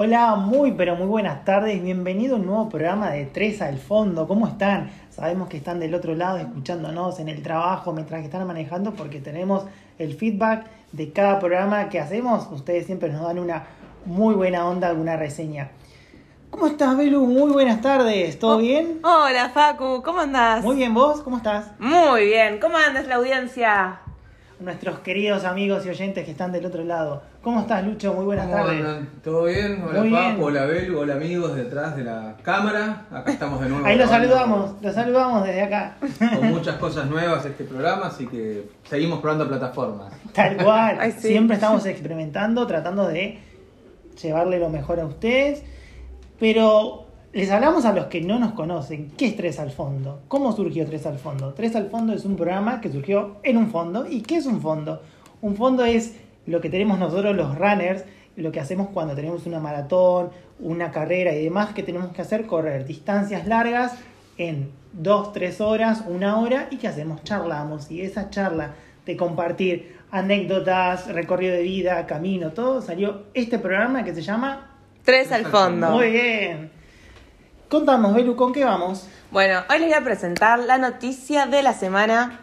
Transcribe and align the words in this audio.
Hola, 0.00 0.36
muy 0.36 0.70
pero 0.70 0.94
muy 0.94 1.08
buenas 1.08 1.44
tardes. 1.44 1.82
Bienvenido 1.82 2.36
a 2.36 2.38
un 2.38 2.46
nuevo 2.46 2.68
programa 2.68 3.10
de 3.10 3.24
Tres 3.26 3.60
al 3.60 3.78
Fondo. 3.78 4.28
¿Cómo 4.28 4.46
están? 4.46 4.92
Sabemos 5.10 5.48
que 5.48 5.56
están 5.56 5.80
del 5.80 5.92
otro 5.92 6.14
lado 6.14 6.38
escuchándonos 6.38 7.18
en 7.18 7.28
el 7.28 7.42
trabajo 7.42 7.92
mientras 7.92 8.20
que 8.20 8.26
están 8.26 8.46
manejando 8.46 8.92
porque 8.94 9.20
tenemos 9.20 9.64
el 9.98 10.14
feedback 10.14 10.66
de 10.92 11.12
cada 11.12 11.40
programa 11.40 11.88
que 11.88 11.98
hacemos. 11.98 12.46
Ustedes 12.52 12.86
siempre 12.86 13.08
nos 13.08 13.22
dan 13.22 13.40
una 13.40 13.64
muy 14.06 14.36
buena 14.36 14.68
onda, 14.68 14.86
alguna 14.86 15.16
reseña. 15.16 15.70
¿Cómo 16.50 16.68
estás, 16.68 16.96
Belu? 16.96 17.26
Muy 17.26 17.50
buenas 17.50 17.80
tardes. 17.80 18.38
¿Todo 18.38 18.54
Oh, 18.54 18.58
bien? 18.58 19.00
Hola, 19.02 19.48
Facu, 19.48 20.04
¿cómo 20.04 20.20
andás? 20.20 20.62
Muy 20.62 20.76
bien, 20.76 20.94
¿vos? 20.94 21.22
¿Cómo 21.22 21.38
estás? 21.38 21.72
Muy 21.80 22.24
bien, 22.26 22.60
¿cómo 22.60 22.76
andas 22.76 23.08
la 23.08 23.16
audiencia? 23.16 23.98
Nuestros 24.60 24.98
queridos 25.00 25.44
amigos 25.44 25.86
y 25.86 25.88
oyentes 25.90 26.24
que 26.24 26.32
están 26.32 26.50
del 26.50 26.66
otro 26.66 26.82
lado. 26.82 27.22
¿Cómo 27.42 27.60
estás, 27.60 27.84
Lucho? 27.86 28.12
Muy 28.12 28.24
buenas 28.24 28.46
¿Cómo 28.48 28.56
tardes. 28.64 28.80
andan? 28.84 29.08
¿Todo 29.22 29.44
bien? 29.44 29.84
Hola 29.88 30.00
Muy 30.00 30.08
bien. 30.08 30.36
hola 30.40 30.64
Belu, 30.64 30.98
hola 30.98 31.14
amigos 31.14 31.54
detrás 31.54 31.96
de 31.96 32.02
la 32.02 32.36
cámara. 32.42 33.06
Acá 33.12 33.30
estamos 33.30 33.60
de 33.60 33.68
nuevo. 33.68 33.86
Ahí 33.86 33.96
los 33.96 34.10
saludamos, 34.10 34.72
los 34.82 34.94
saludamos 34.96 35.44
desde 35.44 35.62
acá. 35.62 35.96
Con 36.36 36.48
muchas 36.50 36.74
cosas 36.76 37.06
nuevas 37.08 37.46
este 37.46 37.62
programa, 37.62 38.06
así 38.08 38.26
que 38.26 38.68
seguimos 38.82 39.20
probando 39.20 39.46
plataformas. 39.46 40.12
Tal 40.32 40.56
cual. 40.56 40.98
Ay, 41.00 41.12
sí. 41.12 41.28
Siempre 41.28 41.54
estamos 41.54 41.86
experimentando, 41.86 42.66
tratando 42.66 43.06
de 43.06 43.38
llevarle 44.20 44.58
lo 44.58 44.70
mejor 44.70 44.98
a 44.98 45.06
ustedes. 45.06 45.62
Pero 46.40 47.06
les 47.32 47.50
hablamos 47.50 47.84
a 47.84 47.92
los 47.92 48.06
que 48.06 48.20
no 48.20 48.38
nos 48.38 48.52
conocen. 48.52 49.12
¿Qué 49.16 49.26
es 49.26 49.36
Tres 49.36 49.58
al 49.58 49.70
Fondo? 49.70 50.22
¿Cómo 50.28 50.52
surgió 50.52 50.86
Tres 50.86 51.06
al 51.06 51.18
Fondo? 51.18 51.52
Tres 51.54 51.76
al 51.76 51.90
Fondo 51.90 52.12
es 52.12 52.24
un 52.24 52.36
programa 52.36 52.80
que 52.80 52.90
surgió 52.90 53.36
en 53.42 53.56
un 53.56 53.70
fondo. 53.70 54.06
¿Y 54.08 54.22
qué 54.22 54.36
es 54.36 54.46
un 54.46 54.60
fondo? 54.60 55.02
Un 55.42 55.56
fondo 55.56 55.84
es 55.84 56.16
lo 56.46 56.60
que 56.60 56.70
tenemos 56.70 56.98
nosotros 56.98 57.36
los 57.36 57.56
runners, 57.58 58.04
lo 58.36 58.50
que 58.50 58.60
hacemos 58.60 58.88
cuando 58.88 59.14
tenemos 59.14 59.46
una 59.46 59.60
maratón, 59.60 60.30
una 60.60 60.90
carrera 60.90 61.34
y 61.34 61.44
demás, 61.44 61.74
que 61.74 61.82
tenemos 61.82 62.12
que 62.12 62.22
hacer 62.22 62.46
correr 62.46 62.86
distancias 62.86 63.46
largas 63.46 63.92
en 64.38 64.70
dos, 64.92 65.32
tres 65.32 65.60
horas, 65.60 66.04
una 66.06 66.38
hora, 66.38 66.68
y 66.70 66.76
¿qué 66.76 66.88
hacemos? 66.88 67.22
Charlamos. 67.24 67.90
Y 67.90 68.00
esa 68.00 68.30
charla 68.30 68.74
de 69.04 69.16
compartir 69.16 69.98
anécdotas, 70.10 71.12
recorrido 71.12 71.54
de 71.54 71.62
vida, 71.62 72.06
camino, 72.06 72.52
todo, 72.52 72.80
salió 72.80 73.24
este 73.34 73.58
programa 73.58 74.04
que 74.04 74.14
se 74.14 74.22
llama... 74.22 74.76
Tres 75.04 75.32
al 75.32 75.46
fondo. 75.46 75.90
Muy 75.90 76.10
bien. 76.10 76.77
Contamos, 77.68 78.14
Belu, 78.14 78.34
¿con 78.36 78.52
qué 78.52 78.64
vamos? 78.64 79.06
Bueno, 79.30 79.60
hoy 79.68 79.78
les 79.80 79.88
voy 79.88 79.98
a 79.98 80.04
presentar 80.04 80.58
la 80.60 80.78
noticia 80.78 81.46
de 81.46 81.62
la 81.62 81.74
semana. 81.74 82.40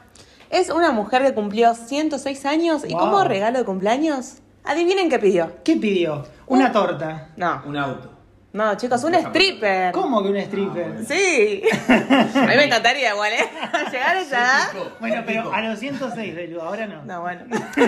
Es 0.51 0.69
una 0.69 0.91
mujer 0.91 1.23
que 1.23 1.33
cumplió 1.33 1.73
106 1.73 2.45
años 2.45 2.83
y 2.87 2.91
Wow. 2.93 2.99
como 2.99 3.23
regalo 3.23 3.57
de 3.57 3.65
cumpleaños, 3.65 4.35
adivinen 4.63 5.09
qué 5.09 5.17
pidió. 5.17 5.51
¿Qué 5.63 5.77
pidió? 5.77 6.25
Una 6.47 6.67
Un- 6.67 6.71
torta. 6.71 7.29
No, 7.37 7.63
Un 7.65 7.75
auto. 7.77 8.11
No, 8.55 8.75
chicos, 8.77 9.03
un 9.03 9.13
stripper. 9.15 9.91
¿Cómo 9.91 10.23
que 10.23 10.29
un 10.29 10.37
stripper? 10.37 10.95
Ah. 10.99 11.03
Sí. 11.07 11.61
A 11.89 12.39
mí 12.47 12.55
me 12.55 12.63
encantaría 12.65 13.11
igual, 13.13 13.31
¿eh? 13.33 13.49
Llegar 13.91 14.15
a 14.15 14.21
esa 14.21 14.37
edad. 14.37 14.67
Bueno, 14.99 15.23
pero 15.25 15.53
a 15.53 15.61
los 15.61 15.77
106, 15.79 16.35
Belu, 16.35 16.61
ahora 16.61 16.87
no. 16.87 17.03
No, 17.03 17.21
bueno. 17.21 17.41
Te 17.75 17.87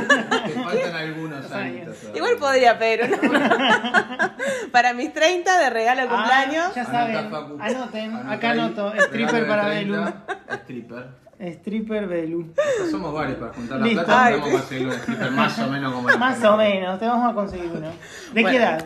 faltan 0.51 0.95
algunos 0.95 1.51
años. 1.51 1.95
Igual 2.13 2.35
podría 2.37 2.77
pedir 2.77 3.09
uno. 3.23 3.39
Para 4.71 4.93
mis 4.93 5.13
30 5.13 5.57
de 5.59 5.69
regalo 5.69 6.01
de 6.01 6.07
Ah, 6.11 6.15
cumpleaños. 6.15 6.75
ya 6.75 6.85
saben, 6.85 7.15
anoten, 7.17 8.11
Anota 8.15 8.31
acá 8.33 8.49
anoto, 8.51 8.93
stripper 8.93 9.47
para 9.47 9.65
30, 9.69 10.23
Stripper. 10.63 11.07
Stripper 11.39 12.07
Belu. 12.07 12.53
Somos 12.91 13.13
varios 13.13 13.37
para 13.37 13.53
juntar 13.53 13.79
la 13.79 13.85
Listo. 13.85 14.03
plata. 14.05 14.25
Ay. 14.25 14.33
Vamos 14.33 14.47
a 14.47 14.51
conseguir 14.53 14.87
un 14.87 14.93
stripper 14.93 15.31
más 15.31 15.59
o 15.59 15.67
menos 15.67 15.93
como 15.93 16.09
el 16.09 16.17
Más 16.19 16.43
o 16.43 16.57
menos, 16.57 16.99
te 16.99 17.05
vamos 17.05 17.31
a 17.31 17.33
conseguir 17.35 17.71
uno. 17.73 17.87
¿De 17.87 17.93
Bueno. 18.41 18.49
qué 18.49 18.55
edad? 18.57 18.85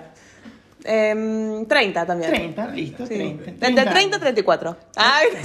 Em, 0.84 1.66
30 1.68 2.06
también. 2.06 2.32
30, 2.32 2.68
listo, 2.70 3.06
Sí. 3.06 3.14
30. 3.44 3.68
Entre 3.68 3.86
30 3.86 4.18
y 4.18 4.20
34. 4.20 4.78
Ay, 4.96 5.28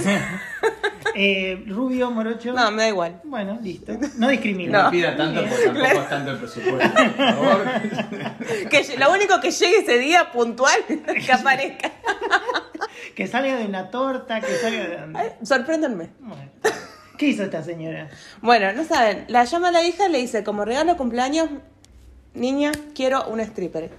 Eh, 1.19 1.63
rubio, 1.67 2.11
morocho. 2.11 2.53
no, 2.53 2.69
me 2.71 2.83
da 2.83 2.89
igual. 2.89 3.21
Bueno, 3.23 3.57
listo. 3.61 3.93
No 4.17 4.27
discrimina. 4.29 4.83
No. 4.83 4.91
pida 4.91 5.15
tanto 5.15 5.41
porque 5.47 5.55
tampoco 5.65 5.79
Claro. 5.85 6.01
es 6.01 6.09
tanto 6.09 6.31
el 6.31 6.37
presupuesto. 6.37 6.93
Por 6.93 7.15
favor. 7.15 7.65
Que 8.69 8.97
lo 8.97 9.11
único 9.13 9.39
que 9.41 9.51
llegue 9.51 9.77
ese 9.79 9.97
día 9.99 10.31
puntual 10.31 10.77
que 10.87 11.31
aparezca. 11.31 11.91
Que 13.15 13.25
salga 13.27 13.55
de 13.57 13.65
una 13.65 13.89
torta, 13.89 14.41
que 14.41 14.55
salga 14.57 14.83
de... 14.87 14.99
Ay, 15.17 15.29
Sorpréndanme. 15.43 16.09
Bueno. 16.19 16.51
¿Qué 17.17 17.27
hizo 17.29 17.43
esta 17.43 17.63
señora? 17.63 18.09
Bueno, 18.41 18.71
no 18.73 18.83
saben, 18.83 19.25
la 19.27 19.43
llama 19.45 19.69
a 19.69 19.71
la 19.71 19.83
hija 19.83 20.07
y 20.07 20.11
le 20.11 20.19
dice, 20.19 20.43
como 20.43 20.65
regalo 20.65 20.97
cumpleaños, 20.97 21.49
niña, 22.35 22.71
quiero 22.93 23.27
un 23.27 23.39
stripper. 23.39 23.89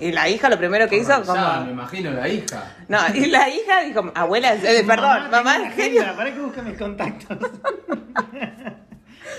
Y 0.00 0.12
la 0.12 0.28
hija 0.28 0.48
lo 0.48 0.58
primero 0.58 0.88
que 0.88 0.96
hizo, 0.96 1.12
Horrorizada, 1.12 1.60
Me 1.64 1.72
imagino 1.72 2.10
la 2.10 2.28
hija. 2.28 2.76
No, 2.88 2.98
y 3.14 3.26
la 3.26 3.48
hija 3.48 3.82
dijo, 3.82 4.10
abuela, 4.14 4.54
eh, 4.54 4.82
perdón, 4.86 5.30
mamá, 5.30 5.56
agenda, 5.56 6.16
Para 6.16 6.34
que 6.34 6.40
busque 6.40 6.62
mis 6.62 6.78
contactos. 6.78 7.38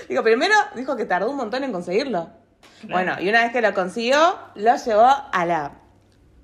Digo, 0.08 0.22
primero 0.22 0.54
dijo 0.74 0.96
que 0.96 1.04
tardó 1.04 1.30
un 1.30 1.36
montón 1.36 1.64
en 1.64 1.72
conseguirlo. 1.72 2.30
Bueno, 2.88 3.16
y 3.20 3.28
una 3.28 3.42
vez 3.42 3.52
que 3.52 3.60
lo 3.60 3.74
consiguió, 3.74 4.36
lo 4.54 4.76
llevó 4.76 5.08
a 5.32 5.46
la 5.46 5.72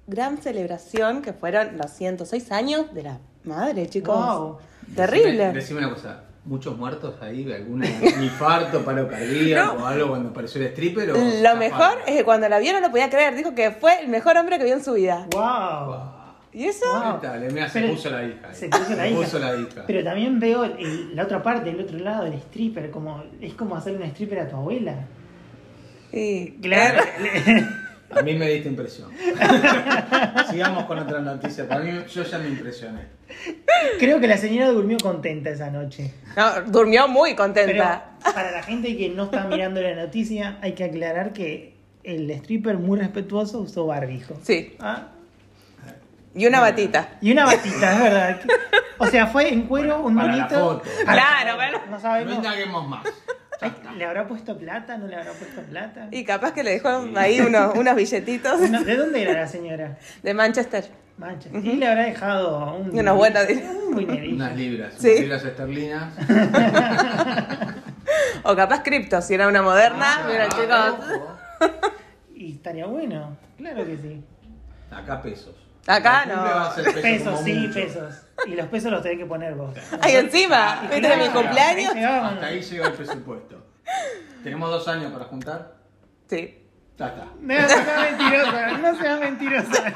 gran 0.06 0.39
celebración 0.39 1.23
que 1.23 1.33
fueron 1.33 1.77
los 1.77 1.91
106 1.93 2.53
años 2.53 2.95
de 2.95 3.03
la 3.03 3.19
madre, 3.45 3.89
chicos. 3.89 4.17
Wow. 4.17 4.59
Terrible. 4.95 5.53
Decime, 5.53 5.53
decime 5.53 5.79
una 5.81 5.91
cosa. 5.91 6.25
¿Muchos 6.44 6.76
muertos 6.78 7.15
ahí? 7.21 7.50
¿Algún 7.53 7.84
infarto, 8.22 8.82
paro 8.84 9.06
cardíaco 9.09 9.82
o 9.82 9.87
algo 9.87 10.09
cuando 10.09 10.31
apareció 10.31 10.60
el 10.62 10.69
stripper? 10.69 11.10
o 11.10 11.15
Lo 11.43 11.56
mejor 11.56 11.99
es 12.06 12.16
que 12.16 12.25
cuando 12.25 12.49
la 12.49 12.59
vio 12.59 12.72
no 12.72 12.81
lo 12.81 12.91
podía 12.91 13.10
creer. 13.10 13.34
Dijo 13.37 13.54
que 13.54 13.71
fue 13.72 14.00
el 14.00 14.09
mejor 14.09 14.37
hombre 14.37 14.59
que 14.59 14.65
vio 14.65 14.75
en 14.75 14.82
su 14.84 14.94
vida. 14.94 15.26
Wow. 15.32 16.16
¿Y 16.53 16.65
eso? 16.65 16.87
Wow. 16.91 17.21
Dale, 17.21 17.50
mira, 17.50 17.69
se 17.69 17.82
puso 17.82 18.09
la 18.10 18.25
hija. 18.25 18.54
Se 18.54 18.69
puso 18.69 18.94
la 18.94 19.06
hija. 19.09 19.21
puso 19.21 19.38
la 19.38 19.54
hija. 19.56 19.84
Pero 19.87 20.03
también 20.03 20.41
veo 20.41 20.65
el- 20.65 21.15
la 21.15 21.25
otra 21.25 21.43
parte, 21.43 21.69
el 21.71 21.81
otro 21.81 21.99
lado, 21.99 22.25
el 22.26 22.32
stripper, 22.34 22.91
como 22.91 23.22
es 23.41 23.53
como 23.55 23.76
hacerle 23.76 23.99
un 23.99 24.05
stripper 24.10 24.41
a 24.41 24.49
tu 24.49 24.56
abuela. 24.56 24.94
Sí. 26.10 26.59
Claro. 26.62 27.03
A 28.15 28.23
mí 28.23 28.35
me 28.35 28.49
diste 28.49 28.69
impresión. 28.69 29.11
Sigamos 30.51 30.85
con 30.85 30.99
otra 30.99 31.21
noticia. 31.21 31.69
Para 31.69 31.81
mí, 31.83 31.93
yo 32.09 32.23
ya 32.23 32.39
me 32.39 32.49
impresioné. 32.49 33.03
Creo 33.99 34.19
que 34.21 34.27
la 34.27 34.39
señora 34.39 34.69
durmió 34.69 34.97
contenta 34.99 35.51
esa 35.51 35.71
noche. 35.71 36.15
No, 36.37 36.63
durmió 36.67 37.07
muy 37.09 37.31
Pero 37.31 37.43
contenta. 37.45 38.11
para 38.35 38.51
la 38.51 38.63
gente 38.63 38.97
que 38.97 39.11
no 39.11 39.25
está 39.25 39.45
mirando 39.45 39.81
la 39.83 39.95
noticia, 39.95 40.59
hay 40.63 40.73
que 40.73 40.85
aclarar 40.85 41.33
que 41.33 41.77
el 42.03 42.31
stripper 42.31 42.79
muy 42.79 42.99
respetuoso 42.99 43.61
usó 43.61 43.87
barbijo. 43.87 44.37
Sí. 44.43 44.77
Ah, 44.81 45.09
Y 46.35 46.47
una 46.47 46.61
batita. 46.61 47.19
Y 47.21 47.33
una 47.33 47.45
batita, 47.45 47.93
es 47.95 48.03
verdad. 48.03 48.41
O 48.99 49.07
sea, 49.07 49.27
fue 49.27 49.53
en 49.53 49.67
cuero, 49.67 50.01
un 50.03 50.17
Para 50.17 50.35
la 50.37 50.49
foto. 50.49 50.83
Claro, 51.05 51.57
bueno. 51.57 51.79
No 51.87 51.91
No 51.93 52.01
sabemos. 52.01 52.35
indaguemos 52.35 52.89
más. 52.89 53.05
¿Le 53.97 54.05
habrá 54.05 54.27
puesto 54.29 54.57
plata? 54.57 54.97
¿No 54.99 55.07
le 55.07 55.17
habrá 55.17 55.33
puesto 55.33 55.63
plata? 55.63 56.09
Y 56.11 56.25
capaz 56.25 56.53
que 56.53 56.63
le 56.63 56.71
dejó 56.73 56.89
ahí 57.17 57.41
unos, 57.41 57.75
unos 57.77 57.97
billetitos 57.97 58.61
No, 58.71 58.85
¿De 58.85 58.97
dónde 58.97 59.23
era 59.23 59.33
la 59.33 59.47
señora? 59.47 59.97
de 60.23 60.35
Manchester. 60.35 60.89
Manchester. 61.17 61.65
Y 61.65 61.77
le 61.77 61.87
habrá 61.89 62.05
dejado 62.05 62.77
un. 62.77 62.97
Unos 62.97 63.17
buenos- 63.17 63.45
Un. 63.49 64.35
Unas 64.35 64.57
libras. 64.57 64.95
Sí. 64.99 65.09
Unas 65.09 65.21
libras 65.21 65.45
esterlinas. 65.45 66.15
O 68.45 68.55
capaz 68.57 68.83
cripto, 68.83 69.21
si 69.21 69.35
era 69.35 69.49
una 69.49 69.61
moderna. 69.63 70.21
Ah, 70.21 70.27
Mira, 70.29 70.49
chicos. 70.49 71.11
ojo. 71.11 71.39
Y 72.35 72.53
estaría 72.53 72.87
bueno. 72.87 73.37
Claro 73.59 73.85
que 73.85 73.97
sí. 73.99 74.25
Acá 74.91 75.21
pesos. 75.21 75.55
Acá 75.88 76.26
no. 76.26 76.34
cumple 76.34 76.50
va 76.54 76.66
a 76.69 76.75
ser 76.75 76.84
peso 76.84 77.00
Pesos, 77.03 77.41
sí, 77.44 77.54
mucho. 77.54 77.75
pesos. 77.75 78.15
Y 78.47 78.50
los 78.54 78.66
pesos 78.69 78.93
los 78.93 79.03
tenés 79.03 79.19
que 79.19 79.26
poner 79.26 79.54
vos. 79.54 79.75
Ahí 80.03 80.16
encima, 80.16 80.78
¿viste 80.82 81.00
claro, 81.00 81.22
mi 81.25 81.28
cumpleaños? 81.31 81.88
ahí 81.91 81.94
llegamos. 81.97 82.32
Hasta 82.34 82.47
ahí 82.47 82.60
llega 82.60 82.87
el 82.87 82.93
presupuesto. 82.93 83.66
Tenemos 84.44 84.71
dos 84.71 84.87
años 84.88 85.10
para 85.12 85.25
juntar. 85.25 85.72
Sí. 86.28 86.65
Ya 86.99 87.06
está. 87.09 87.25
No, 87.41 87.54
no 87.60 87.69
sea 87.69 88.00
mentirosa, 88.10 88.78
no 88.78 88.99
sea 88.99 89.16
mentirosa. 89.16 89.93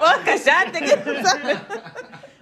Vos 0.00 0.16
callate, 0.24 0.80
que 0.80 0.96
tú 0.98 1.10
sabes. 1.22 1.58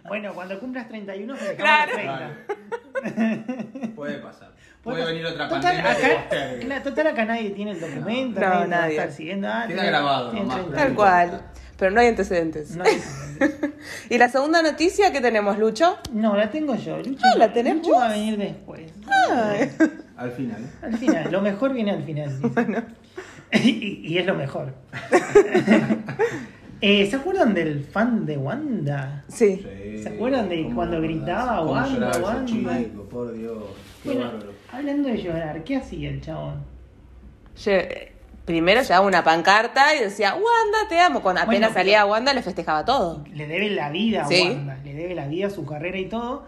Bueno, 0.07 0.35
cuando 0.35 0.61
cumplas 0.61 0.87
31, 0.89 1.35
te 1.35 1.57
Claro. 1.57 1.97
dejamos 1.97 2.21
los 2.21 3.15
30. 3.15 3.95
Puede 3.97 4.19
pasar. 4.19 4.53
Puede 4.83 5.05
venir 5.07 5.25
otra 5.25 5.49
Total, 5.49 5.63
pandemia 5.63 5.91
acá, 5.93 6.59
claro, 6.61 6.83
total, 6.83 7.07
acá 7.07 7.25
nadie 7.25 7.51
tiene 7.51 7.71
el 7.71 7.81
documento, 7.81 8.39
No, 8.41 8.47
nadie, 8.49 8.67
nadie. 8.69 8.97
estar 8.97 9.11
siguiendo. 9.13 9.49
Ah, 9.49 9.65
Queda 9.67 9.67
tiene- 9.81 9.89
grabado 9.89 10.31
tiene 10.31 10.47
nomás, 10.47 10.61
30. 10.67 10.77
Tal 10.85 10.95
cual. 10.95 11.43
Pero 11.85 11.95
no 11.97 12.01
hay 12.01 12.07
antecedentes. 12.07 12.75
No, 12.77 12.83
hay- 12.85 12.99
Y 14.09 14.17
la 14.17 14.31
segunda 14.31 14.63
noticia 14.63 15.13
que 15.13 15.21
tenemos, 15.21 15.59
Lucho. 15.59 15.99
no, 16.15 16.35
la 16.35 16.51
tengo 16.51 16.75
yo. 16.77 16.97
Lucho, 16.97 17.21
Ah, 17.23 17.37
¿la 17.37 17.53
tenés 17.53 17.75
Lucho 17.77 17.91
va 17.93 18.07
a 18.07 18.13
venir 18.13 18.39
después. 18.39 18.91
Ay. 19.31 19.71
Al 20.17 20.31
final. 20.31 20.63
Al 20.81 20.97
final, 20.97 21.31
lo 21.31 21.43
mejor 21.43 21.75
viene 21.75 21.91
al 21.91 22.03
final. 22.03 22.41
dice. 22.41 22.83
y, 23.69 24.13
y 24.15 24.17
es 24.19 24.25
lo 24.25 24.35
mejor. 24.35 24.73
Eh, 26.81 27.07
¿Se 27.11 27.17
acuerdan 27.17 27.53
del 27.53 27.85
fan 27.85 28.25
de 28.25 28.39
Wanda? 28.39 29.25
Sí. 29.29 29.57
Sí, 29.63 30.03
¿Se 30.03 30.09
acuerdan 30.09 30.49
de 30.49 30.71
cuando 30.75 31.03
gritaba 31.03 31.67
Wanda, 31.67 32.13
Wanda? 32.19 32.47
chico, 32.47 33.03
por 33.11 33.31
Dios. 33.37 33.63
Qué 34.03 34.09
Bueno, 34.15 34.31
hablando 34.73 35.09
de 35.11 35.23
llorar, 35.23 35.63
¿qué 35.65 35.77
hacía 35.77 36.09
el 36.09 36.23
chabón? 36.23 36.63
Lle- 37.59 38.09
primero 38.45 38.83
llevaba 38.83 39.07
una 39.07 39.25
pancarta 39.25 39.95
y 39.95 40.01
decía, 40.01 40.35
Wanda, 40.35 40.89
te 40.89 40.99
amo. 41.01 41.21
Cuando 41.23 41.41
apenas 41.43 41.71
Bueno, 41.71 41.75
salía 41.75 42.05
Wanda 42.07 42.33
le 42.35 42.43
festejaba 42.43 42.85
todo. 42.85 43.25
Le 43.33 43.47
debe 43.47 43.71
la 43.71 43.91
vida 43.91 44.25
a 44.25 44.29
Sí. 44.29 44.43
Wanda, 44.49 44.77
le 44.85 44.95
debe 44.95 45.15
la 45.15 45.27
vida, 45.27 45.51
su 45.51 45.65
carrera 45.65 45.99
y 45.99 46.09
todo. 46.09 46.45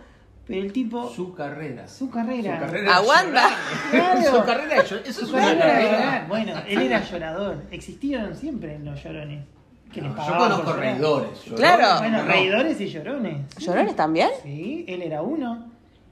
Pero 0.47 0.63
el 0.63 0.73
tipo, 0.73 1.11
Su 1.11 1.35
carrera. 1.35 1.89
su 1.89 2.09
carrera. 2.09 2.55
Su 2.61 2.67
carrera 2.67 2.97
A 2.97 3.01
Wanda. 3.03 3.49
Claro. 3.91 4.23
Su 4.39 4.45
carrera. 4.45 4.77
Eso 4.77 4.97
es 5.05 5.17
Su 5.17 5.35
una 5.35 5.43
carrera. 5.59 6.25
Bueno, 6.29 6.53
él 6.69 6.83
era 6.83 7.03
llorador. 7.03 7.63
Existieron 7.73 8.37
siempre 8.37 8.79
los 8.79 9.03
llorones. 9.03 9.45
Que 9.93 10.03
les 10.03 10.11
No, 10.11 10.17
yo 10.17 10.23
pagaban 10.23 10.51
conozco 10.51 10.73
reidores. 10.75 11.45
llorones, 11.47 11.55
Claro. 11.61 11.99
Bueno, 11.99 12.19
no. 12.19 12.25
reidores 12.29 12.81
y 12.81 12.87
llorones. 12.89 13.57
¿Llorones 13.59 13.97
también? 13.97 14.29
Sí, 14.45 14.85
él 14.87 15.03
era 15.03 15.23
uno. 15.23 15.67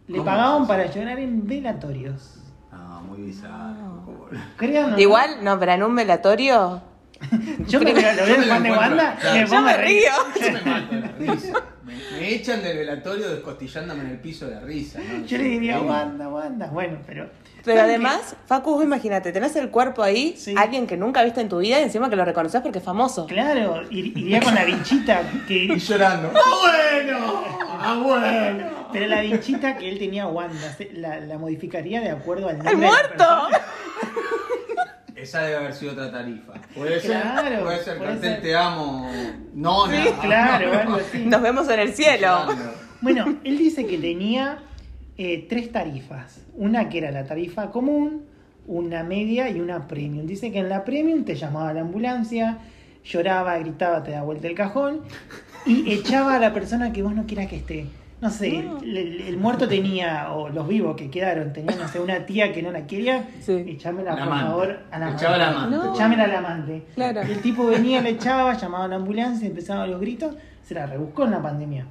Le 0.09 0.19
¿Cómo 0.19 0.25
pagaban 0.25 0.67
para 0.67 0.87
llorar 0.87 1.19
en 1.21 1.47
velatorios. 1.47 2.39
No, 2.73 3.03
muy 3.03 3.23
bizarro. 3.23 3.94
Igual, 4.99 5.43
no, 5.43 5.59
pero 5.59 5.73
en 5.73 5.83
un 5.83 5.95
velatorio. 5.95 6.83
Yo 7.69 7.81
me 7.81 7.93
lo 7.93 7.97
veo 7.97 8.27
Yo 8.27 8.37
me 8.37 8.45
el 8.45 8.45
fan 8.45 8.63
de 8.63 8.69
lo 8.71 8.77
Wanda. 8.77 9.03
encuentro, 9.15 9.21
claro. 9.21 9.35
me 9.35 9.41
Yo 9.41 9.49
pongo 9.49 9.63
me 9.63 9.71
a 9.73 9.77
reír. 9.77 10.03
río. 10.03 10.47
Yo 10.47 10.53
me 10.53 10.71
mato 10.71 10.95
de 10.95 11.01
la 11.01 11.09
risa. 11.35 11.53
Me, 11.85 11.93
me 12.19 12.35
echan 12.35 12.63
del 12.63 12.79
velatorio 12.79 13.29
descostillándome 13.29 14.01
en 14.05 14.07
el 14.13 14.19
piso 14.19 14.47
de 14.47 14.59
risa. 14.61 15.01
¿no? 15.01 15.27
Yo 15.27 15.37
le 15.37 15.45
diría, 15.45 15.79
Sí. 15.79 15.85
Wanda, 15.85 16.29
Wanda. 16.31 16.67
Bueno, 16.69 16.99
pero. 17.07 17.29
Pero 17.63 17.77
¿saben 17.79 17.91
además, 17.97 18.37
Facu, 18.47 18.71
vos 18.75 18.83
imagínate, 18.85 19.33
tenés 19.33 19.55
el 19.57 19.69
cuerpo 19.69 20.03
ahí, 20.03 20.35
Sí. 20.39 20.55
alguien 20.57 20.87
que 20.87 20.97
nunca 20.97 21.23
viste 21.23 21.43
en 21.43 21.51
tu 21.51 21.59
vida 21.59 21.79
y 21.81 21.83
encima 21.83 22.09
que 22.09 22.17
lo 22.17 22.25
reconoces 22.25 22.63
porque 22.63 22.79
es 22.79 22.85
famoso. 22.85 23.27
qué? 23.27 23.35
Claro, 23.35 23.83
ir- 23.91 24.17
iría 24.17 24.41
con 24.41 24.55
la 24.55 24.65
vinchita 24.67 25.21
Y 25.35 25.39
que. 25.69 25.79
llorando. 25.79 26.33
¡Ah, 26.35 26.41
bueno! 26.63 27.45
¡Ah, 27.81 28.01
bueno! 28.03 28.67
Pero 28.91 29.07
la 29.07 29.21
vinchita 29.21 29.77
que 29.77 29.87
él 29.91 29.99
tenía 29.99 30.27
Wanda, 30.27 30.73
se- 30.79 30.91
la, 30.95 31.21
la 31.21 31.37
modificaría 31.37 32.01
de 32.01 32.11
acuerdo 32.11 32.49
al 32.49 32.57
nombre. 32.65 32.73
¡Al 32.75 32.81
de 32.81 32.87
la 32.87 32.93
muerto! 32.93 33.17
persona. 33.51 33.61
Esa 35.25 35.41
debe 35.43 35.57
haber 35.57 35.73
sido 35.73 35.93
otra 35.93 36.11
tarifa. 36.13 36.53
Puede 36.75 37.01
ser. 37.01 37.11
Claro, 37.23 37.65
puede 37.65 37.83
ser. 37.83 37.97
puede 37.97 38.11
Cartel 38.13 38.31
ser. 38.33 38.43
te 38.43 38.55
amo. 38.55 39.11
No, 39.55 39.87
Sí, 39.87 39.97
claro, 40.21 40.73
algo 40.79 40.95
así. 41.09 41.25
Nos 41.25 41.41
vemos 41.41 41.67
en 41.71 41.81
el 41.81 41.95
cielo. 41.95 42.47
Bueno, 43.01 43.39
él 43.43 43.57
dice 43.57 43.87
que 43.87 43.97
tenía 43.97 44.59
eh, 45.17 45.47
tres 45.49 45.73
tarifas. 45.73 46.43
Una 46.55 46.91
que 46.91 46.99
era 46.99 47.11
la 47.11 47.25
tarifa 47.25 47.71
común, 47.71 48.27
una 48.67 49.03
media 49.03 49.49
y 49.49 49.61
una 49.61 49.89
premium. 49.89 50.27
Dice 50.27 50.53
que 50.53 50.59
en 50.59 50.69
la 50.69 50.85
premium 50.85 51.25
te 51.25 51.35
llamaba 51.37 51.71
a 51.71 51.73
la 51.75 51.81
ambulancia, 51.81 52.59
lloraba, 53.05 53.57
gritaba, 53.59 54.03
te 54.03 54.11
da 54.11 54.23
vuelta 54.23 54.47
el 54.47 54.55
cajón 54.55 55.01
y 55.65 55.91
echaba 55.91 56.37
a 56.37 56.39
la 56.39 56.53
persona 56.53 56.93
que 56.93 57.03
vos 57.03 57.15
no 57.15 57.25
quieras 57.27 57.47
que 57.49 57.57
esté. 57.57 57.87
No 58.25 58.31
sé, 58.31 58.63
No. 58.63 58.79
El, 58.79 58.97
el- 58.97 59.21
el 59.21 59.37
muerto 59.37 59.69
tenía, 59.69 60.33
o 60.33 60.49
los 60.49 60.67
vivos 60.67 60.97
que 60.97 61.11
quedaron, 61.11 61.53
tenían, 61.53 61.79
no 61.79 61.87
sé, 61.89 62.01
una 62.01 62.25
tía 62.25 62.53
que 62.55 62.63
no 62.63 62.73
la 62.73 62.87
quería, 62.87 63.29
Sí. 63.41 63.53
echámela, 63.69 64.13
La 64.13 64.17
por 64.17 64.23
amante. 64.33 64.47
favor, 64.51 64.79
a 64.91 64.99
la 64.99 65.11
Echaba 65.13 65.37
la 65.37 65.49
amante. 65.51 65.67
amante. 65.77 65.87
No. 65.89 65.95
Echámela 65.95 66.25
al 66.25 66.35
amante. 66.37 66.83
Claro. 66.95 67.21
Y 67.29 67.33
el 67.33 67.41
tipo 67.43 67.67
venía, 67.67 68.01
le 68.01 68.09
echaba, 68.19 68.55
llamaba 68.55 68.87
a 68.87 68.89
la 68.89 68.97
ambulancia, 68.97 69.47
empezaba 69.47 69.87
los 69.87 70.01
gritos, 70.01 70.35
se 70.63 70.73
la 70.73 70.87
rebuscó 70.87 71.25
en 71.25 71.31
la 71.33 71.43
pandemia. 71.43 71.87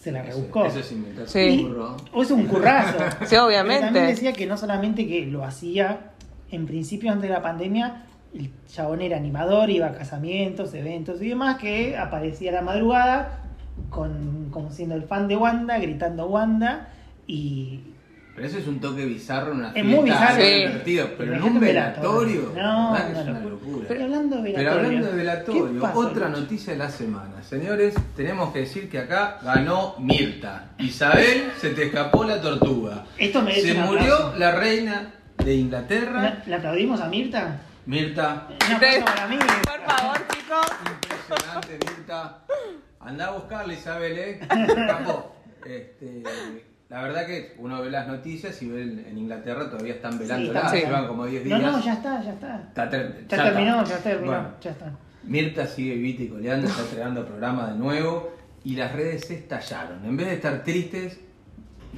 Se 0.00 0.10
la 0.12 0.22
rebuscó. 0.22 0.64
Eso 0.64 0.78
es 0.80 0.92
inventar 0.92 1.28
Sí. 1.28 1.60
un 1.62 1.68
burro. 1.74 1.96
O 2.14 2.22
es 2.22 2.30
un 2.30 2.46
currazo. 2.46 2.96
Sí, 3.26 3.36
obviamente. 3.36 3.80
Pero 3.82 3.94
también 3.94 4.06
decía 4.14 4.32
que 4.32 4.46
no 4.46 4.56
solamente 4.56 5.06
que 5.06 5.26
lo 5.26 5.44
hacía 5.44 6.10
en 6.50 6.64
principio 6.64 7.12
antes 7.12 7.28
de 7.28 7.34
la 7.34 7.42
pandemia, 7.42 8.04
el 8.34 8.50
chabón 8.66 9.02
era 9.02 9.18
animador, 9.18 9.68
iba 9.68 9.88
a 9.88 9.92
casamientos, 9.92 10.72
eventos 10.72 11.20
y 11.20 11.28
demás, 11.28 11.58
que 11.58 11.96
aparecía 11.98 12.50
a 12.50 12.54
la 12.54 12.62
madrugada 12.62 13.40
con, 13.90 14.48
como 14.50 14.70
siendo 14.70 14.94
el 14.94 15.04
fan 15.04 15.28
de 15.28 15.36
Wanda, 15.36 15.78
gritando 15.78 16.26
Wanda 16.26 16.88
y... 17.26 17.80
Pero 18.34 18.48
eso 18.48 18.58
es 18.58 18.66
un 18.66 18.80
toque 18.80 19.04
bizarro 19.04 19.52
en 19.52 19.58
una 19.58 19.68
Es 19.68 19.74
fiesta. 19.74 19.90
muy 20.00 20.10
bizarro. 20.10 20.42
divertido. 20.42 21.08
Pero 21.16 21.34
en 21.34 21.42
un 21.44 21.60
velatorio. 21.60 22.40
No, 22.56 22.92
que 22.96 23.12
una 23.12 23.20
es 23.20 23.28
una 23.28 23.40
locura. 23.40 23.84
Pero 23.86 24.04
hablando 24.04 24.36
de 24.42 24.42
Pero 24.50 24.56
velatorio. 24.58 24.86
hablando 24.88 25.06
de 25.06 25.12
¿qué 25.12 25.16
velatorio, 25.18 25.84
otra 25.94 26.28
Lucho? 26.28 26.40
noticia 26.40 26.72
de 26.72 26.78
la 26.80 26.90
semana. 26.90 27.42
Señores, 27.48 27.94
tenemos 28.16 28.52
que 28.52 28.58
decir 28.60 28.90
que 28.90 28.98
acá 28.98 29.38
ganó 29.40 29.94
Mirta. 30.00 30.70
Isabel, 30.80 31.52
se 31.60 31.70
te 31.70 31.84
escapó 31.84 32.24
la 32.24 32.40
tortuga. 32.40 33.04
Esto 33.18 33.40
merece 33.40 33.68
Se 33.72 33.74
murió 33.74 34.12
aplauso. 34.14 34.36
la 34.38 34.50
reina 34.50 35.12
de 35.38 35.54
Inglaterra. 35.54 36.20
¿La- 36.20 36.42
¿Le 36.44 36.54
aplaudimos 36.56 37.00
a 37.00 37.06
Mirta? 37.08 37.60
Mirta, 37.86 38.48
Un 38.68 38.74
aplauso 38.74 39.04
para 39.04 39.26
mí. 39.28 39.36
Por 39.36 39.94
favor, 39.96 40.16
chicos. 40.34 40.66
impresionante, 40.90 41.78
Mirta. 41.88 42.38
Andá 43.04 43.26
a 43.28 43.30
buscarla, 43.32 43.72
Isabel, 43.74 44.18
¿eh? 44.18 44.40
Este, 45.66 46.22
la 46.90 47.02
verdad 47.02 47.26
que 47.26 47.54
uno 47.58 47.80
ve 47.80 47.90
las 47.90 48.06
noticias 48.06 48.60
y 48.60 48.68
ve 48.68 48.82
en 48.82 49.16
Inglaterra 49.16 49.70
todavía 49.70 49.94
están 49.94 50.18
velándola. 50.18 50.60
están 50.60 50.74
Llevan 50.74 50.90
velando. 50.90 51.08
como 51.08 51.24
10 51.26 51.46
No, 51.46 51.56
días. 51.58 51.72
no, 51.72 51.80
ya 51.82 51.92
está, 51.94 52.22
ya 52.22 52.32
está. 52.32 52.56
Está 52.68 52.90
ter- 52.90 53.26
Ya, 53.28 53.36
ya 53.38 53.44
terminó, 53.44 53.82
está. 53.82 53.96
ya 53.96 54.02
terminó, 54.02 54.26
Bueno, 54.32 54.48
ya 54.60 54.70
está. 54.72 54.92
Mirta 55.22 55.66
sigue 55.66 55.94
vivita 55.94 56.22
y 56.24 56.28
coleando, 56.28 56.66
está 56.68 56.82
entregando 56.82 57.24
programa 57.26 57.68
de 57.70 57.78
nuevo 57.78 58.34
y 58.62 58.76
las 58.76 58.92
redes 58.92 59.24
se 59.26 59.36
estallaron. 59.36 60.04
En 60.04 60.16
vez 60.18 60.26
de 60.26 60.34
estar 60.34 60.62
tristes, 60.62 61.18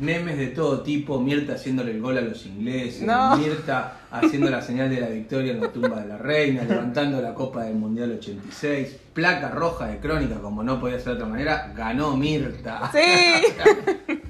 memes 0.00 0.36
de 0.38 0.48
todo 0.48 0.82
tipo, 0.82 1.20
Mirta 1.20 1.54
haciéndole 1.54 1.92
el 1.92 2.00
gol 2.00 2.18
a 2.18 2.20
los 2.20 2.44
ingleses, 2.46 3.02
No. 3.02 3.36
Mirta 3.36 4.00
haciendo 4.10 4.50
la 4.50 4.62
señal 4.62 4.90
de 4.90 5.00
la 5.00 5.08
victoria 5.08 5.52
en 5.52 5.60
la 5.60 5.72
tumba 5.72 6.00
de 6.00 6.08
la 6.08 6.18
reina, 6.18 6.62
levantando 6.64 7.20
la 7.20 7.34
Copa 7.34 7.64
del 7.64 7.74
Mundial 7.74 8.12
86, 8.12 8.96
placa 9.12 9.50
roja 9.50 9.86
de 9.86 9.98
crónica, 9.98 10.36
como 10.36 10.62
no 10.62 10.80
podía 10.80 10.98
ser 10.98 11.08
de 11.08 11.12
otra 11.14 11.26
manera, 11.26 11.72
ganó 11.74 12.16
Mirta. 12.16 12.90
Sí. 12.92 14.22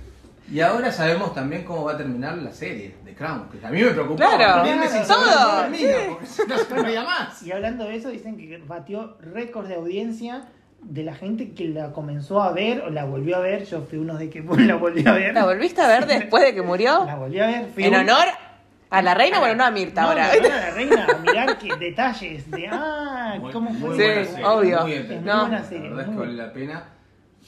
Y 0.49 0.61
ahora 0.61 0.93
sabemos 0.93 1.35
también 1.35 1.65
cómo 1.65 1.85
va 1.85 1.95
a 1.95 1.97
terminar 1.97 2.39
la 2.39 2.53
serie 2.53 2.95
de 3.05 3.15
Crown, 3.15 3.49
que 3.49 3.67
a 3.67 3.71
mí 3.71 3.83
me 3.83 3.91
preocupó. 3.91 4.17
Claro, 4.17 4.65
sin 4.89 5.03
todo, 5.03 5.63
porque 5.65 6.15
no 6.49 6.57
se 6.57 7.01
más. 7.03 7.43
Y 7.43 7.51
hablando 7.51 7.85
de 7.85 7.97
eso, 7.97 8.11
dicen 8.11 8.37
que 8.37 8.63
batió 8.65 9.17
récord 9.21 9.67
de 9.67 9.75
audiencia 9.75 10.45
de 10.83 11.03
la 11.03 11.15
gente 11.15 11.51
que 11.53 11.69
la 11.69 11.93
comenzó 11.93 12.43
a 12.43 12.53
ver 12.53 12.81
o 12.83 12.91
la 12.91 13.05
volvió 13.05 13.37
a 13.37 13.41
ver. 13.41 13.65
Yo 13.65 13.83
fui 13.83 13.99
uno 13.99 14.17
de 14.17 14.31
que 14.31 14.41
la 14.59 14.77
volvió 14.77 15.11
a 15.11 15.15
ver. 15.15 15.35
¿La 15.35 15.45
volviste 15.45 15.81
a 15.81 15.89
ver 15.89 16.07
después 16.07 16.45
de 16.45 16.55
que 16.55 16.63
murió? 16.63 17.05
La 17.05 17.17
volví 17.17 17.39
a 17.41 17.47
ver. 17.47 17.67
Fui 17.75 17.85
¿En 17.85 17.95
un- 17.95 18.01
honor 18.01 18.27
a 18.91 19.03
la 19.03 19.15
reina? 19.15 19.41
Bueno, 19.41 19.57
no 19.57 19.65
a 19.65 19.71
Mirta 19.73 20.03
No, 20.03 20.09
ahora. 20.09 20.33
en 20.35 20.45
honor 20.45 20.53
a 20.53 20.61
la 20.61 20.71
reina, 20.71 21.07
a 21.13 21.19
mirar 21.19 21.59
que 21.59 21.75
detalles 21.77 22.51
de, 22.51 22.69
ah, 22.71 23.37
Muy- 23.41 23.53
¿cómo 23.53 23.71
fue? 23.75 23.89
muy 23.91 23.97
Sí, 23.99 24.03
serie, 24.31 24.45
obvio. 24.47 24.81
muy 24.83 24.93
Es 24.93 25.01
entretenida. 25.01 25.35
muy 25.35 25.43
No. 25.45 25.49
buena 25.49 25.63
La 25.63 25.79
verdad 25.81 26.01
es 26.01 26.09
que 26.11 26.17
vale 26.17 26.33
la 26.35 26.53
pena. 26.53 26.85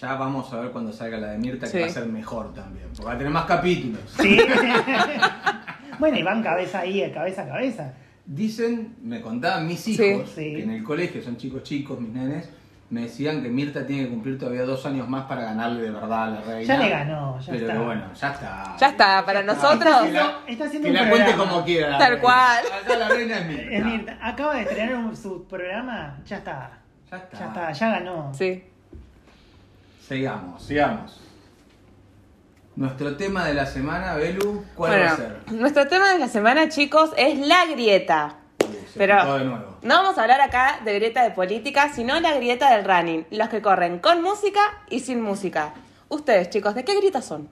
Ya 0.01 0.15
vamos 0.15 0.53
a 0.53 0.61
ver 0.61 0.71
cuando 0.71 0.93
salga 0.93 1.19
la 1.19 1.31
de 1.33 1.39
Mirta, 1.39 1.67
Sí. 1.67 1.73
que 1.73 1.81
va 1.81 1.87
a 1.87 1.91
ser 1.91 2.07
mejor 2.07 2.55
también. 2.55 2.87
Porque 2.91 3.05
va 3.05 3.13
a 3.13 3.19
tener 3.19 3.33
más 3.33 3.47
capítulos. 3.47 4.01
Sí. 4.21 4.39
bueno, 5.99 6.17
y 6.19 6.23
van 6.23 6.43
cabeza 6.43 6.81
ahí, 6.81 7.11
cabeza 7.13 7.43
a 7.43 7.49
cabeza. 7.49 7.95
Dicen, 8.25 8.95
me 9.03 9.21
contaban 9.21 9.67
mis 9.67 9.81
Sí. 9.81 9.93
hijos, 10.01 10.31
Sí. 10.35 10.55
que 10.55 10.63
en 10.63 10.71
el 10.71 10.85
colegio 10.85 11.23
son 11.23 11.37
chicos 11.37 11.63
chicos, 11.63 12.01
mis 12.01 12.11
nenes, 12.13 12.49
me 12.91 13.03
decían 13.03 13.43
que 13.43 13.51
Mirta 13.51 13.87
tiene 13.87 14.05
que 14.05 14.09
cumplir 14.11 14.39
todavía 14.39 14.63
dos 14.63 14.87
años 14.87 15.07
más 15.09 15.27
para 15.27 15.43
ganarle 15.43 15.83
de 15.83 15.91
verdad 15.91 16.25
a 16.25 16.31
la 16.31 16.41
reina. 16.41 16.63
Ya 16.75 16.79
le 16.83 16.89
ganó, 16.89 17.39
ya 17.39 17.53
Pero 17.53 17.67
está. 17.67 17.73
que 17.75 17.79
bueno, 17.85 18.15
ya 18.15 18.29
está. 18.33 18.77
Ya 18.79 18.87
está, 18.89 19.27
para 19.27 19.43
nosotros. 19.43 20.03
Que 20.05 20.13
la, 20.13 20.39
Está 20.47 20.65
haciendo 20.65 20.87
que 20.89 20.95
un 20.95 21.01
la 21.05 21.11
cuente 21.11 21.33
como 21.37 21.65
quiera. 21.65 21.91
la 21.91 21.99
Tal 21.99 22.09
reina. 22.13 22.23
cual. 22.23 22.65
Acá 22.85 22.97
la 22.97 23.09
reina 23.09 23.39
es 23.41 23.47
Mirta. 23.47 23.63
Es 23.77 23.85
Mirta, 23.85 24.19
acaba 24.23 24.55
de 24.55 24.63
estrenar 24.63 24.95
un- 24.97 25.17
su 25.17 25.45
programa, 25.47 26.19
ya 26.25 26.37
está. 26.39 26.71
Ya 27.11 27.17
está. 27.19 27.39
Ya 27.39 27.47
está, 27.47 27.73
ya 27.73 27.91
ganó. 27.91 28.33
Sí. 28.35 28.65
Sigamos, 30.09 30.63
sigamos. 30.63 31.21
Nuestro 32.77 33.17
tema 33.17 33.45
de 33.45 33.55
la 33.55 33.67
semana, 33.67 34.15
Belu, 34.15 34.65
¿cuál 34.75 34.93
va 35.03 35.07
a 35.13 35.17
ser? 35.17 35.39
nuestro 35.51 35.89
tema 35.89 36.11
de 36.13 36.19
la 36.21 36.29
semana, 36.29 36.69
chicos, 36.69 37.11
es 37.17 37.39
la 37.47 37.67
grieta. 37.67 38.37
Pero 38.97 39.39
no 39.83 39.95
vamos 39.95 40.19
a 40.19 40.23
hablar 40.23 40.41
acá 40.41 40.81
de 40.85 40.95
grieta 40.95 41.23
de 41.23 41.31
política, 41.31 41.93
sino 41.93 42.19
la 42.21 42.35
grieta 42.35 42.75
del 42.77 42.85
running. 42.85 43.27
Los 43.31 43.49
que 43.49 43.63
corren 43.63 43.99
con 43.99 44.23
música 44.23 44.61
y 44.91 45.01
sin 45.01 45.21
música. 45.21 45.75
Ustedes, 46.09 46.51
chicos, 46.51 46.75
¿de 46.75 46.85
qué 46.85 46.97
grieta 46.97 47.23
son? 47.23 47.49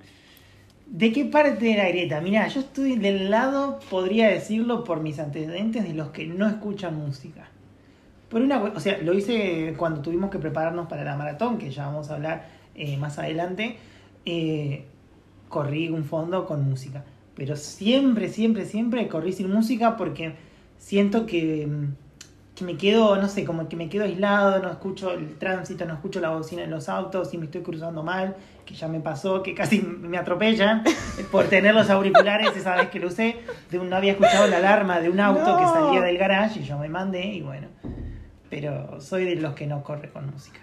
¿De 0.86 1.12
qué 1.12 1.24
parte 1.24 1.64
de 1.64 1.76
la 1.76 1.88
grieta? 1.88 2.20
Mira, 2.20 2.46
yo 2.48 2.60
estoy 2.60 2.96
del 2.96 3.30
lado, 3.30 3.80
podría 3.90 4.28
decirlo 4.28 4.84
por 4.84 5.00
mis 5.00 5.18
antecedentes, 5.18 5.84
de 5.84 5.94
los 5.94 6.10
que 6.10 6.26
no 6.26 6.46
escuchan 6.46 6.96
música. 6.96 7.48
Por 8.28 8.40
una, 8.40 8.62
o 8.62 8.80
sea, 8.80 8.98
lo 8.98 9.12
hice 9.12 9.74
cuando 9.76 10.00
tuvimos 10.00 10.30
que 10.30 10.38
prepararnos 10.38 10.88
para 10.88 11.04
la 11.04 11.16
maratón, 11.16 11.58
que 11.58 11.70
ya 11.70 11.86
vamos 11.86 12.10
a 12.10 12.14
hablar 12.14 12.48
eh, 12.74 12.96
más 12.96 13.18
adelante. 13.18 13.76
eh, 14.24 14.84
corrí 15.48 15.88
un 15.88 16.04
fondo 16.04 16.46
con 16.46 16.68
música. 16.68 17.04
Pero 17.34 17.56
siempre, 17.56 18.28
siempre, 18.28 18.64
siempre 18.64 19.08
corrí 19.08 19.32
sin 19.32 19.50
música 19.50 19.96
porque 19.96 20.34
siento 20.78 21.26
que, 21.26 21.68
que 22.54 22.64
me 22.64 22.76
quedo, 22.76 23.16
no 23.16 23.28
sé, 23.28 23.44
como 23.44 23.68
que 23.68 23.76
me 23.76 23.88
quedo 23.88 24.04
aislado, 24.04 24.60
no 24.60 24.70
escucho 24.70 25.12
el 25.12 25.36
tránsito, 25.36 25.84
no 25.84 25.94
escucho 25.94 26.20
la 26.20 26.30
bocina 26.30 26.64
en 26.64 26.70
los 26.70 26.88
autos, 26.88 27.32
y 27.34 27.38
me 27.38 27.44
estoy 27.44 27.62
cruzando 27.62 28.02
mal, 28.02 28.36
que 28.64 28.74
ya 28.74 28.88
me 28.88 29.00
pasó, 29.00 29.42
que 29.42 29.54
casi 29.54 29.80
me 29.80 30.16
atropellan 30.16 30.82
por 31.30 31.46
tener 31.46 31.74
los 31.74 31.90
auriculares 31.90 32.56
esa 32.56 32.74
vez 32.76 32.88
que 32.88 32.98
lo 32.98 33.08
usé. 33.08 33.36
De 33.70 33.78
un, 33.78 33.90
no 33.90 33.96
había 33.96 34.12
escuchado 34.12 34.46
la 34.46 34.56
alarma 34.56 35.00
de 35.00 35.10
un 35.10 35.20
auto 35.20 35.56
que 35.56 35.64
salía 35.64 36.00
del 36.00 36.18
garage 36.18 36.60
y 36.60 36.64
yo 36.64 36.78
me 36.78 36.88
mandé 36.88 37.26
y 37.26 37.42
bueno. 37.42 37.68
Pero 38.48 39.00
soy 39.00 39.24
de 39.24 39.36
los 39.36 39.54
que 39.54 39.66
no 39.66 39.82
corre 39.82 40.10
con 40.10 40.30
música. 40.30 40.60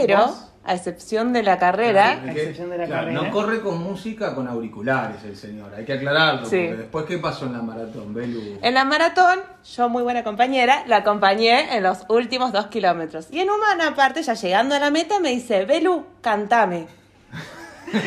Pero, 0.00 0.18
¿Vos? 0.26 0.50
a 0.66 0.74
excepción 0.74 1.32
de 1.34 1.42
la 1.42 1.58
carrera, 1.58 2.12
A 2.12 2.30
excepción 2.30 2.70
de 2.70 2.78
la 2.78 2.86
Claro, 2.86 3.02
carrera. 3.08 3.22
No 3.22 3.30
corre 3.30 3.60
con 3.60 3.82
música 3.82 4.34
con 4.34 4.48
auriculares 4.48 5.22
el 5.24 5.36
señor, 5.36 5.72
hay 5.76 5.84
que 5.84 5.92
aclararlo. 5.92 6.46
Sí. 6.46 6.56
Porque 6.66 6.76
después, 6.76 7.04
¿qué 7.06 7.18
pasó 7.18 7.44
en 7.46 7.52
la 7.52 7.60
maratón, 7.62 8.14
Belu? 8.14 8.58
en 8.62 8.74
la 8.74 8.84
maratón, 8.84 9.40
yo 9.76 9.88
muy 9.90 10.02
buena 10.02 10.24
compañera, 10.24 10.84
la 10.86 10.96
acompañé 10.98 11.76
en 11.76 11.82
los 11.82 12.04
últimos 12.08 12.52
dos 12.52 12.66
kilómetros. 12.68 13.26
Y 13.30 13.40
en 13.40 13.48
una 13.50 13.94
parte, 13.94 14.22
ya 14.22 14.34
llegando 14.34 14.74
a 14.74 14.78
la 14.78 14.90
meta, 14.90 15.20
me 15.20 15.30
dice, 15.30 15.64
Belu, 15.66 16.04
cantame. 16.22 16.86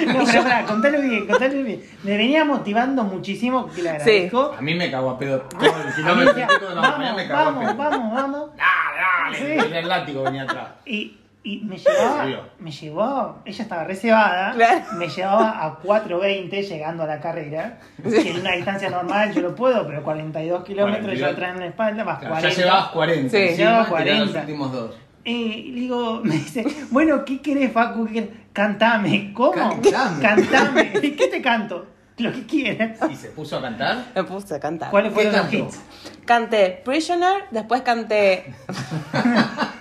No, 0.07 0.25
pero 0.25 0.43
pará, 0.43 0.65
contalo 0.65 0.99
bien, 0.99 1.27
contalo 1.27 1.63
bien. 1.63 1.81
Me 2.03 2.17
venía 2.17 2.43
motivando 2.43 3.03
muchísimo 3.03 3.67
que 3.71 3.83
le 3.83 3.91
agradezco. 3.91 4.53
A 4.57 4.61
mí 4.61 4.73
me 4.75 4.89
cagó 4.91 5.11
a 5.11 5.17
pedo 5.19 5.41
todo 5.41 5.61
el 5.61 5.69
A 5.71 5.85
mí 5.85 5.93
kilómetro 5.95 6.75
la 6.75 6.81
vamos, 6.81 7.15
me 7.15 7.27
cagó 7.27 7.39
a 7.39 7.43
vamos, 7.45 7.63
pedo. 7.63 7.77
vamos, 7.77 8.13
vamos. 8.13 8.49
Dale, 8.57 9.37
dale, 9.39 9.67
Sí. 9.69 9.75
el 9.75 9.87
látigo 9.87 10.23
venía 10.23 10.43
atrás. 10.43 10.67
Y, 10.85 11.15
y 11.47 11.59
me 11.63 11.77
llevaba, 11.77 12.25
me 12.59 12.71
llevó, 12.71 13.37
ella 13.45 13.63
estaba 13.63 13.83
reservada, 13.85 14.51
Claro. 14.53 14.81
me 14.97 15.07
llevaba 15.07 15.63
a 15.65 15.79
4.20 15.81 16.67
llegando 16.67 17.03
a 17.03 17.07
la 17.07 17.19
carrera, 17.21 17.79
que 18.03 18.31
en 18.31 18.41
una 18.41 18.51
distancia 18.51 18.89
normal 18.89 19.33
yo 19.33 19.41
lo 19.41 19.55
puedo, 19.55 19.87
pero 19.87 20.03
42 20.03 20.63
kilómetros 20.65 21.13
yo 21.17 21.25
42. 21.25 21.33
atrás 21.33 21.53
en 21.53 21.59
la 21.61 21.65
espalda, 21.67 22.03
más 22.03 22.19
Claro, 22.19 22.33
40. 22.35 22.49
ya 22.55 22.63
llevabas 22.63 22.87
40. 22.89 23.29
Sí. 23.37 23.55
Llevaba 23.55 23.85
tirá 23.85 24.19
los 24.19 24.29
40. 24.31 24.39
últimos 24.41 24.71
dos. 24.73 24.95
Eh, 25.23 25.31
y 25.31 25.71
le 25.71 25.79
digo, 25.81 26.21
me 26.23 26.35
dice, 26.35 26.65
bueno, 26.91 27.23
¿qué 27.23 27.41
querés, 27.41 27.71
Facu? 27.71 28.05
¿Qué 28.07 28.13
querés? 28.13 28.29
Cantame. 28.53 29.31
¿Cómo? 29.33 29.53
Cantame. 29.53 30.21
Cantame. 30.21 30.91
¿Y 31.01 31.11
qué 31.11 31.27
te 31.27 31.41
canto? 31.41 31.85
Lo 32.17 32.31
que 32.31 32.45
quieras. 32.47 32.97
¿Y 33.09 33.15
se 33.15 33.29
puso 33.29 33.57
a 33.57 33.61
cantar? 33.61 33.97
Me 34.15 34.23
puse 34.23 34.55
a 34.55 34.59
cantar. 34.59 34.89
¿Cuáles 34.89 35.13
¿Qué 35.13 35.21
fueron 35.29 35.35
los 35.45 35.53
hits? 35.53 35.79
Canté 36.25 36.81
Prisoner, 36.83 37.43
después 37.51 37.81
canté 37.83 38.53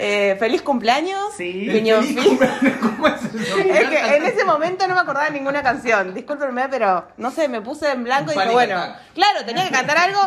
eh, 0.00 0.36
Feliz 0.38 0.62
cumpleaños, 0.62 1.20
Sí. 1.36 1.68
Piñón 1.70 2.02
Feliz 2.04 2.16
Fijo. 2.18 2.28
cumpleaños, 2.30 2.78
¿Cómo 2.80 3.06
es 3.08 3.22
eso? 3.24 3.56
Es 3.58 3.88
que 3.88 4.16
en 4.16 4.24
ese 4.24 4.44
momento 4.44 4.88
no 4.88 4.94
me 4.94 5.00
acordaba 5.00 5.26
de 5.26 5.32
ninguna 5.32 5.62
canción. 5.62 6.14
Discúlpenme, 6.14 6.68
pero 6.68 7.06
no 7.18 7.30
sé, 7.30 7.48
me 7.48 7.60
puse 7.60 7.90
en 7.90 8.04
blanco 8.04 8.32
y 8.32 8.34
dije, 8.34 8.50
bueno, 8.50 8.82
claro, 9.14 9.44
tenía 9.44 9.64
que 9.64 9.70
cantar 9.72 9.98
algo. 9.98 10.20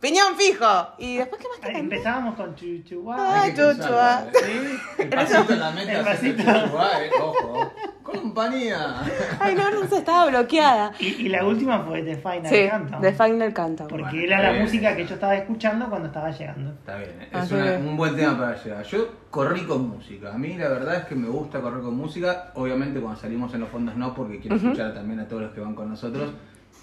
Piñón 0.00 0.36
fijo. 0.36 0.88
Y 0.98 1.16
después, 1.16 1.40
¿qué 1.42 1.48
más 1.48 1.60
te? 1.72 1.78
Empezábamos 1.78 2.34
con 2.36 2.54
Chuchuá. 2.54 3.16
Ah, 3.18 3.42
Hay 3.42 3.50
que 3.50 3.56
chuchu, 3.56 3.66
pensarlo, 3.78 3.98
ah. 4.00 4.24
¿eh? 4.46 4.78
El 4.98 5.08
pasito 5.08 5.52
en 5.52 5.58
la 5.60 5.70
meta. 5.72 5.92
El 5.98 6.04
pasito. 6.04 6.42
chuchu, 6.44 6.78
ah, 6.78 6.90
eh, 7.02 7.10
Ojo. 7.20 7.72
Compañía. 8.02 9.02
Ay, 9.38 9.54
no, 9.54 9.70
no 9.70 9.86
sé, 9.86 9.96
estaba 9.98 10.26
bloqueada. 10.30 10.92
Y, 10.98 11.06
y 11.08 11.28
la 11.28 11.44
última 11.44 11.80
fue 11.80 12.02
The 12.02 12.16
Final 12.16 12.46
Sí, 12.46 12.68
Countdown. 12.70 13.02
de 13.02 13.12
Final 13.12 13.52
Countdown. 13.54 13.88
Porque 13.88 14.04
Bueno, 14.04 14.22
era 14.22 14.42
la 14.42 14.50
bien. 14.52 14.62
música 14.62 14.96
que 14.96 15.06
yo 15.06 15.14
estaba 15.14 15.34
escuchando 15.36 15.88
cuando 15.90 16.06
estaba 16.08 16.30
llegando. 16.30 16.70
Está 16.70 16.96
bien, 16.96 17.20
es 17.30 17.34
Así 17.34 17.54
una- 17.54 17.64
que- 17.64 17.76
un 17.76 17.96
buen 17.96 18.16
tema 18.16 18.38
para 18.38 18.62
llegar. 18.62 18.82
Yo 18.84 19.08
corrí 19.30 19.66
con 19.66 19.88
música. 19.90 20.32
A 20.32 20.38
mí 20.38 20.56
la 20.56 20.68
verdad 20.68 20.94
es 20.96 21.04
que 21.04 21.14
me 21.16 21.28
gusta 21.28 21.60
correr 21.60 21.82
con 21.82 21.96
música. 21.96 22.52
Obviamente 22.54 22.98
cuando 23.00 23.20
salimos 23.20 23.52
en 23.52 23.60
los 23.60 23.68
fondos 23.68 23.94
no, 23.96 24.14
porque 24.14 24.38
quiero 24.40 24.56
escuchar 24.56 24.94
también 24.94 25.20
a 25.20 25.28
todos 25.28 25.42
los 25.42 25.52
que 25.52 25.60
van 25.60 25.74
con 25.74 25.90
nosotros. 25.90 26.30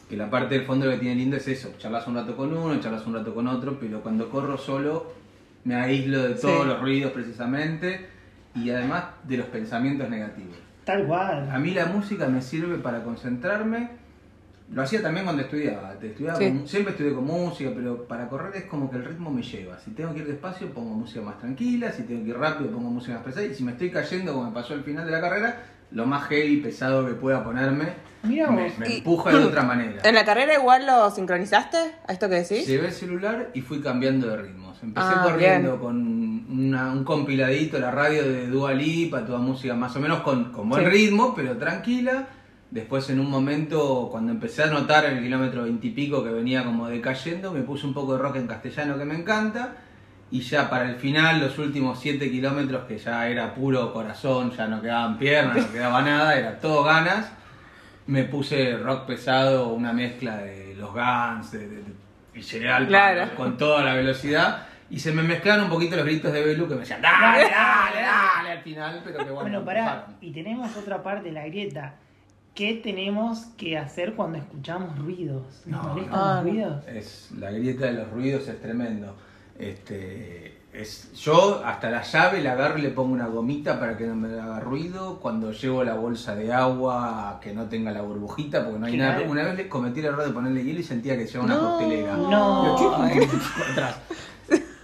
Que 0.09 0.15
la 0.15 0.29
parte 0.29 0.55
del 0.55 0.65
fondo 0.65 0.89
que 0.89 0.97
tiene 0.97 1.15
lindo 1.15 1.35
es 1.37 1.47
eso. 1.47 1.73
Charlas 1.79 2.05
un 2.07 2.15
rato 2.15 2.35
con 2.35 2.55
uno, 2.55 2.79
charlas 2.79 3.05
un 3.07 3.15
rato 3.15 3.33
con 3.33 3.47
otro, 3.47 3.79
pero 3.79 4.01
cuando 4.01 4.29
corro 4.29 4.57
solo 4.57 5.11
me 5.63 5.75
aíslo 5.75 6.21
de 6.21 6.35
todos 6.35 6.61
Sí. 6.61 6.67
los 6.67 6.79
ruidos 6.79 7.11
precisamente 7.11 8.05
y 8.53 8.69
además 8.69 9.05
de 9.23 9.37
los 9.37 9.47
pensamientos 9.47 10.07
negativos. 10.09 10.57
Tal 10.83 11.07
cual. 11.07 11.49
A 11.49 11.57
mí 11.57 11.71
la 11.71 11.87
música 11.87 12.27
me 12.27 12.41
sirve 12.41 12.77
para 12.77 13.01
concentrarme. 13.03 13.89
Lo 14.71 14.81
hacía 14.83 15.01
también 15.01 15.25
cuando 15.25 15.41
estudiaba. 15.43 15.93
Te 15.93 16.07
estudiaba 16.07 16.37
Sí. 16.37 16.47
con- 16.49 16.67
siempre 16.67 16.91
estudié 16.91 17.13
con 17.13 17.25
música, 17.25 17.71
pero 17.75 18.03
para 18.07 18.27
correr 18.29 18.55
es 18.55 18.63
como 18.65 18.89
que 18.91 18.97
el 18.97 19.05
ritmo 19.05 19.31
me 19.31 19.41
lleva. 19.41 19.79
Si 19.79 19.91
tengo 19.91 20.13
que 20.13 20.19
ir 20.19 20.27
despacio, 20.27 20.67
pongo 20.71 20.93
música 20.95 21.21
más 21.21 21.39
tranquila. 21.39 21.91
Si 21.91 22.03
tengo 22.03 22.23
que 22.23 22.29
ir 22.29 22.37
rápido, 22.37 22.69
pongo 22.69 22.89
música 22.91 23.15
más 23.15 23.23
pesada. 23.23 23.45
Y 23.47 23.55
si 23.55 23.63
me 23.63 23.71
estoy 23.71 23.89
cayendo, 23.89 24.33
como 24.33 24.45
me 24.49 24.53
pasó 24.53 24.75
al 24.75 24.83
final 24.83 25.05
de 25.05 25.11
la 25.11 25.21
carrera, 25.21 25.63
lo 25.91 26.05
más 26.05 26.27
heavy 26.27 26.53
y 26.53 26.57
pesado 26.57 27.05
que 27.05 27.13
pueda 27.13 27.43
ponerme, 27.43 27.93
Mira 28.23 28.49
me, 28.49 28.63
vos. 28.69 28.77
me 28.79 28.89
Y- 28.89 28.97
empuja 28.97 29.31
de 29.31 29.37
otra 29.45 29.63
manera. 29.63 30.01
¿En 30.03 30.15
la 30.15 30.25
carrera 30.25 30.53
igual 30.55 30.85
lo 30.85 31.09
sincronizaste? 31.11 31.77
¿A 32.07 32.11
esto 32.13 32.27
que 32.29 32.35
decís? 32.35 32.67
Llevé 32.67 32.87
el 32.87 32.93
celular 32.93 33.51
y 33.53 33.61
fui 33.61 33.81
cambiando 33.81 34.27
de 34.27 34.37
ritmos. 34.37 34.81
Empecé 34.83 35.07
Ah, 35.09 35.21
corriendo 35.23 35.69
bien. 35.71 35.81
con 35.81 36.45
una- 36.59 36.91
un 36.91 37.03
compiladito, 37.03 37.79
la 37.79 37.91
radio 37.91 38.23
de 38.23 38.47
Dua 38.47 38.73
Lipa, 38.73 39.25
toda 39.25 39.39
música 39.39 39.73
más 39.73 39.95
o 39.95 39.99
menos 39.99 40.21
con, 40.21 40.51
con 40.51 40.69
buen 40.69 40.83
Sí. 40.83 40.89
ritmo, 40.89 41.33
pero 41.35 41.57
tranquila. 41.57 42.27
Después 42.71 43.09
en 43.09 43.19
un 43.19 43.29
momento, 43.29 44.09
cuando 44.11 44.31
empecé 44.31 44.63
a 44.63 44.67
notar 44.67 45.05
en 45.05 45.17
el 45.17 45.23
kilómetro 45.23 45.63
veintipico 45.63 46.23
que 46.23 46.29
venía 46.31 46.65
como 46.65 46.87
decayendo, 46.89 47.51
me 47.53 47.61
puse 47.61 47.85
un 47.87 47.93
poco 47.93 48.13
de 48.13 48.19
rock 48.19 48.35
en 48.37 48.47
castellano 48.47 48.97
que 48.97 49.05
me 49.05 49.15
encanta. 49.15 49.75
Y 50.35 50.41
ya 50.41 50.69
para 50.69 50.89
el 50.89 50.95
final, 50.97 51.39
los 51.39 51.57
últimos 51.59 51.99
7 51.99 52.29
kilómetros, 52.29 52.85
que 52.85 52.97
ya 52.97 53.27
era 53.27 53.53
puro 53.53 53.93
corazón, 53.93 54.51
ya 54.51 54.67
no 54.67 54.81
quedaban 54.81 55.17
piernas, 55.17 55.55
no 55.57 55.71
quedaba 55.71 56.01
nada, 56.01 56.35
era 56.37 56.59
todo 56.59 56.83
ganas 56.83 57.31
me 58.07 58.23
puse 58.25 58.77
rock 58.77 59.05
pesado, 59.07 59.69
una 59.69 59.91
mezcla 59.91 60.37
de 60.37 60.75
los 60.75 60.91
Guns, 60.93 61.51
de, 61.51 61.67
de, 61.67 61.75
de- 61.77 61.93
y 62.35 62.41
llegué 62.41 62.69
al 62.69 62.85
Claro. 62.87 63.21
palo 63.21 63.35
con 63.35 63.57
toda 63.57 63.83
la 63.83 63.93
velocidad. 63.95 64.67
Y 64.91 64.99
se 64.99 65.11
me 65.11 65.23
mezclaron 65.23 65.63
un 65.65 65.71
poquito 65.71 65.95
los 65.95 66.05
gritos 66.05 66.31
de 66.31 66.43
Belu 66.45 66.67
que 66.67 66.75
me 66.75 66.81
decían, 66.81 67.01
dale, 67.01 67.43
dale, 67.49 68.01
dale, 68.01 68.51
al 68.51 68.61
final, 68.61 69.01
pero 69.03 69.17
que 69.19 69.31
bueno, 69.31 69.41
Bueno, 69.41 69.65
pará. 69.65 69.79
empujaron. 69.85 70.15
Y 70.21 70.31
tenemos 70.33 70.75
otra 70.77 71.01
parte 71.01 71.29
de 71.29 71.31
la 71.31 71.45
grieta. 71.47 71.95
¿Qué 72.53 72.75
tenemos 72.83 73.45
que 73.57 73.77
hacer 73.77 74.13
cuando 74.13 74.37
escuchamos 74.37 74.95
ruidos? 74.99 75.63
¿Nos 75.65 75.81
No, 75.81 75.89
molestan 75.89 76.13
no. 76.19 76.25
los 76.27 76.35
no. 76.35 76.41
ruidos? 76.43 76.87
Es, 76.87 77.31
la 77.39 77.49
grieta 77.51 77.85
de 77.87 77.93
los 77.93 78.09
ruidos 78.11 78.47
es 78.47 78.61
tremendo. 78.61 79.15
Este, 79.59 80.57
es, 80.73 81.13
yo 81.13 81.63
hasta 81.65 81.89
la 81.89 82.03
llave 82.03 82.41
la 82.41 82.51
agarro 82.53 82.77
y 82.77 82.81
le 82.81 82.89
pongo 82.89 83.13
una 83.13 83.27
gomita 83.27 83.79
para 83.79 83.95
que 83.97 84.05
no 84.05 84.15
me 84.15 84.39
haga 84.39 84.59
ruido. 84.59 85.19
Cuando 85.19 85.51
llevo 85.51 85.83
la 85.83 85.93
bolsa 85.95 86.35
de 86.35 86.51
agua, 86.53 87.39
que 87.41 87.53
no 87.53 87.65
tenga 87.65 87.91
la 87.91 88.01
burbujita, 88.01 88.63
porque 88.65 88.79
no 88.79 88.85
hay 88.87 88.97
nada. 88.97 89.21
Una 89.27 89.43
vez 89.43 89.55
le 89.55 89.69
cometí 89.69 90.01
el 90.01 90.07
error 90.07 90.25
de 90.25 90.31
ponerle 90.31 90.63
hielo 90.63 90.79
y 90.79 90.83
sentía 90.83 91.17
que 91.17 91.25
llevaba 91.25 91.45
una 91.45 91.55
No. 91.55 91.69
coctelera. 91.69 92.17
No. 92.17 92.75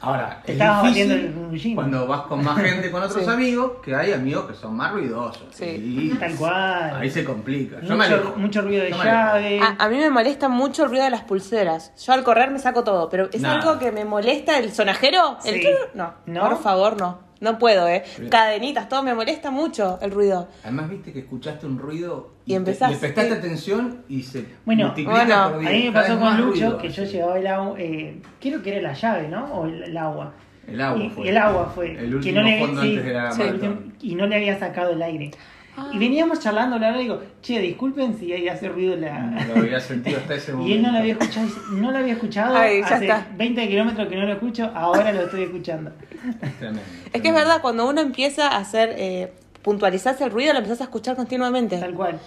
Ahora, 0.01 0.41
Te 0.43 0.53
es 0.53 0.57
estabas 0.57 0.83
difícil 0.83 1.09
batiendo 1.09 1.27
el 1.43 1.49
rullín. 1.49 1.75
cuando 1.75 2.07
vas 2.07 2.21
con 2.21 2.43
más 2.43 2.57
gente, 2.61 2.89
con 2.91 3.03
otros 3.03 3.23
Sí. 3.23 3.29
amigos, 3.29 3.73
que 3.83 3.95
hay 3.95 4.13
amigos 4.13 4.45
que 4.45 4.55
son 4.55 4.75
más 4.75 4.91
ruidosos. 4.91 5.43
Sí. 5.51 5.65
Y 5.65 6.17
Tal 6.17 6.35
cual. 6.35 6.95
Ahí 6.99 7.09
se 7.11 7.23
complica. 7.23 7.79
Yo 7.81 7.95
me 7.95 8.05
Mucho, 8.05 8.13
alejo. 8.15 8.33
mucho 8.37 8.61
ruido 8.63 8.83
de 8.83 8.89
Yo 8.91 9.03
llave. 9.03 9.59
A, 9.61 9.75
a 9.77 9.89
mí 9.89 9.97
me 9.97 10.09
molesta 10.09 10.49
mucho 10.49 10.83
el 10.85 10.89
ruido 10.89 11.03
de 11.03 11.11
las 11.11 11.21
pulseras. 11.23 11.93
Yo 12.03 12.13
al 12.13 12.23
correr 12.23 12.49
me 12.51 12.59
saco 12.59 12.83
todo, 12.83 13.09
pero 13.09 13.29
es 13.31 13.41
Nada. 13.41 13.55
algo 13.61 13.77
que 13.79 13.91
me 13.91 14.03
molesta 14.05 14.57
el 14.57 14.71
sonajero. 14.73 15.37
El 15.45 15.61
Sí. 15.61 15.67
no, 15.93 16.13
¿No? 16.25 16.41
por 16.41 16.61
favor, 16.61 16.99
no. 16.99 17.30
No 17.41 17.57
puedo, 17.59 17.87
¿eh? 17.87 18.03
Cadenitas, 18.29 18.87
todo 18.87 19.01
me 19.03 19.13
molesta 19.15 19.49
mucho 19.51 19.97
el 20.01 20.11
ruido. 20.11 20.47
Además, 20.63 20.89
viste 20.91 21.11
que 21.11 21.19
escuchaste 21.19 21.65
un 21.65 21.77
ruido 21.79 22.29
Y 22.45 22.51
te- 22.51 22.55
empezás, 22.57 22.91
le 22.91 22.97
prestaste 22.97 23.31
sí. 23.31 23.37
atención 23.37 24.03
y 24.07 24.21
se 24.21 24.45
Bueno, 24.63 24.85
multiplica 24.85 25.47
bueno, 25.47 25.51
por 25.57 25.67
A 25.67 25.69
mí 25.71 25.83
me 25.85 25.91
pasó 25.91 26.19
con 26.19 26.37
Lucho 26.37 26.51
ruido 26.51 26.77
que 26.77 26.89
yo 26.89 27.03
llevaba 27.03 27.39
el 27.39 27.47
agua, 27.47 27.75
eh, 27.79 28.21
creo 28.39 28.61
que 28.61 28.71
era 28.77 28.81
la 28.81 28.93
llave, 28.93 29.27
¿no? 29.27 29.45
O 29.55 29.65
el, 29.65 29.83
el 29.83 29.97
agua. 29.97 30.33
El 30.67 30.79
agua 30.79 31.03
y, 31.03 31.09
fue. 31.09 31.25
y 31.25 31.29
el 31.29 31.37
agua 31.37 31.71
fue. 31.73 31.91
El 31.93 32.09
que 32.09 32.15
último 32.15 32.41
no 32.41 32.47
le, 32.47 32.59
fondo 32.59 32.81
sí, 32.83 32.87
antes 32.89 33.05
de 33.05 33.13
la 33.13 33.31
sí, 33.31 33.41
y 34.01 34.15
no 34.15 34.27
le 34.27 34.35
había 34.35 34.59
sacado 34.59 34.91
el 34.91 35.01
aire. 35.01 35.31
Ah. 35.77 35.89
Y 35.93 35.97
veníamos 35.97 36.39
charlando, 36.39 36.77
la 36.77 36.95
y 36.97 37.03
digo, 37.03 37.21
che, 37.41 37.59
disculpen 37.59 38.17
si 38.17 38.33
ahí 38.33 38.49
hace 38.49 38.67
ruido 38.67 38.95
la... 38.97 39.45
Lo 39.47 39.61
había 39.61 39.79
sentido 39.79 40.17
hasta 40.19 40.35
ese 40.35 40.51
momento. 40.53 40.69
Y 40.73 40.77
él 40.77 40.81
no 40.83 40.91
lo 40.91 40.97
había 40.97 41.13
escuchado, 41.13 41.47
no 41.71 41.91
lo 41.91 41.97
había 41.97 42.13
escuchado, 42.13 42.57
Ay, 42.57 42.81
ya 42.81 42.87
hace 42.87 43.05
está. 43.05 43.27
20 43.37 43.67
kilómetros 43.69 44.07
que 44.09 44.15
no 44.17 44.25
lo 44.25 44.33
escucho, 44.33 44.71
ahora 44.75 45.11
lo 45.13 45.21
estoy 45.21 45.43
escuchando. 45.43 45.91
Es 46.41 46.57
tremendo. 46.57 46.81
Es 47.13 47.21
que 47.21 47.27
es 47.29 47.33
verdad, 47.33 47.61
cuando 47.61 47.87
uno 47.89 48.01
empieza 48.01 48.47
a 48.49 48.57
hacer, 48.57 48.93
eh, 48.97 49.31
puntualizarse 49.61 50.23
el 50.25 50.31
ruido, 50.31 50.51
lo 50.53 50.59
empezás 50.59 50.81
a 50.81 50.83
escuchar 50.85 51.15
continuamente. 51.15 51.77
Tal 51.77 51.93
cual. 51.93 52.19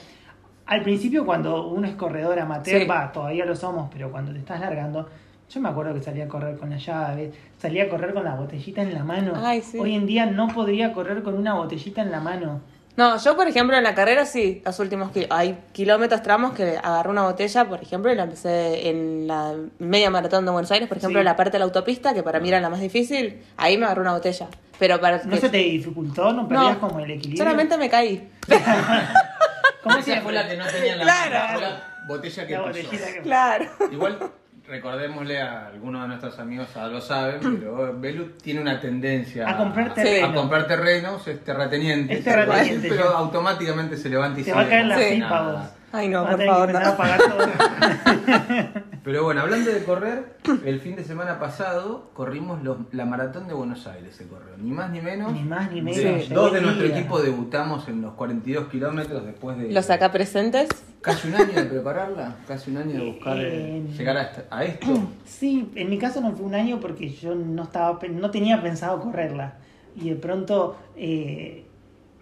Al 0.67 0.83
principio, 0.83 1.27
cuando 1.27 1.69
uno 1.69 1.87
es 1.87 1.95
corredor 1.95 2.39
amateur, 2.39 2.81
Sí. 2.81 2.87
va, 2.89 3.13
todavía 3.13 3.45
lo 3.45 3.55
somos, 3.55 3.91
pero 3.93 4.11
cuando 4.11 4.33
te 4.33 4.39
estás 4.39 4.61
largando, 4.61 5.09
yo 5.51 5.61
me 5.61 5.69
acuerdo 5.69 5.93
que 5.93 6.01
salía 6.01 6.25
a 6.25 6.29
correr 6.29 6.57
con 6.57 6.71
la 6.71 6.79
llave, 6.79 7.33
salía 7.59 7.85
a 7.85 7.89
correr 7.91 8.15
con 8.15 8.25
la 8.25 8.35
botellita 8.35 8.81
en 8.81 8.95
la 8.95 9.05
mano. 9.05 9.33
Ay, 9.37 9.61
sí. 9.61 9.79
Hoy 9.79 9.95
en 9.95 10.07
día 10.07 10.25
no 10.25 10.49
podría 10.49 10.95
correr 10.95 11.23
con 11.23 11.35
una 11.35 11.53
botellita 11.53 12.01
en 12.01 12.11
la 12.11 12.21
mano. 12.21 12.61
No, 12.97 13.19
yo 13.19 13.35
por 13.35 13.49
ejemplo 13.49 13.77
en 13.77 13.83
la 13.83 13.95
carrera 13.97 14.25
sí, 14.25 14.63
los 14.65 14.79
últimos 14.79 15.11
ki- 15.11 15.27
hay 15.29 15.59
kilómetros, 15.73 16.23
tramos 16.23 16.53
que 16.55 16.79
agarré 16.81 17.09
una 17.11 17.23
botella, 17.23 17.65
por 17.65 17.83
ejemplo, 17.83 18.13
y 18.13 18.15
la 18.15 18.23
empecé 18.23 18.89
en 18.89 19.27
la 19.27 19.53
media 19.81 20.11
maratón 20.11 20.45
de 20.45 20.53
Buenos 20.53 20.71
Aires, 20.71 20.87
por 20.87 20.99
ejemplo, 20.99 21.19
Sí. 21.19 21.21
en 21.21 21.25
la 21.25 21.35
parte 21.35 21.53
de 21.53 21.59
la 21.59 21.65
autopista, 21.65 22.15
que 22.15 22.23
para 22.23 22.39
mí 22.39 22.49
era 22.49 22.61
la 22.61 22.71
más 22.71 22.79
difícil, 22.81 23.43
ahí 23.57 23.77
me 23.79 23.87
agarré 23.87 24.01
una 24.03 24.13
botella. 24.13 24.47
Pero 24.79 25.01
para 25.01 25.21
¿No 25.25 25.37
se 25.37 25.49
te 25.49 25.57
dificultó? 25.59 26.33
¿No 26.33 26.47
perdías 26.49 26.77
como 26.77 27.01
el 27.01 27.11
equilibrio? 27.11 27.45
solamente 27.45 27.77
me 27.77 27.89
caí. 27.91 28.29
¿Cómo 29.83 30.01
se 30.01 30.21
fue 30.21 30.33
la 30.33 30.49
que 30.49 30.57
no 30.57 30.65
tenía 30.67 30.93
en 30.93 30.99
la 30.99 31.05
Claro. 31.05 31.61
la 31.61 31.83
botella 32.09 32.47
que 32.47 32.53
La 32.53 32.59
pisó. 32.73 32.83
botellita 32.85 33.13
que... 33.13 33.21
Claro. 33.23 33.65
Igual, 33.91 34.19
recordémosle 34.67 35.41
a 35.43 35.67
algunos 35.67 36.03
de 36.03 36.09
nuestros 36.09 36.39
amigos, 36.39 36.69
ya 36.75 36.87
lo 36.87 37.01
saben, 37.01 37.41
pero 37.61 37.93
Belu 38.01 38.31
tiene 38.43 38.61
una 38.61 38.81
tendencia 38.81 39.49
A 39.49 39.57
comprar 39.57 39.89
Sí. 39.89 39.95
terreno. 39.97 40.27
a 40.27 40.33
comprar 40.35 40.67
terrenos, 40.67 41.29
es 41.29 41.45
terrateniente, 41.45 42.15
Es 42.15 42.25
terrateniente, 42.25 42.89
pero 42.89 43.09
automáticamente 43.11 43.97
se 43.97 44.09
levanta 44.09 44.41
y 44.41 44.45
sigue 44.45 44.57
va 44.57 44.63
a 44.63 44.69
caer 44.69 44.87
la 44.87 44.97
pipa. 44.97 45.71
Ay, 45.95 46.09
no, 46.09 46.27
por 46.29 46.45
favor, 46.45 46.73
no. 46.73 46.79
a 46.81 46.97
pagar 46.97 47.21
todo. 47.21 47.47
Pero 49.05 49.23
bueno, 49.23 49.43
hablando 49.43 49.71
de 49.71 49.85
correr, 49.85 50.37
el 50.65 50.81
fin 50.81 50.97
de 50.97 51.05
semana 51.05 51.39
pasado 51.39 52.11
corrimos 52.15 52.63
los- 52.63 52.79
la 52.93 53.05
maratón 53.05 53.47
de 53.47 53.55
Buenos 53.55 53.87
Aires, 53.87 54.17
se 54.17 54.27
corrió. 54.27 54.57
Ni 54.57 54.71
más 54.71 54.91
ni 54.91 55.01
menos. 55.01 55.33
Ni 55.33 55.43
más 55.45 55.71
ni 55.71 55.83
menos. 55.83 56.03
De- 56.03 56.27
llegó 56.27 56.41
dos 56.41 56.53
de 56.53 56.59
el 56.59 56.65
nuestro 56.65 56.87
día. 56.87 56.99
equipo 56.99 57.21
debutamos 57.21 57.87
en 57.89 58.01
los 58.01 58.15
42 58.15 58.69
kilómetros 58.69 59.25
después 59.27 59.59
de 59.59 59.71
¿Los 59.73 59.91
acá 59.91 60.11
presentes? 60.11 60.69
casi 61.03 61.29
un 61.29 61.35
año 61.35 61.53
de 61.53 61.65
prepararla, 61.65 62.35
casi 62.49 62.71
un 62.71 62.79
año 62.79 62.93
de 63.05 63.11
buscar 63.13 63.37
eh, 63.37 63.77
Eh, 63.77 63.87
llegar 63.97 64.17
a, 64.17 64.23
esta- 64.23 64.45
a 64.51 64.65
esto. 64.65 64.87
Sí, 65.27 65.71
en 65.75 65.91
mi 65.91 65.99
caso 65.99 66.21
no 66.23 66.33
fue 66.33 66.47
un 66.47 66.55
año 66.55 66.81
porque 66.81 67.11
yo 67.11 67.35
no 67.35 67.65
estaba 67.65 67.99
pe- 67.99 68.09
no 68.09 68.31
tenía 68.31 68.63
pensado 68.63 69.01
correrla. 69.01 69.55
Y 69.97 70.09
de 70.09 70.17
pronto 70.17 70.77
eh, 70.97 71.67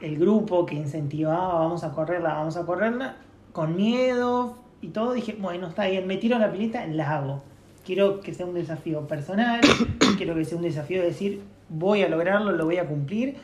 el 0.01 0.19
grupo 0.19 0.67
que 0.67 0.75
incentivaba 0.75 1.55
vamos 1.61 1.85
a 1.85 1.93
correrla, 1.93 2.35
vamos 2.35 2.57
a 2.57 2.67
correrla, 2.67 3.15
con 3.53 3.77
miedo 3.77 4.57
y 4.81 4.89
todo, 4.89 5.13
dije, 5.13 5.37
bueno, 5.39 5.69
está 5.69 5.87
bien, 5.87 6.07
me 6.07 6.17
tiro 6.17 6.37
a 6.37 6.39
la 6.39 6.51
pileta, 6.53 6.87
la 6.87 7.17
hago. 7.17 7.43
Quiero 7.85 8.21
que 8.21 8.33
sea 8.35 8.47
un 8.47 8.55
desafío 8.55 9.07
personal, 9.07 9.61
quiero 10.17 10.35
que 10.35 10.45
sea 10.45 10.57
un 10.57 10.65
desafío 10.65 11.01
de 11.01 11.09
decir, 11.09 11.43
voy 11.69 12.03
a 12.03 12.09
lograrlo, 12.09 12.53
lo 12.53 12.65
voy 12.65 12.79
a 12.79 12.87
cumplir. 12.87 13.37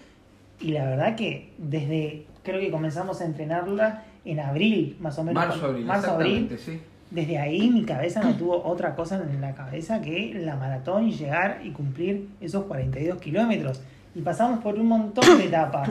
Y 0.61 0.71
la 0.71 0.85
verdad 0.85 1.17
que 1.17 1.53
desde, 1.59 2.27
creo 2.43 2.61
que 2.61 2.71
comenzamos 2.71 3.21
a 3.21 3.25
entrenarla 3.25 4.05
en 4.25 4.41
abril, 4.41 4.97
más 5.01 5.19
o 5.19 5.25
menos. 5.25 5.47
Marzo, 5.47 5.67
abril, 5.67 5.85
Marzo, 5.85 6.11
abril. 6.13 6.59
sí. 6.59 6.81
Desde 7.11 7.39
ahí 7.39 7.71
mi 7.71 7.85
cabeza 7.85 8.23
no 8.23 8.35
tuvo 8.35 8.63
otra 8.65 8.95
cosa 8.95 9.17
en 9.17 9.41
la 9.41 9.55
cabeza 9.55 10.03
que 10.03 10.35
la 10.35 10.57
maratón 10.57 11.09
y 11.09 11.13
llegar 11.13 11.63
y 11.65 11.71
cumplir 11.71 12.29
esos 12.41 12.65
42 12.65 13.19
kilómetros. 13.19 13.81
Y 14.15 14.21
pasamos 14.21 14.61
por 14.63 14.75
un 14.75 14.87
montón 14.89 15.39
de 15.39 15.47
etapas. 15.47 15.89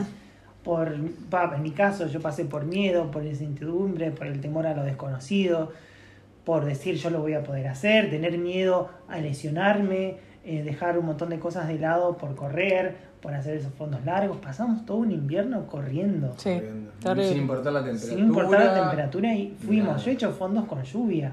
Por, 0.68 0.88
en 0.92 1.62
mi 1.62 1.70
caso 1.70 2.08
yo 2.08 2.20
pasé 2.20 2.44
por 2.44 2.66
miedo, 2.66 3.10
por 3.10 3.24
incertidumbre, 3.24 4.10
por 4.10 4.26
el 4.26 4.38
temor 4.42 4.66
a 4.66 4.74
lo 4.74 4.82
desconocido, 4.82 5.72
por 6.44 6.66
decir 6.66 6.96
yo 6.96 7.08
lo 7.08 7.20
voy 7.22 7.32
a 7.32 7.42
poder 7.42 7.68
hacer, 7.68 8.10
tener 8.10 8.36
miedo 8.36 8.90
a 9.08 9.16
lesionarme, 9.16 10.16
eh, 10.44 10.62
dejar 10.62 10.98
un 10.98 11.06
montón 11.06 11.30
de 11.30 11.38
cosas 11.38 11.68
de 11.68 11.78
lado 11.78 12.18
por 12.18 12.34
correr, 12.36 12.96
por 13.22 13.32
hacer 13.32 13.56
esos 13.56 13.72
fondos 13.72 14.04
largos. 14.04 14.36
Pasamos 14.42 14.84
todo 14.84 14.98
un 14.98 15.10
invierno 15.10 15.66
corriendo. 15.66 16.34
Sí, 16.36 16.60
Corriendo. 17.02 17.32
Sin 17.32 17.38
importar 17.40 17.72
la 17.72 17.82
temperatura. 17.84 18.14
Sin 18.16 18.24
importar 18.26 18.60
la 18.66 18.74
temperatura 18.74 19.34
y 19.34 19.56
fuimos. 19.58 19.86
nada. 19.88 19.98
Yo 20.00 20.10
he 20.10 20.14
hecho 20.14 20.32
fondos 20.32 20.66
con 20.66 20.82
lluvia. 20.82 21.32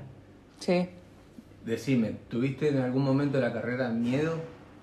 Sí. 0.60 0.88
Decime, 1.65 2.15
¿tuviste 2.30 2.70
en 2.70 2.77
algún 2.77 3.04
momento 3.04 3.38
de 3.38 3.44
la 3.44 3.51
carrera 3.51 3.89
miedo 3.89 4.36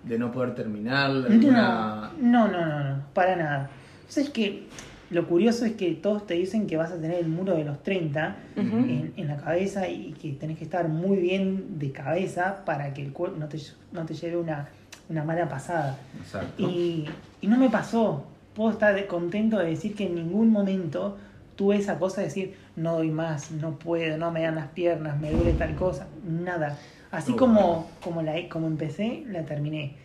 de 0.05 0.19
no 0.19 0.31
poder? 0.31 0.69
No, 0.69 0.95
alguna- 0.95 2.13
no, 2.21 2.49
no, 2.49 2.67
no, 2.67 2.85
no, 2.91 3.03
para 3.15 3.35
nada. 3.35 3.71
¿Sabes 4.12 4.28
que 4.28 4.64
Lo 5.11 5.26
curioso 5.26 5.64
es 5.64 5.73
que 5.73 5.92
todos 5.92 6.26
te 6.26 6.35
dicen 6.35 6.66
que 6.66 6.76
vas 6.76 6.90
a 6.92 6.97
tener 7.00 7.19
el 7.19 7.28
muro 7.28 7.54
de 7.57 7.64
los 7.64 7.83
30 7.83 8.37
Ujú. 8.57 8.76
en, 8.76 9.12
en 9.16 9.28
la 9.28 9.38
cabeza 9.38 9.88
y 9.88 10.12
que 10.21 10.33
tenés 10.33 10.59
que 10.59 10.64
estar 10.64 10.87
muy 10.88 11.16
bien 11.16 11.78
de 11.78 11.92
cabeza 11.92 12.62
para 12.66 12.92
que 12.92 13.00
el 13.02 13.12
cuerpo 13.12 13.38
no 13.38 13.49
te, 13.49 13.59
no 13.92 14.04
te 14.04 14.12
lleve 14.14 14.37
una, 14.37 14.69
una 15.09 15.25
mala 15.25 15.49
pasada. 15.49 15.99
Exacto. 16.21 16.62
Y, 16.62 17.07
y 17.40 17.47
no 17.47 17.57
me 17.57 17.71
pasó. 17.71 18.25
Puedo 18.54 18.71
estar 18.71 19.07
contento 19.07 19.59
de 19.59 19.66
decir 19.71 19.95
que 19.95 20.04
en 20.07 20.14
ningún 20.14 20.50
momento 20.50 21.16
tuve 21.57 21.76
esa 21.76 21.99
cosa 21.99 22.21
de 22.21 22.26
decir, 22.26 22.54
no 22.76 22.97
doy 22.97 23.11
más, 23.11 23.50
no 23.50 23.78
puedo, 23.78 24.19
no 24.19 24.31
me 24.31 24.42
dan 24.42 24.57
las 24.57 24.69
piernas, 24.69 25.19
me 25.19 25.31
duele 25.31 25.52
tal 25.54 25.75
cosa. 25.75 26.07
Nada. 26.26 26.78
Así 27.11 27.33
Oh, 27.33 27.37
como, 27.37 27.54
bueno. 27.62 27.87
como, 28.02 28.23
la, 28.23 28.49
como 28.50 28.66
empecé, 28.66 29.25
la 29.26 29.42
terminé. 29.45 29.97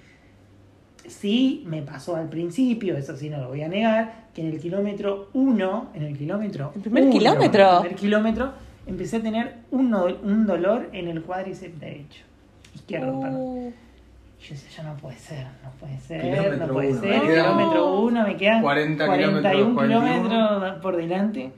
Sí, 1.07 1.63
me 1.67 1.81
pasó 1.81 2.15
al 2.15 2.27
principio, 2.29 2.97
eso 2.97 3.15
sí 3.15 3.29
no 3.29 3.37
lo 3.39 3.47
voy 3.49 3.61
a 3.61 3.67
negar, 3.69 4.25
que 4.33 4.41
en 4.41 4.53
el 4.53 4.59
kilómetro 4.59 5.29
1, 5.33 5.89
en 5.93 6.03
el 6.03 6.17
kilómetro 6.17 6.71
¿El 6.75 6.81
primer 6.81 7.03
uno, 7.03 7.11
kilómetro? 7.11 7.71
el 7.75 7.79
primer 7.79 7.95
kilómetro, 7.95 8.51
empecé 8.85 9.17
a 9.17 9.21
tener 9.21 9.55
un, 9.71 9.89
do- 9.89 10.19
un 10.23 10.45
dolor 10.45 10.89
en 10.91 11.07
el 11.07 11.21
cuádriceps 11.23 11.79
derecho. 11.79 12.23
Izquierdo, 12.75 13.19
perdón. 13.21 13.35
Uh, 13.39 13.71
Yo 14.41 14.49
decía, 14.49 14.69
ya 14.77 14.83
no 14.83 14.97
puede 14.97 15.17
ser, 15.17 15.47
no 15.63 15.71
puede 15.79 15.97
ser, 15.99 16.21
Kilómetro 16.21 16.67
no 16.67 16.73
puede 16.73 16.89
uno, 16.91 16.99
ser. 17.01 17.21
Kilómetro 17.21 17.99
1, 18.01 18.23
me 18.27 18.35
quedan 18.37 18.61
40 18.61 19.05
41 19.05 19.41
kilómetros, 19.41 19.73
41. 19.73 20.05
kilómetros 20.27 20.81
por 20.81 20.95
delante. 20.97 21.51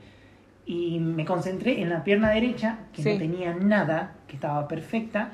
Y 0.66 0.98
me 1.00 1.24
concentré 1.24 1.82
en 1.82 1.90
la 1.90 2.04
pierna 2.04 2.30
derecha, 2.30 2.78
que 2.94 3.02
Sí. 3.02 3.12
no 3.12 3.18
tenía 3.18 3.54
nada, 3.54 4.12
que 4.28 4.36
estaba 4.36 4.68
perfecta. 4.68 5.30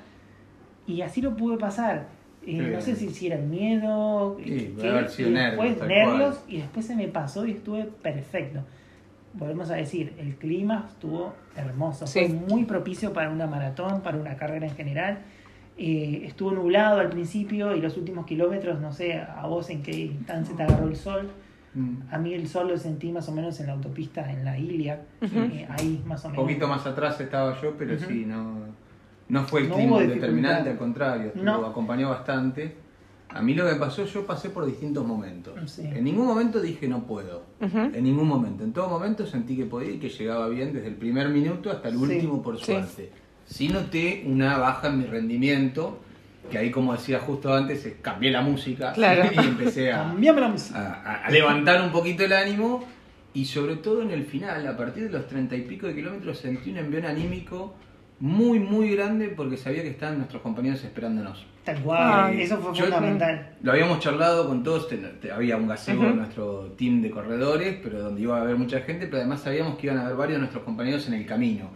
Y 0.87 1.03
así 1.03 1.21
lo 1.21 1.37
pude 1.37 1.59
pasar. 1.59 2.07
Eh, 2.47 2.71
no 2.75 2.81
sé 2.81 2.95
si, 2.95 3.09
si 3.11 3.27
era 3.27 3.39
miedo, 3.39 4.37
Sí, 4.43 4.75
sido 5.09 5.29
y 5.29 5.33
nervios, 5.33 5.65
después 5.69 5.89
nervios, 5.89 6.37
cual. 6.37 6.45
y 6.55 6.57
después 6.59 6.87
se 6.87 6.95
me 6.97 7.09
pasó 7.09 7.45
y 7.47 7.53
estuve 7.53 7.85
perfecto. 7.85 8.61
Volvemos 9.35 9.71
a 9.71 9.75
decir, 9.75 10.15
el 10.19 10.37
clima 10.37 10.87
estuvo 10.89 11.35
hermoso, 11.57 12.07
Sí. 12.07 12.21
fue 12.21 12.29
muy 12.29 12.65
propicio 12.65 13.13
para 13.13 13.31
una 13.31 13.47
maratón, 13.47 14.01
para 14.01 14.17
una 14.17 14.37
carrera 14.37 14.67
en 14.67 14.75
general. 14.77 15.19
Eh, 15.79 16.23
estuvo 16.25 16.53
nublado 16.53 17.01
al 17.01 17.11
principio 17.11 17.75
y 17.77 17.81
los 17.81 17.97
últimos 17.99 18.25
kilómetros, 18.25 18.81
no 18.81 18.93
sé 18.93 19.19
a 19.21 19.47
vos 19.47 19.69
en 19.69 19.83
qué 19.83 19.93
instancia 19.93 20.57
te 20.57 20.63
agarró 20.63 20.89
el 20.89 20.97
sol. 20.97 21.29
Mm. 21.75 21.95
A 22.11 22.19
mí 22.19 22.33
el 22.33 22.49
sol 22.49 22.69
lo 22.69 22.79
sentí 22.79 23.13
más 23.13 23.29
o 23.29 23.33
menos 23.33 23.61
en 23.61 23.67
la 23.67 23.73
autopista, 23.75 24.31
en 24.33 24.45
la 24.45 24.57
Ilia, 24.57 25.03
eh, 25.21 25.67
ahí 25.69 26.03
más 26.07 26.25
o 26.25 26.29
Un 26.29 26.33
menos. 26.33 26.47
poquito 26.47 26.67
más 26.69 26.87
atrás 26.87 27.21
estaba 27.21 27.61
yo, 27.61 27.75
pero 27.77 27.99
sí, 27.99 28.25
no, 28.27 28.55
no 29.29 29.45
fue 29.45 29.61
el 29.63 29.69
No 29.69 29.75
clima 29.77 30.01
determinante, 30.01 30.71
al 30.71 30.79
contrario, 30.79 31.33
No. 31.35 31.67
acompañó 31.67 32.11
bastante. 32.11 32.77
A 33.29 33.43
mí 33.43 33.55
lo 33.55 33.69
que 33.69 33.75
pasó, 33.75 34.05
yo 34.07 34.25
pasé 34.25 34.51
por 34.51 34.65
distintos 34.65 35.05
momentos. 35.05 35.55
Sí. 35.71 35.83
En 35.83 36.05
ningún 36.05 36.27
momento 36.27 36.61
dije 36.61 36.87
no 36.89 37.03
puedo. 37.07 37.43
En 37.61 38.03
ningún 38.05 38.29
momento. 38.29 38.63
En 38.65 38.73
todo 38.73 38.89
momento 38.89 39.27
sentí 39.27 39.57
que 39.57 39.67
podía 39.67 39.91
y 39.93 39.99
que 39.99 40.09
llegaba 40.09 40.49
bien 40.49 40.73
desde 40.73 40.89
el 40.89 40.95
primer 40.95 41.29
minuto 41.29 41.71
hasta 41.71 41.89
el 41.89 41.97
Sí. 41.97 42.03
último, 42.03 42.43
por 42.43 42.59
Sí. 42.59 42.67
suerte. 42.67 43.11
Sí 43.45 43.69
noté 43.69 44.25
una 44.27 44.59
baja 44.59 44.89
en 44.89 44.99
mi 44.99 45.05
rendimiento, 45.07 45.99
que 46.51 46.59
ahí, 46.59 46.71
como 46.71 46.93
decía 46.93 47.19
justo 47.19 47.53
antes, 47.53 47.97
cambié 48.01 48.31
la 48.31 48.41
música 48.43 48.93
Claro. 48.93 49.23
y 49.35 49.39
empecé 49.39 49.93
a, 49.93 50.05
Cambiame 50.05 50.41
la 50.41 50.49
música. 50.49 50.79
a, 51.05 51.13
a- 51.13 51.27
a 51.27 51.31
levantar 51.31 51.83
un 51.83 51.91
poquito 51.91 52.25
el 52.25 52.33
ánimo 52.33 52.85
y 53.35 53.45
sobre 53.45 53.77
todo 53.77 54.03
en 54.03 54.13
el 54.13 54.25
final, 54.25 54.67
a 54.67 54.77
partir 54.77 55.05
de 55.05 55.11
los 55.11 55.27
treinta 55.27 55.57
y 55.57 55.63
pico 55.63 55.89
de 55.89 55.95
kilómetros, 55.97 56.39
sentí 56.39 56.71
un 56.71 56.79
envión 56.79 57.05
anímico 57.05 57.75
muy, 58.19 58.59
muy 58.59 58.95
grande 58.95 59.29
porque 59.29 59.57
sabía 59.57 59.83
que 59.83 59.91
estaban 59.91 60.19
nuestros 60.19 60.41
compañeros 60.43 60.83
esperándonos. 60.85 61.45
Tal 61.65 61.81
cual, 61.83 62.31
Ay, 62.31 62.43
eso 62.43 62.59
fue 62.59 62.73
yo- 62.75 62.85
fundamental. 62.85 63.51
Lo 63.63 63.73
habíamos 63.73 63.99
charlado 63.99 64.47
con 64.47 64.63
todos, 64.63 64.89
te- 64.89 65.31
había 65.33 65.57
un 65.57 65.67
gazebo 65.67 66.03
Ujú. 66.03 66.11
en 66.11 66.17
nuestro 66.19 66.73
team 66.79 67.03
de 67.03 67.11
corredores, 67.11 67.77
pero 67.83 68.01
donde 68.01 68.23
iba 68.23 68.39
a 68.39 68.41
haber 68.43 68.57
mucha 68.57 68.81
gente, 68.81 69.07
pero 69.07 69.19
además 69.19 69.41
sabíamos 69.43 69.77
que 69.77 69.89
iban 69.89 69.99
a 69.99 70.05
haber 70.07 70.17
varios 70.17 70.37
de 70.37 70.41
nuestros 70.41 70.63
compañeros 70.65 71.07
en 71.09 71.15
el 71.15 71.27
camino. 71.27 71.71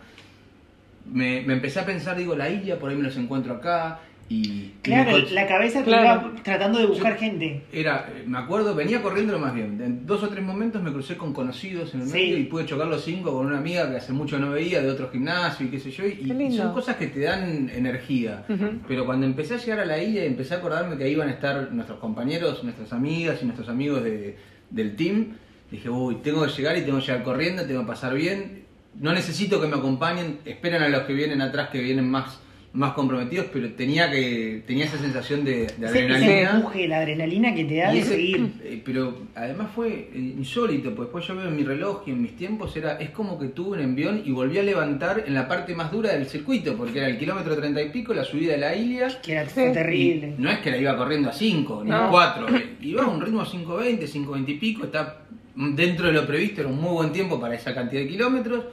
Me, 1.13 1.43
me 1.43 1.55
empecé 1.55 1.81
a 1.81 1.87
pensar, 1.87 2.17
digo, 2.17 2.37
la 2.37 2.49
Illa, 2.49 2.79
por 2.79 2.91
ahí 2.91 2.97
me 2.97 3.03
los 3.03 3.17
encuentro 3.17 3.55
acá, 3.55 3.99
y... 4.31 4.71
Claro, 4.83 5.19
la 5.33 5.47
cabeza 5.47 5.83
Claro. 5.85 6.31
iba 6.33 6.43
tratando 6.43 6.79
de 6.79 6.87
buscar 6.87 7.15
Yo- 7.15 7.19
gente. 7.21 7.63
Era, 7.73 8.09
eh, 8.17 8.25
me 8.27 8.39
acuerdo, 8.39 8.75
venía 8.75 9.03
corriendo 9.03 9.33
lo 9.35 9.39
más 9.41 9.53
bien. 9.55 9.79
En 9.83 10.07
dos 10.07 10.23
o 10.23 10.29
tres 10.29 10.43
momentos 10.43 10.83
me 10.83 10.91
crucé 10.91 11.17
con 11.19 11.35
conocidos 11.35 11.93
en 11.95 12.01
el 12.03 12.07
Sí. 12.07 12.13
medio 12.15 12.39
y 12.39 12.45
pude 12.45 12.65
chocar 12.65 12.87
los 12.87 13.05
cinco 13.05 13.33
con 13.33 13.45
una 13.47 13.59
amiga 13.59 13.91
que 13.91 13.97
hace 13.99 14.13
mucho 14.15 14.39
no 14.39 14.53
veía 14.53 14.81
de 14.81 14.89
otro 14.91 15.11
gimnasio 15.11 15.67
y 15.67 15.69
qué 15.71 15.79
sé 15.81 15.91
yo. 15.91 16.07
Y, 16.07 16.57
son 16.57 16.73
cosas 16.73 16.97
que 16.97 17.09
te 17.09 17.21
dan 17.21 17.69
energía. 17.69 18.45
Pero 18.89 19.05
cuando 19.05 19.27
empecé 19.27 19.55
a 19.55 19.59
llegar 19.59 19.81
a 19.81 19.85
la 19.85 20.03
isla 20.03 20.23
y 20.23 20.27
empecé 20.29 20.55
a 20.55 20.59
acordarme 20.59 20.97
que 20.97 21.05
ahí 21.05 21.13
iban 21.13 21.29
a 21.29 21.33
estar 21.33 21.73
nuestros 21.73 21.99
compañeros, 21.99 22.65
nuestras 22.65 22.93
amigas 22.95 23.41
y 23.43 23.45
nuestros 23.45 23.69
amigos 23.69 24.03
de- 24.03 24.37
del 24.71 24.97
team, 24.97 25.33
dije, 25.71 25.91
uy, 25.91 26.17
tengo 26.23 26.47
que 26.47 26.53
llegar 26.53 26.79
y 26.79 26.83
tengo 26.83 26.99
que 27.01 27.07
llegar 27.07 27.23
corriendo, 27.25 27.67
tengo 27.67 27.83
que 27.83 27.87
pasar 27.89 28.15
bien. 28.15 28.63
No 28.99 29.13
necesito 29.13 29.61
que 29.61 29.67
me 29.67 29.77
acompañen, 29.77 30.39
esperen 30.45 30.83
a 30.83 30.89
los 30.89 31.03
que 31.03 31.13
vienen 31.13 31.43
atrás 31.43 31.69
que 31.71 31.81
vienen 31.81 32.09
más, 32.09 32.41
más 32.73 32.93
comprometidos, 32.93 33.47
pero 33.53 33.69
tenía 33.73 34.09
que 34.13 34.63
tenía 34.65 34.85
esa 34.85 34.97
sensación 34.97 35.45
de, 35.45 35.53
de 35.53 35.65
Ese, 35.65 35.85
ese 35.87 35.99
adrenalina. 36.05 36.51
empuje, 36.57 36.87
la 36.87 36.99
adrenalina 36.99 37.53
que 37.53 37.65
te 37.65 37.77
da 37.79 37.93
Y 37.93 37.97
de 37.97 38.01
ese- 38.03 38.11
seguir. 38.15 38.53
eh, 38.63 38.81
pero 38.85 39.19
además 39.35 39.71
fue 39.75 39.89
eh, 39.89 40.35
insólito, 40.39 40.95
pues 40.95 41.09
después 41.09 41.27
yo 41.27 41.35
veo 41.35 41.49
en 41.49 41.57
mi 41.57 41.65
reloj 41.65 42.03
y 42.07 42.11
en 42.13 42.23
mis 42.23 42.37
tiempos 42.37 42.77
era 42.77 42.93
es 43.01 43.11
como 43.11 43.41
que 43.41 43.49
tuve 43.49 43.79
un 43.79 43.83
envión 43.83 44.23
y 44.25 44.31
volví 44.31 44.57
a 44.59 44.63
levantar 44.63 45.25
en 45.27 45.35
la 45.35 45.49
parte 45.49 45.75
más 45.75 45.91
dura 45.91 46.13
del 46.13 46.27
circuito, 46.27 46.77
porque 46.77 46.99
era 47.01 47.09
el 47.09 47.19
kilómetro 47.19 47.57
treinta 47.57 47.83
y 47.83 47.89
pico, 47.89 48.15
la 48.15 48.23
subida 48.23 48.53
de 48.53 48.59
la 48.59 48.77
Ilia. 48.77 49.09
Que 49.21 49.33
era 49.33 49.49
Sí. 49.49 49.55
terrible. 49.73 50.35
Y 50.39 50.41
no 50.41 50.49
es 50.49 50.59
que 50.61 50.71
la 50.71 50.77
iba 50.77 50.97
corriendo 50.97 51.29
a 51.31 51.33
5 51.33 51.83
ni 51.85 51.91
a 51.91 52.03
No. 52.03 52.11
4, 52.13 52.47
iba 52.83 53.03
a 53.03 53.09
un 53.09 53.21
ritmo 53.21 53.45
5.20, 53.45 54.07
5.20 54.07 54.49
y 54.53 54.55
pico, 54.59 54.85
está 54.85 55.23
dentro 55.57 56.07
de 56.07 56.13
lo 56.13 56.25
previsto, 56.25 56.61
era 56.61 56.71
un 56.71 56.81
muy 56.81 56.93
buen 56.93 57.13
tiempo 57.13 57.41
para 57.41 57.57
esa 57.57 57.75
cantidad 57.75 58.01
de 58.03 58.07
kilómetros. 58.09 58.65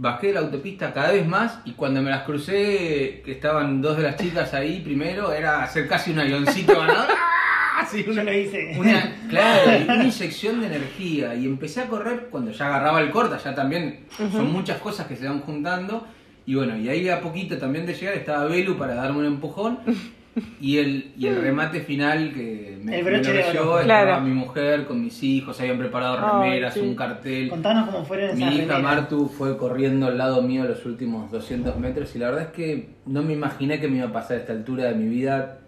Bajé 0.00 0.28
de 0.28 0.32
la 0.32 0.40
autopista 0.40 0.94
cada 0.94 1.12
vez 1.12 1.26
más 1.26 1.58
y 1.66 1.72
cuando 1.72 2.00
me 2.00 2.08
las 2.08 2.22
crucé, 2.22 3.20
que 3.22 3.32
estaban 3.32 3.82
dos 3.82 3.98
de 3.98 4.04
las 4.04 4.16
chicas 4.16 4.54
ahí 4.54 4.80
primero, 4.80 5.30
era 5.30 5.62
hacer 5.62 5.86
casi 5.86 6.12
un 6.12 6.20
avioncito 6.20 6.72
ganador. 6.72 7.06
¡Ah! 7.10 7.82
Así, 7.82 8.02
Yo 8.04 8.24
lo 8.24 8.32
hice. 8.32 8.76
una, 8.78 9.14
claro, 9.28 9.70
una 9.84 10.04
inyección 10.04 10.62
de 10.62 10.68
energía. 10.68 11.34
Y 11.34 11.44
empecé 11.44 11.82
a 11.82 11.86
correr 11.86 12.28
cuando 12.30 12.50
ya 12.50 12.68
agarraba 12.68 13.02
el 13.02 13.10
corta, 13.10 13.36
ya 13.36 13.54
también 13.54 14.06
son 14.16 14.50
muchas 14.50 14.78
cosas 14.78 15.06
que 15.06 15.16
se 15.16 15.28
van 15.28 15.40
juntando. 15.40 16.06
Y 16.46 16.54
bueno, 16.54 16.78
y 16.78 16.88
ahí 16.88 17.06
a 17.10 17.20
poquito 17.20 17.58
también 17.58 17.84
de 17.84 17.92
llegar 17.92 18.14
estaba 18.14 18.46
Belu 18.46 18.78
para 18.78 18.94
darme 18.94 19.18
un 19.18 19.26
empujón. 19.26 19.80
Y 20.60 20.78
el, 20.78 21.12
y 21.16 21.26
el 21.26 21.40
remate 21.40 21.80
final 21.80 22.32
que 22.32 22.78
me, 22.82 22.98
El 22.98 23.04
me 23.04 23.10
lo 23.10 23.16
broche 23.18 23.32
de 23.32 23.84
Claro. 23.84 24.20
mi 24.20 24.30
mujer 24.32 24.86
con 24.86 25.02
mis 25.02 25.22
hijos, 25.22 25.58
habían 25.60 25.78
preparado 25.78 26.16
remeras, 26.16 26.74
sí. 26.74 26.80
un 26.80 26.94
cartel. 26.94 27.48
Contanos 27.48 27.88
cómo 27.90 28.04
fueron 28.04 28.36
Mi 28.36 28.42
esas 28.44 28.54
hija 28.54 28.62
remeras. 28.76 28.82
Martu 28.82 29.26
fue 29.28 29.56
corriendo 29.56 30.06
al 30.06 30.18
lado 30.18 30.42
mío 30.42 30.64
los 30.64 30.84
últimos 30.86 31.30
200 31.30 31.76
metros 31.78 32.14
y 32.14 32.18
la 32.18 32.26
verdad 32.30 32.42
es 32.44 32.52
que 32.52 32.90
no 33.06 33.22
me 33.22 33.32
imaginé 33.32 33.80
que 33.80 33.88
me 33.88 33.98
iba 33.98 34.06
a 34.08 34.12
pasar 34.12 34.36
a 34.36 34.40
esta 34.40 34.52
altura 34.52 34.84
de 34.84 34.94
mi 34.94 35.08
vida 35.08 35.58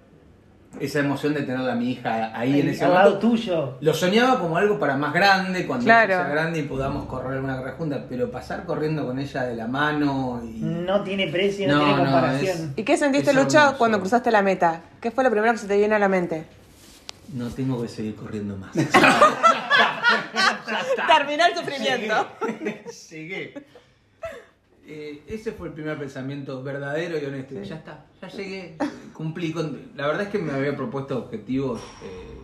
esa 0.80 1.00
emoción 1.00 1.34
de 1.34 1.42
tener 1.42 1.68
a 1.68 1.74
mi 1.74 1.90
hija 1.92 2.30
ahí, 2.38 2.60
en 2.60 2.68
ese 2.70 2.86
momento. 2.86 3.18
tuyo. 3.18 3.76
Lo 3.80 3.92
soñaba 3.94 4.38
como 4.40 4.56
algo 4.56 4.78
para 4.78 4.96
más 4.96 5.12
grande, 5.12 5.66
cuando 5.66 5.84
Claro. 5.84 6.14
ella 6.14 6.24
sea 6.24 6.32
grande 6.32 6.58
y 6.60 6.62
podamos 6.62 7.06
correr 7.06 7.40
una 7.40 7.56
carrera 7.56 7.76
juntas, 7.76 8.00
pero 8.08 8.30
pasar 8.30 8.64
corriendo 8.64 9.06
con 9.06 9.18
ella 9.18 9.42
de 9.44 9.54
la 9.56 9.66
mano 9.68 10.40
y... 10.44 10.60
No 10.60 11.02
tiene 11.04 11.28
precio, 11.28 11.68
no, 11.68 11.74
No, 11.74 11.80
tiene 11.84 11.96
no, 11.96 12.02
comparación. 12.04 12.72
¿Y 12.76 12.82
qué 12.82 12.96
sentiste, 12.96 13.32
Lucho, 13.32 13.58
hermoso. 13.58 13.78
cuando 13.78 14.00
cruzaste 14.00 14.30
la 14.30 14.42
meta? 14.42 14.80
¿Qué 15.00 15.10
fue 15.10 15.22
lo 15.24 15.30
primero 15.30 15.52
que 15.52 15.58
se 15.58 15.66
te 15.68 15.76
vino 15.78 15.94
a 15.94 15.98
la 15.98 16.08
mente? 16.08 16.44
No 17.34 17.48
tengo 17.50 17.80
que 17.80 17.88
seguir 17.88 18.14
corriendo 18.16 18.56
más. 18.56 18.72
Terminó 21.06 21.46
el 21.46 21.54
sufrimiento. 21.56 22.26
llegué. 23.10 23.54
Eh, 24.86 25.22
ese 25.28 25.52
fue 25.52 25.68
el 25.68 25.74
primer 25.74 25.96
pensamiento 25.98 26.62
verdadero 26.62 27.18
y 27.18 27.24
honesto. 27.24 27.54
Ya 27.62 27.76
está, 27.76 28.04
ya 28.20 28.28
llegué, 28.28 28.76
cumplí 29.12 29.52
con... 29.52 29.92
La 29.96 30.06
verdad 30.08 30.22
es 30.22 30.28
que 30.28 30.38
me 30.38 30.52
había 30.52 30.76
propuesto 30.76 31.18
objetivos 31.18 31.80
eh, 32.04 32.38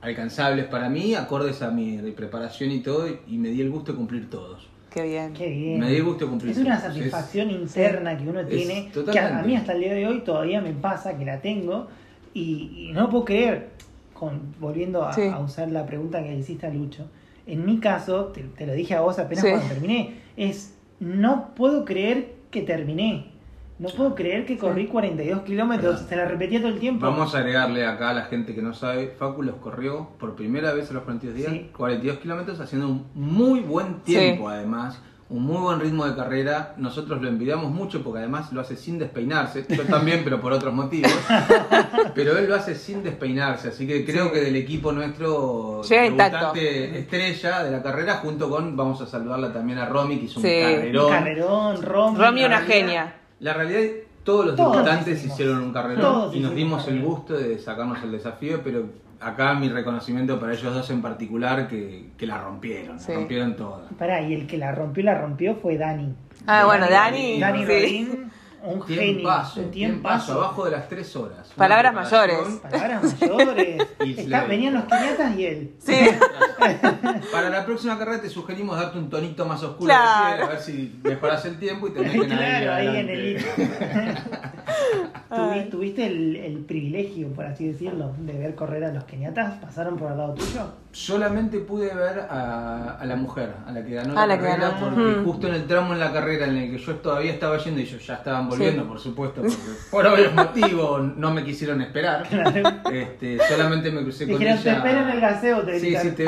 alcanzables 0.00 0.66
para 0.66 0.88
mí, 0.88 1.14
acordes 1.14 1.60
a 1.62 1.70
mi 1.70 1.98
preparación 2.12 2.70
y 2.70 2.80
todo, 2.80 3.06
y 3.26 3.36
me 3.36 3.50
di 3.50 3.60
el 3.60 3.70
gusto 3.70 3.92
de 3.92 3.98
cumplir 3.98 4.30
todos. 4.30 4.68
Qué 4.90 5.02
bien. 5.04 5.32
Qué 5.32 5.48
bien. 5.48 5.80
Me 5.80 5.90
di 5.90 6.00
gusto 6.00 6.24
de 6.24 6.30
cumplir 6.30 6.52
Es 6.52 6.58
una 6.58 6.80
satisfacción 6.80 7.50
interna 7.50 8.16
que 8.16 8.28
uno 8.28 8.44
tiene, 8.46 8.90
que 9.10 9.18
a, 9.18 9.42
mí 9.42 9.56
hasta 9.56 9.72
el 9.72 9.80
día 9.80 9.94
de 9.94 10.06
hoy 10.06 10.20
todavía 10.20 10.60
me 10.60 10.72
pasa 10.72 11.16
que 11.18 11.24
la 11.24 11.40
tengo 11.40 11.88
y, 12.34 12.88
y 12.88 12.92
no 12.92 13.08
puedo 13.10 13.24
creer, 13.26 13.70
con, 14.14 14.54
volviendo 14.60 15.04
a, 15.04 15.12
Sí. 15.12 15.22
a 15.22 15.38
usar 15.40 15.70
la 15.70 15.84
pregunta 15.86 16.22
que 16.22 16.30
le 16.30 16.38
hiciste 16.38 16.66
a 16.66 16.70
Lucho, 16.70 17.06
en 17.46 17.64
mi 17.66 17.80
caso, 17.80 18.26
te, 18.26 18.42
te 18.42 18.66
lo 18.66 18.72
dije 18.72 18.94
a 18.94 19.00
vos 19.00 19.18
apenas 19.18 19.44
Sí. 19.44 19.50
cuando 19.50 19.68
terminé, 19.68 20.20
es 20.36 20.74
no 21.02 21.54
puedo 21.56 21.84
creer 21.84 22.36
que 22.50 22.62
terminé. 22.62 23.32
No 23.78 23.88
puedo 23.88 24.14
creer 24.14 24.46
que 24.46 24.56
corrí 24.56 24.86
42 24.86 25.42
kilómetros, 25.42 26.00
se 26.00 26.14
la 26.14 26.26
repetía 26.26 26.60
todo 26.60 26.68
el 26.70 26.78
tiempo. 26.78 27.04
Vamos 27.04 27.34
a 27.34 27.38
agregarle 27.38 27.84
acá 27.84 28.10
a 28.10 28.14
la 28.14 28.22
gente 28.26 28.54
que 28.54 28.62
no 28.62 28.74
sabe, 28.74 29.08
Facu 29.18 29.42
los 29.42 29.56
corrió 29.56 30.10
por 30.20 30.36
primera 30.36 30.72
vez 30.72 30.88
a 30.90 30.94
los 30.94 31.02
42 31.02 31.36
días, 31.36 31.50
Sí. 31.50 31.70
42 31.76 32.18
kilómetros 32.18 32.60
haciendo 32.60 32.86
un 32.88 33.06
muy 33.14 33.58
buen 33.60 34.00
tiempo 34.02 34.48
además, 34.48 35.02
un 35.32 35.42
muy 35.44 35.56
buen 35.60 35.80
ritmo 35.80 36.04
de 36.06 36.14
carrera. 36.14 36.74
Nosotros 36.76 37.20
lo 37.22 37.28
envidiamos 37.28 37.70
mucho 37.70 38.02
porque 38.02 38.18
además 38.20 38.52
lo 38.52 38.60
hace 38.60 38.76
sin 38.76 38.98
despeinarse, 38.98 39.64
yo 39.68 39.82
también 39.84 40.20
pero 40.24 40.40
por 40.40 40.52
otros 40.52 40.72
motivos, 40.74 41.10
pero 42.14 42.36
él 42.38 42.48
lo 42.48 42.54
hace 42.54 42.74
sin 42.74 43.02
despeinarse, 43.02 43.68
así 43.68 43.86
que 43.86 44.04
creo 44.04 44.30
que 44.30 44.40
del 44.40 44.56
equipo 44.56 44.92
nuestro 44.92 45.82
debutante 45.88 46.98
estrella 46.98 47.62
de 47.64 47.70
la 47.70 47.82
carrera 47.82 48.14
junto 48.16 48.48
con, 48.50 48.76
vamos 48.76 49.00
a 49.00 49.06
saludarla 49.06 49.52
también 49.52 49.78
a 49.78 49.86
Romy 49.86 50.18
que 50.18 50.24
hizo 50.26 50.40
Sí. 50.40 50.46
un 50.48 50.96
Un 50.96 51.08
carrerón. 51.08 51.10
carrerón, 51.10 51.82
Romy. 51.82 52.18
Romy, 52.18 52.44
una 52.44 52.60
genia. 52.60 53.14
La 53.40 53.54
realidad 53.54 53.80
es 53.80 53.92
todos 54.24 54.46
los 54.46 54.56
Todos 54.56 54.72
debutantes 54.76 55.18
hicimos. 55.18 55.34
hicieron 55.34 55.62
un 55.62 55.72
carrerón 55.72 56.00
Todos 56.02 56.36
y 56.36 56.40
nos 56.40 56.54
dimos 56.54 56.82
el 56.86 56.94
carrerón. 56.94 57.10
gusto 57.14 57.34
de 57.34 57.58
sacarnos 57.58 58.02
el 58.02 58.12
desafío, 58.12 58.60
pero 58.62 58.84
acá 59.22 59.54
mi 59.54 59.68
reconocimiento 59.68 60.38
para 60.40 60.52
ellos 60.52 60.74
dos 60.74 60.90
en 60.90 61.00
particular 61.02 61.68
que, 61.68 62.10
que 62.16 62.26
la 62.26 62.38
rompieron, 62.38 62.98
Sí. 62.98 63.12
la 63.12 63.18
rompieron 63.18 63.56
toda. 63.56 63.88
Pará, 63.98 64.20
y 64.22 64.34
el 64.34 64.46
que 64.46 64.58
la 64.58 64.72
rompió, 64.72 65.04
la 65.04 65.14
rompió 65.20 65.54
fue 65.56 65.76
Dani. 65.76 66.14
Ah, 66.46 66.64
bueno, 66.66 66.86
Dani. 66.90 67.38
Dani 67.40 67.58
sí. 67.60 67.64
Rodín, 67.66 68.30
un 68.64 68.82
genio. 68.82 69.30
Un 69.56 69.70
tiempazo. 69.70 70.32
abajo 70.34 70.64
de 70.64 70.70
las 70.72 70.88
tres 70.88 71.14
horas. 71.16 71.50
Palabras 71.56 71.94
mayores. 71.94 72.38
Palabras 72.62 73.20
mayores. 73.20 73.82
Está- 74.00 74.44
venían 74.44 74.74
los 74.74 74.84
quiniatas 74.84 75.36
y 75.36 75.46
él. 75.46 75.74
Sí. 75.78 75.92
Para 77.32 77.50
la 77.50 77.64
próxima 77.64 77.98
carrera 77.98 78.20
te 78.22 78.28
sugerimos 78.28 78.76
darte 78.76 78.98
un 78.98 79.08
tonito 79.10 79.44
más 79.46 79.62
oscuro 79.62 79.86
Claro. 79.86 80.36
piel, 80.36 80.48
a 80.48 80.50
ver 80.50 80.60
si 80.60 81.00
mejoras 81.02 81.44
el 81.44 81.58
tiempo 81.58 81.88
y 81.88 81.92
te 81.92 82.00
meten 82.00 82.24
claro, 82.26 82.72
ahí 82.74 82.96
en 82.96 83.08
el. 83.08 83.44
¿Tuviste 85.70 86.06
el, 86.06 86.36
el 86.36 86.58
privilegio, 86.64 87.28
por 87.32 87.46
así 87.46 87.66
decirlo, 87.66 88.14
de 88.18 88.32
ver 88.34 88.54
correr 88.54 88.84
a 88.84 88.92
los 88.92 89.04
keniatas? 89.04 89.54
¿Pasaron 89.60 89.96
por 89.96 90.12
al 90.12 90.18
lado 90.18 90.34
tuyo? 90.34 90.66
Solamente 90.92 91.58
pude 91.58 91.94
ver 91.94 92.26
a, 92.28 92.98
a 93.00 93.06
la 93.06 93.16
mujer, 93.16 93.54
a 93.66 93.72
la 93.72 93.82
que 93.82 93.94
ganó 93.94 94.12
A 94.12 94.26
la, 94.26 94.36
la 94.36 94.42
carrera, 94.42 94.68
ganó. 94.78 94.94
porque 94.94 95.14
justo 95.24 95.48
en 95.48 95.54
el 95.54 95.66
tramo 95.66 95.94
en 95.94 96.00
la 96.00 96.12
carrera 96.12 96.46
en 96.46 96.56
el 96.58 96.70
que 96.70 96.78
yo 96.78 96.96
todavía 96.96 97.32
estaba 97.32 97.56
yendo 97.56 97.80
y 97.80 97.84
ellos 97.84 98.06
ya 98.06 98.14
estaban 98.16 98.46
volviendo, 98.48 98.82
Sí. 98.82 98.88
por 98.88 98.98
supuesto, 99.00 99.40
porque 99.42 99.56
por 99.90 100.06
obvios 100.06 100.34
motivos 100.34 101.16
no 101.16 101.30
me 101.32 101.44
quisieron 101.44 101.80
esperar. 101.80 102.24
Claro. 102.28 102.52
Este, 102.92 103.38
solamente 103.48 103.90
me 103.90 104.02
crucé 104.02 104.26
con 104.26 104.38
Dijeron, 104.38 104.58
ella. 104.60 104.62
te 104.62 104.76
espero 104.78 105.00
en 105.00 105.08
el 105.08 105.20
gaseo, 105.20 105.62
te 105.62 105.80
Sí, 105.80 105.96
sí, 105.96 106.10
te, 106.10 106.26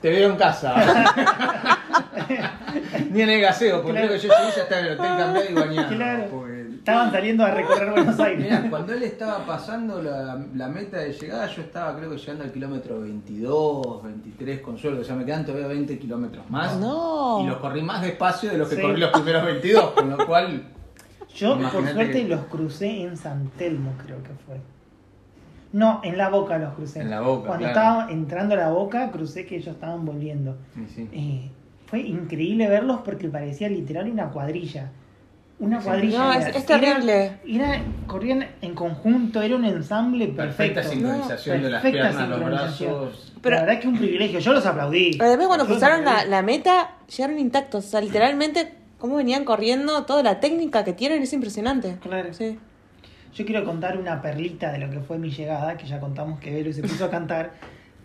te 0.00 0.10
veo 0.10 0.30
en 0.30 0.36
casa. 0.36 0.74
Ni 3.10 3.22
en 3.22 3.30
el 3.30 3.40
gaseo, 3.40 3.82
porque 3.82 4.00
Claro. 4.00 4.08
creo 4.08 4.20
que 4.20 4.28
yo 4.28 4.32
ya 4.56 4.62
estaba 4.62 4.80
en 4.80 4.86
el 4.86 4.92
hotel 4.92 5.06
cambiado 5.16 5.50
y 5.50 5.54
bañado. 5.54 5.96
Claro. 5.96 6.24
porque- 6.30 6.57
Estaban 6.88 7.12
saliendo 7.12 7.44
a 7.44 7.50
recorrer 7.50 7.90
Buenos 7.92 8.18
Aires. 8.20 8.44
Mirá, 8.44 8.70
cuando 8.70 8.92
él 8.92 9.02
estaba 9.02 9.44
pasando 9.46 10.02
la, 10.02 10.42
la 10.54 10.68
meta 10.68 10.98
de 10.98 11.12
llegada, 11.12 11.46
yo 11.46 11.62
estaba 11.62 11.96
creo 11.96 12.10
que 12.10 12.16
llegando 12.16 12.44
al 12.44 12.52
kilómetro 12.52 13.00
22, 13.00 14.02
23 14.04 14.60
con 14.60 14.78
sueldo. 14.78 15.00
O 15.02 15.04
sea, 15.04 15.14
me 15.16 15.24
quedan 15.24 15.44
todavía 15.44 15.66
20 15.68 15.98
kilómetros 15.98 16.48
más. 16.50 16.76
No. 16.78 17.40
Y 17.42 17.46
los 17.46 17.56
corrí 17.58 17.82
más 17.82 18.00
despacio 18.02 18.50
de 18.50 18.58
los 18.58 18.68
que 18.68 18.76
Sí. 18.76 18.82
corrí 18.82 18.98
los 19.00 19.10
primeros 19.10 19.44
22, 19.44 19.90
con 19.92 20.10
lo 20.10 20.26
cual... 20.26 20.62
Yo, 21.34 21.58
por 21.58 21.70
suerte, 21.86 22.22
que- 22.22 22.28
los 22.28 22.40
crucé 22.46 23.02
en 23.02 23.16
San 23.16 23.48
Telmo, 23.58 23.92
creo 24.04 24.22
que 24.22 24.30
fue. 24.46 24.60
No, 25.72 26.00
en 26.02 26.16
la 26.16 26.30
boca 26.30 26.56
los 26.58 26.72
crucé. 26.74 27.00
En 27.02 27.10
la 27.10 27.20
Boca, 27.20 27.48
Cuando 27.48 27.66
claro. 27.70 27.78
estaba 28.00 28.10
entrando 28.10 28.54
a 28.54 28.58
la 28.58 28.70
boca, 28.70 29.10
crucé 29.10 29.44
que 29.44 29.56
ellos 29.56 29.74
estaban 29.74 30.04
volviendo. 30.06 30.56
Sí, 30.74 30.86
sí. 30.94 31.08
Eh, 31.12 31.50
fue 31.86 32.00
increíble 32.00 32.66
verlos 32.68 33.00
porque 33.04 33.28
parecía 33.28 33.68
literal 33.68 34.08
una 34.10 34.30
cuadrilla. 34.30 34.90
Una 35.60 35.80
cuadrilla. 35.80 36.18
No, 36.18 36.32
es- 36.32 36.54
es 36.54 36.66
terrible. 36.66 37.38
Era, 37.46 37.74
era- 37.76 37.82
corrían 38.06 38.46
en 38.62 38.74
conjunto, 38.74 39.42
era 39.42 39.56
un 39.56 39.64
ensamble 39.64 40.28
Perfecta 40.28 40.82
perfecto. 40.82 40.90
sincronización 41.08 41.62
de 41.62 41.70
las 41.70 41.82
Perfecta 41.82 42.08
piernas, 42.10 42.28
los 42.28 42.44
brazos. 42.44 43.32
Pero- 43.42 43.54
la 43.56 43.60
verdad 43.62 43.74
es 43.76 43.80
que 43.82 43.88
un 43.88 43.98
privilegio, 43.98 44.38
yo 44.38 44.52
los 44.52 44.64
aplaudí. 44.66 45.18
Además, 45.20 45.46
cuando 45.48 45.64
Yo 45.66 45.70
cruzaron 45.72 46.04
la, 46.04 46.24
la 46.24 46.42
meta, 46.42 46.92
llegaron 47.08 47.38
intactos. 47.40 47.86
O 47.86 47.88
sea, 47.88 48.00
literalmente, 48.00 48.72
cómo 48.98 49.16
venían 49.16 49.44
corriendo, 49.44 50.04
toda 50.04 50.22
la 50.22 50.38
técnica 50.40 50.84
que 50.84 50.92
tienen 50.92 51.22
es 51.22 51.32
impresionante. 51.32 51.96
Claro. 52.02 52.32
Sí. 52.32 52.58
Yo 53.34 53.44
quiero 53.44 53.64
contar 53.64 53.98
una 53.98 54.22
perlita 54.22 54.72
de 54.72 54.78
lo 54.78 54.90
que 54.90 55.00
fue 55.00 55.18
mi 55.18 55.30
llegada, 55.30 55.76
que 55.76 55.86
ya 55.86 56.00
contamos 56.00 56.38
que 56.40 56.50
Velo 56.52 56.72
se 56.72 56.82
puso 56.82 57.04
a 57.04 57.10
cantar. 57.10 57.52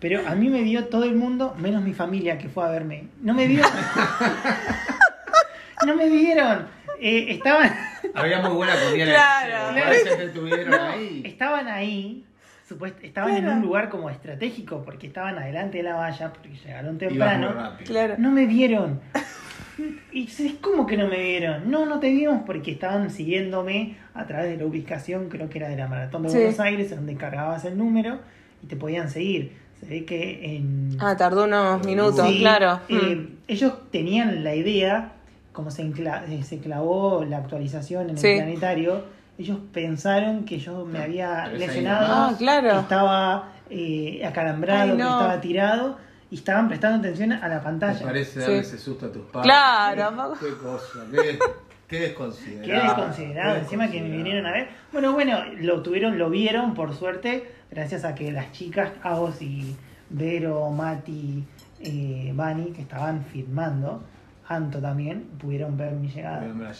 Pero 0.00 0.26
a 0.28 0.34
mí 0.34 0.48
me 0.48 0.62
vio 0.62 0.86
todo 0.86 1.04
el 1.04 1.14
mundo, 1.14 1.54
menos 1.56 1.82
mi 1.82 1.94
familia 1.94 2.36
que 2.36 2.48
fue 2.48 2.64
a 2.64 2.68
verme. 2.68 3.08
No 3.22 3.32
me 3.32 3.46
vio. 3.46 3.62
no 5.86 5.96
me 5.96 6.08
vieron. 6.08 6.66
Eh, 7.06 7.26
estaban, 7.34 7.70
Había 8.14 8.40
muy 8.40 8.52
buena 8.54 8.72
comida 8.82 9.04
Claro. 9.04 9.76
en 9.76 9.88
el 9.88 10.16
que 10.16 10.24
estuvieron 10.24 10.72
ahí. 10.74 11.22
estaban 11.26 11.68
ahí. 11.68 12.24
supuest- 12.66 12.94
estaban 13.02 13.34
en 13.36 13.42
Claro. 13.42 13.56
un 13.56 13.62
lugar 13.62 13.90
como 13.90 14.08
estratégico 14.08 14.82
porque 14.86 15.08
estaban 15.08 15.36
adelante 15.38 15.76
de 15.78 15.82
la 15.84 15.96
valla, 15.96 16.32
porque 16.32 16.48
llegaron 16.64 16.96
temprano. 16.96 17.52
rápido. 17.52 17.90
Claro. 17.92 18.14
No 18.16 18.30
me 18.30 18.46
vieron. 18.46 19.02
Y 20.12 20.24
es 20.28 20.54
como 20.62 20.86
que 20.86 20.96
no 20.96 21.06
me 21.08 21.18
vieron. 21.22 21.70
No, 21.70 21.84
no 21.84 22.00
te 22.00 22.08
vimos 22.08 22.40
porque 22.46 22.70
estaban 22.70 23.10
siguiéndome 23.10 23.96
a 24.14 24.24
través 24.26 24.48
de 24.50 24.56
la 24.56 24.64
ubicación, 24.64 25.28
creo 25.28 25.50
que 25.50 25.58
era 25.58 25.68
de 25.68 25.76
la 25.76 25.88
Maratón 25.88 26.22
de 26.22 26.30
Sí. 26.30 26.36
Buenos 26.38 26.58
Aires, 26.60 26.90
en 26.92 26.96
donde 26.98 27.16
cargabas 27.16 27.66
el 27.66 27.76
número 27.76 28.20
y 28.62 28.66
te 28.66 28.76
podían 28.76 29.10
seguir. 29.10 29.52
Se 29.80 29.84
ve 29.86 30.04
que 30.06 30.56
en... 30.56 30.96
Ah, 31.00 31.16
tardó 31.18 31.44
unos 31.44 31.84
minutos, 31.84 32.26
Sí, 32.26 32.38
claro. 32.38 32.80
eh, 32.88 32.94
Mm. 33.16 33.28
Ellos 33.46 33.74
tenían 33.90 34.42
la 34.42 34.54
idea, 34.54 35.12
como 35.54 35.70
se, 35.70 35.82
eh, 35.84 36.42
se 36.42 36.58
clavó 36.58 37.24
la 37.24 37.38
actualización 37.38 38.10
en 38.10 38.18
Sí. 38.18 38.26
el 38.28 38.36
planetario, 38.42 39.04
ellos 39.38 39.58
pensaron 39.72 40.44
que 40.44 40.58
yo 40.58 40.84
me 40.84 40.98
había 40.98 41.44
Pero 41.46 41.56
esa 41.56 41.66
lesionado. 41.66 42.06
Ah, 42.14 42.34
claro. 42.36 42.70
que 42.72 42.78
estaba 42.80 43.48
eh, 43.70 44.22
acalambrado, 44.26 44.90
Ay, 44.92 44.96
que 44.98 45.02
estaba 45.02 45.40
tirado 45.40 45.96
y 46.30 46.34
estaban 46.34 46.68
prestando 46.68 46.98
atención 46.98 47.32
a 47.32 47.48
la 47.48 47.54
Me 47.56 47.60
pantalla. 47.62 48.04
parece 48.04 48.32
Sí. 48.32 48.40
darle 48.40 48.58
ese 48.58 48.78
susto 48.78 49.06
a 49.06 49.12
tus 49.12 49.22
padres. 49.26 49.44
Claro, 49.50 50.12
Mago. 50.12 50.34
Qué 50.38 50.54
cosa, 50.56 51.06
qué, 51.10 51.38
qué 51.88 52.00
desconsiderado. 52.00 52.66
Qué 52.66 52.86
desconsiderado, 52.88 53.56
encima 53.56 53.90
que 53.90 54.02
me 54.02 54.10
vinieron 54.16 54.44
a 54.46 54.52
ver. 54.52 54.68
Bueno, 54.92 55.12
bueno, 55.12 55.38
lo 55.60 55.82
tuvieron, 55.82 56.18
lo 56.18 56.28
vieron, 56.30 56.74
por 56.74 56.94
suerte, 56.94 57.50
gracias 57.70 58.04
a 58.04 58.14
que 58.14 58.30
las 58.32 58.52
chicas, 58.52 58.90
Agos 59.02 59.40
y 59.40 59.74
Vero, 60.10 60.68
Mati, 60.70 61.44
eh, 61.80 62.32
que 62.74 62.82
estaban 62.82 63.24
filmando, 63.24 64.02
Anto 64.48 64.78
también, 64.78 65.24
pudieron 65.38 65.76
ver 65.76 65.92
mi 65.92 66.08
llegada. 66.08 66.40
Bien, 66.40 66.62
la. 66.62 66.72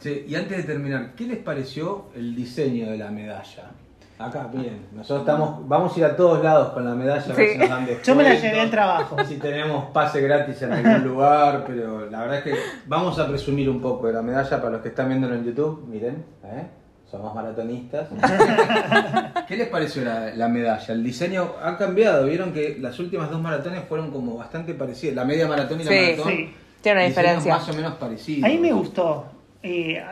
Che, 0.00 0.24
y 0.26 0.34
antes 0.34 0.56
de 0.58 0.62
terminar, 0.64 1.10
¿qué 1.14 1.24
les 1.24 1.38
pareció 1.38 2.06
el 2.14 2.34
diseño 2.34 2.90
de 2.90 2.96
la 2.98 3.10
medalla? 3.10 3.70
Acá, 4.18 4.48
miren, 4.52 4.80
nosotros 4.92 5.20
estamos, 5.20 5.66
vamos 5.66 5.96
a 5.96 5.98
ir 5.98 6.04
a 6.04 6.14
todos 6.14 6.44
lados 6.44 6.70
con 6.74 6.84
la 6.84 6.94
medalla, 6.94 7.34
Sí. 7.34 7.56
nos 7.58 7.68
dan 7.70 7.86
Yo 8.04 8.14
me 8.14 8.22
la 8.22 8.34
llevé 8.34 8.60
al 8.60 8.70
trabajo. 8.70 9.16
Si 9.24 9.36
tenemos 9.36 9.90
pase 9.92 10.20
gratis 10.20 10.60
en 10.62 10.72
algún 10.72 11.04
lugar, 11.12 11.64
pero 11.66 12.08
la 12.10 12.20
verdad 12.20 12.36
es 12.38 12.44
que 12.44 12.54
vamos 12.86 13.18
a 13.18 13.26
presumir 13.28 13.70
un 13.70 13.80
poco 13.80 14.08
de 14.08 14.12
la 14.14 14.20
medalla 14.22 14.58
para 14.58 14.70
los 14.72 14.82
que 14.82 14.88
están 14.88 15.08
viéndolo 15.08 15.34
en 15.36 15.44
YouTube. 15.44 15.86
Miren, 15.88 16.22
¿eh? 16.44 16.66
somos 17.10 17.34
maratonistas. 17.34 18.08
¿Qué 19.48 19.56
les 19.56 19.68
pareció 19.68 20.04
la, 20.04 20.34
la 20.34 20.48
medalla? 20.48 20.92
El 20.94 21.02
diseño 21.02 21.52
ha 21.62 21.76
cambiado, 21.76 22.26
vieron 22.26 22.52
que 22.52 22.76
las 22.78 22.98
últimas 22.98 23.30
dos 23.30 23.40
maratones 23.40 23.82
fueron 23.88 24.10
como 24.10 24.36
bastante 24.36 24.74
parecidas, 24.74 25.16
la 25.16 25.24
media 25.24 25.46
maratón 25.48 25.80
y 25.80 25.84
la 25.84 25.90
Sí, 25.90 25.98
maratón. 26.12 26.28
sí. 26.28 26.54
Tiene 26.82 27.00
una 27.00 27.08
diferencia. 27.08 27.54
Más 27.54 27.68
o 27.68 27.74
menos 27.74 27.94
parecidos. 27.94 28.44
A 28.44 28.48
mí 28.52 28.58
me 28.58 28.72
gustó. 28.72 29.26
Eh, 29.62 30.02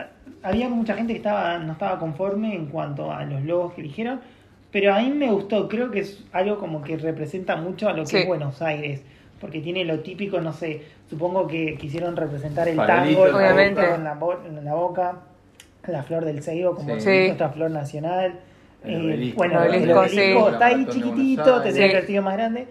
había 0.43 0.69
mucha 0.69 0.95
gente 0.95 1.13
que 1.15 1.19
estaba 1.19 1.59
no 1.59 1.73
estaba 1.73 1.99
conforme 1.99 2.55
en 2.55 2.67
cuanto 2.67 3.11
a 3.13 3.25
los 3.25 3.43
logos 3.45 3.73
que 3.75 3.81
eligieron, 3.81 4.21
pero 4.71 4.95
a 4.95 5.01
mí 5.01 5.11
me 5.11 5.31
gustó. 5.31 5.69
Creo 5.69 5.91
que 5.91 6.01
es 6.01 6.25
algo 6.33 6.59
como 6.59 6.83
que 6.83 6.97
representa 6.97 7.57
mucho 7.57 7.89
a 7.89 7.93
lo 7.93 8.03
que 8.03 8.09
Sí. 8.11 8.17
es 8.19 8.27
Buenos 8.27 8.61
Aires, 8.61 9.03
porque 9.41 9.61
tiene 9.61 9.85
lo 9.85 10.01
típico, 10.01 10.41
no 10.41 10.53
sé, 10.53 10.83
supongo 11.09 11.47
que 11.47 11.77
quisieron 11.77 12.17
representar 12.17 12.69
el 12.69 12.77
tango, 12.77 13.27
el 13.27 13.35
Obviamente. 13.35 13.81
en 13.95 14.05
la, 14.05 14.15
bo- 14.15 14.39
en 14.47 14.63
la 14.65 14.75
boca, 14.75 15.21
la 15.87 16.03
flor 16.03 16.25
del 16.27 16.43
ceibo 16.43 16.75
como 16.75 16.95
Sí. 16.97 17.01
Sí. 17.01 17.27
nuestra 17.29 17.49
flor 17.49 17.71
nacional. 17.71 18.41
El 18.85 18.95
Eh, 18.95 19.05
obelisco. 19.07 19.37
bueno, 19.39 19.63
El 19.63 19.75
el 19.75 19.91
obelisco, 19.93 19.99
obelisco 20.01 20.47
sí. 20.49 20.53
está 20.53 20.67
ahí 20.67 20.87
chiquitito, 20.91 21.63
tendría 21.63 21.73
Sí. 21.87 21.91
que 21.91 21.97
haber 21.97 22.07
sido 22.07 22.23
más 22.23 22.35
grande. 22.37 22.67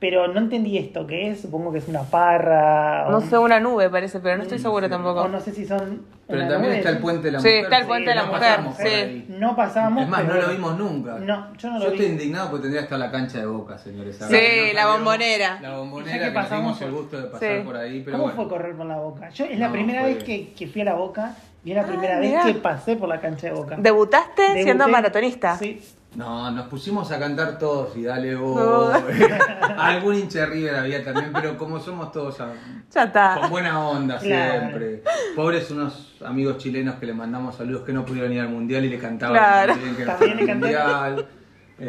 Pero 0.00 0.28
no 0.28 0.40
entendí 0.40 0.78
esto, 0.78 1.06
que 1.06 1.30
es? 1.30 1.42
Supongo 1.42 1.70
que 1.72 1.78
es 1.78 1.86
una 1.86 2.02
parra. 2.04 3.06
o 3.06 3.10
No 3.10 3.20
sé, 3.20 3.36
una 3.36 3.60
nube 3.60 3.90
parece, 3.90 4.18
pero 4.20 4.38
no 4.38 4.42
estoy 4.44 4.56
Sí, 4.56 4.62
segura 4.62 4.86
sí. 4.86 4.90
tampoco. 4.90 5.20
o 5.20 5.28
no 5.28 5.38
sé 5.40 5.52
si 5.52 5.66
son. 5.66 6.06
Pero 6.26 6.40
también 6.42 6.62
nube, 6.62 6.76
está 6.78 6.88
el 6.90 6.96
¿sí? 6.96 7.02
puente 7.02 7.26
de 7.26 7.32
la 7.32 7.40
Sí, 7.40 7.48
mujer. 7.48 7.64
está 7.64 7.76
el 7.78 7.86
puente 7.86 8.08
de 8.10 8.14
la 8.16 8.22
no 8.22 8.32
mujer, 8.32 8.60
sí. 8.78 9.24
No 9.28 9.54
pasábamos. 9.56 10.02
Es 10.04 10.08
más, 10.08 10.24
no 10.24 10.34
lo 10.34 10.48
vimos 10.48 10.78
nunca. 10.78 11.18
No, 11.18 11.52
yo 11.54 11.68
no 11.70 11.78
lo 11.78 11.84
Yo 11.84 11.90
vi. 11.90 11.96
estoy 11.96 12.12
indignado 12.12 12.48
porque 12.48 12.62
tendría 12.62 12.80
que 12.80 12.84
estar 12.84 12.98
la 12.98 13.10
cancha 13.10 13.38
de 13.40 13.46
boca, 13.46 13.76
señores. 13.76 14.16
Sí, 14.16 14.36
no 14.68 14.72
la 14.74 14.86
bombonera. 14.92 15.58
La 15.60 15.76
bombonera 15.76 16.18
que 16.18 16.24
que, 16.24 16.30
pasamos 16.30 16.80
el 16.80 16.92
gusto 16.92 17.16
de 17.20 17.24
pasar 17.28 17.58
Sí. 17.58 17.64
por 17.66 17.76
ahí. 17.76 18.00
Pero 18.02 18.12
¿Cómo 18.12 18.22
bueno. 18.32 18.36
fue 18.42 18.48
correr 18.48 18.74
por 18.76 18.86
la 18.86 18.96
boca? 18.96 19.28
Yo 19.30 19.44
es 19.44 19.58
la 19.58 19.66
No, 19.66 19.72
primera 19.72 20.00
fue- 20.00 20.14
vez 20.14 20.24
que, 20.24 20.52
que 20.54 20.66
fui 20.66 20.80
a 20.80 20.84
la 20.86 20.94
boca 20.94 21.34
y 21.62 21.70
es 21.72 21.76
la 21.76 21.82
Ah, 21.82 21.86
primera 21.86 22.18
mirá. 22.20 22.44
vez 22.44 22.54
que 22.54 22.60
pasé 22.60 22.96
por 22.96 23.08
la 23.10 23.20
cancha 23.20 23.48
de 23.48 23.52
boca. 23.52 23.76
¿Debutaste 23.78 24.40
Debuté- 24.40 24.62
siendo 24.62 24.88
maratonista? 24.88 25.56
Sí. 25.58 25.78
No, 26.16 26.50
nos 26.50 26.66
pusimos 26.66 27.10
a 27.12 27.18
cantar 27.20 27.56
todos 27.58 27.96
y 27.96 28.02
dale 28.02 28.34
vos. 28.34 28.56
No. 28.60 29.78
Algún 29.78 30.16
hincha 30.16 30.40
de 30.40 30.46
River 30.46 30.74
había 30.76 31.04
también, 31.04 31.30
pero 31.32 31.56
como 31.56 31.78
somos 31.78 32.10
todos 32.10 32.40
a- 32.40 32.52
Ya 32.92 33.04
está. 33.04 33.38
con 33.40 33.50
buena 33.50 33.78
onda 33.78 34.18
Claro. 34.18 34.58
siempre. 34.60 35.02
Pobres 35.36 35.70
unos 35.70 36.16
amigos 36.24 36.58
chilenos 36.58 36.96
que 36.96 37.06
le 37.06 37.14
mandamos 37.14 37.54
saludos 37.56 37.82
que 37.82 37.92
no 37.92 38.04
pudieron 38.04 38.32
ir 38.32 38.40
al 38.40 38.48
mundial 38.48 38.84
y 38.84 38.88
le 38.90 38.98
cantaban 38.98 39.36
Claro. 39.36 39.72
también 39.74 39.96
que 39.96 40.04
no 40.04 40.10
También 40.12 40.36
le 40.46 40.54
mundial. 40.54 41.26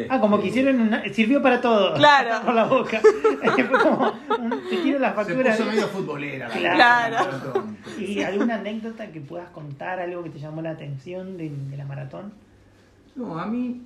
Ah, 0.08 0.20
como 0.20 0.36
Este, 0.36 0.42
que 0.44 0.48
hicieron 0.50 0.80
una... 0.80 1.02
Sirvió 1.12 1.42
para 1.42 1.60
todo. 1.60 1.92
Claro. 1.94 2.46
por 2.46 2.54
la 2.54 2.64
boca. 2.64 3.00
Fue 3.54 3.68
como... 3.78 4.12
un- 4.38 4.68
Te 4.70 4.80
quiero 4.82 4.98
la 5.00 5.10
Se 5.10 5.14
factura. 5.16 5.50
puso 5.50 5.64
medio 5.66 5.86
futbolera. 5.88 6.48
la 6.48 6.74
Claro. 6.74 7.16
¿Y 7.98 8.22
alguna 8.22 8.54
anécdota 8.54 9.08
que 9.08 9.20
puedas 9.20 9.50
contar, 9.50 9.98
algo 10.00 10.22
que 10.22 10.30
te 10.30 10.38
llamó 10.38 10.62
la 10.62 10.70
atención 10.70 11.36
de, 11.36 11.50
de 11.50 11.76
la 11.76 11.84
maratón? 11.84 12.32
No, 13.16 13.38
a 13.38 13.44
mí, 13.44 13.82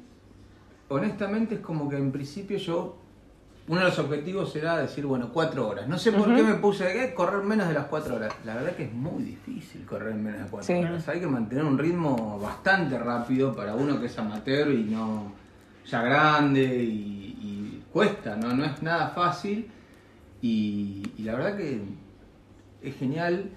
honestamente, 0.89 1.57
es 1.57 1.61
como 1.61 1.89
que 1.89 1.97
en 1.97 2.13
principio 2.13 2.59
yo. 2.59 2.99
Uno 3.69 3.81
de 3.81 3.87
los 3.87 3.99
objetivos 3.99 4.55
era 4.55 4.77
decir, 4.79 5.05
bueno, 5.07 5.31
cuatro 5.33 5.67
horas. 5.69 5.89
No 5.89 5.99
sé 5.99 6.13
por 6.13 6.33
qué 6.33 6.41
me 6.41 6.55
puse 6.55 7.01
a 7.03 7.13
correr 7.17 7.43
menos 7.43 7.67
de 7.67 7.75
las 7.75 7.87
cuatro 7.87 8.15
horas. 8.15 8.33
La 8.45 8.55
verdad 8.55 8.77
que 8.77 8.85
es 8.85 8.93
muy 8.93 9.25
difícil 9.25 9.85
correr 9.85 10.15
menos 10.15 10.41
de 10.45 10.47
cuatro 10.47 10.67
Sí. 10.69 10.75
horas. 10.75 11.09
Hay 11.09 11.19
que 11.19 11.27
mantener 11.27 11.65
un 11.65 11.77
ritmo 11.77 12.39
bastante 12.39 12.97
rápido 12.97 13.57
para 13.57 13.75
uno 13.75 13.99
que 13.99 14.07
es 14.07 14.17
amateur 14.21 14.71
y 14.71 14.85
no 14.85 15.33
ya 15.85 16.01
grande 16.03 16.63
y, 16.85 17.37
y 17.43 17.83
cuesta, 17.93 18.37
¿no? 18.37 18.55
No 18.55 18.65
es 18.65 18.81
nada 18.85 19.09
fácil. 19.09 19.69
Y, 20.41 21.03
y 21.19 21.23
la 21.25 21.35
verdad 21.35 21.57
que 21.57 21.81
es 22.83 22.95
genial 22.97 23.51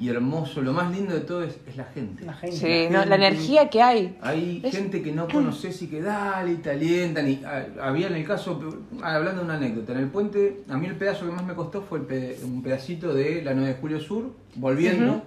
y 0.00 0.08
hermoso. 0.08 0.62
Lo 0.62 0.72
más 0.72 0.90
lindo 0.90 1.12
de 1.14 1.20
todo 1.20 1.44
es, 1.44 1.58
es 1.68 1.76
la 1.76 1.84
gente. 1.84 2.24
La 2.24 2.32
gente. 2.32 2.56
Sí, 2.56 2.92
la 2.92 3.00
no, 3.00 3.04
la 3.04 3.16
energía 3.16 3.68
que 3.68 3.82
hay. 3.82 4.16
Hay 4.22 4.62
Es- 4.64 4.74
gente 4.74 5.02
que 5.02 5.12
no 5.12 5.28
conoces 5.32 5.80
y 5.82 5.88
que 5.88 6.00
dale 6.00 6.52
y 6.52 6.56
te 6.56 6.70
alientan. 6.70 7.28
Y, 7.28 7.42
ah, 7.44 7.66
había 7.82 8.06
en 8.06 8.14
el 8.14 8.24
caso, 8.26 8.58
ah, 9.02 9.14
hablando 9.16 9.40
de 9.42 9.44
una 9.44 9.56
anécdota, 9.56 9.92
en 9.92 9.98
el 9.98 10.08
puente, 10.08 10.62
a 10.68 10.76
mí 10.78 10.86
el 10.86 10.96
pedazo 10.96 11.26
que 11.26 11.32
más 11.32 11.44
me 11.44 11.54
costó 11.54 11.82
fue 11.82 11.98
el 11.98 12.06
pe- 12.06 12.36
un 12.42 12.62
pedacito 12.62 13.12
de 13.14 13.42
la 13.42 13.52
9 13.54 13.74
de 13.74 13.80
Julio 13.80 14.00
Sur, 14.00 14.32
volviendo, 14.54 15.22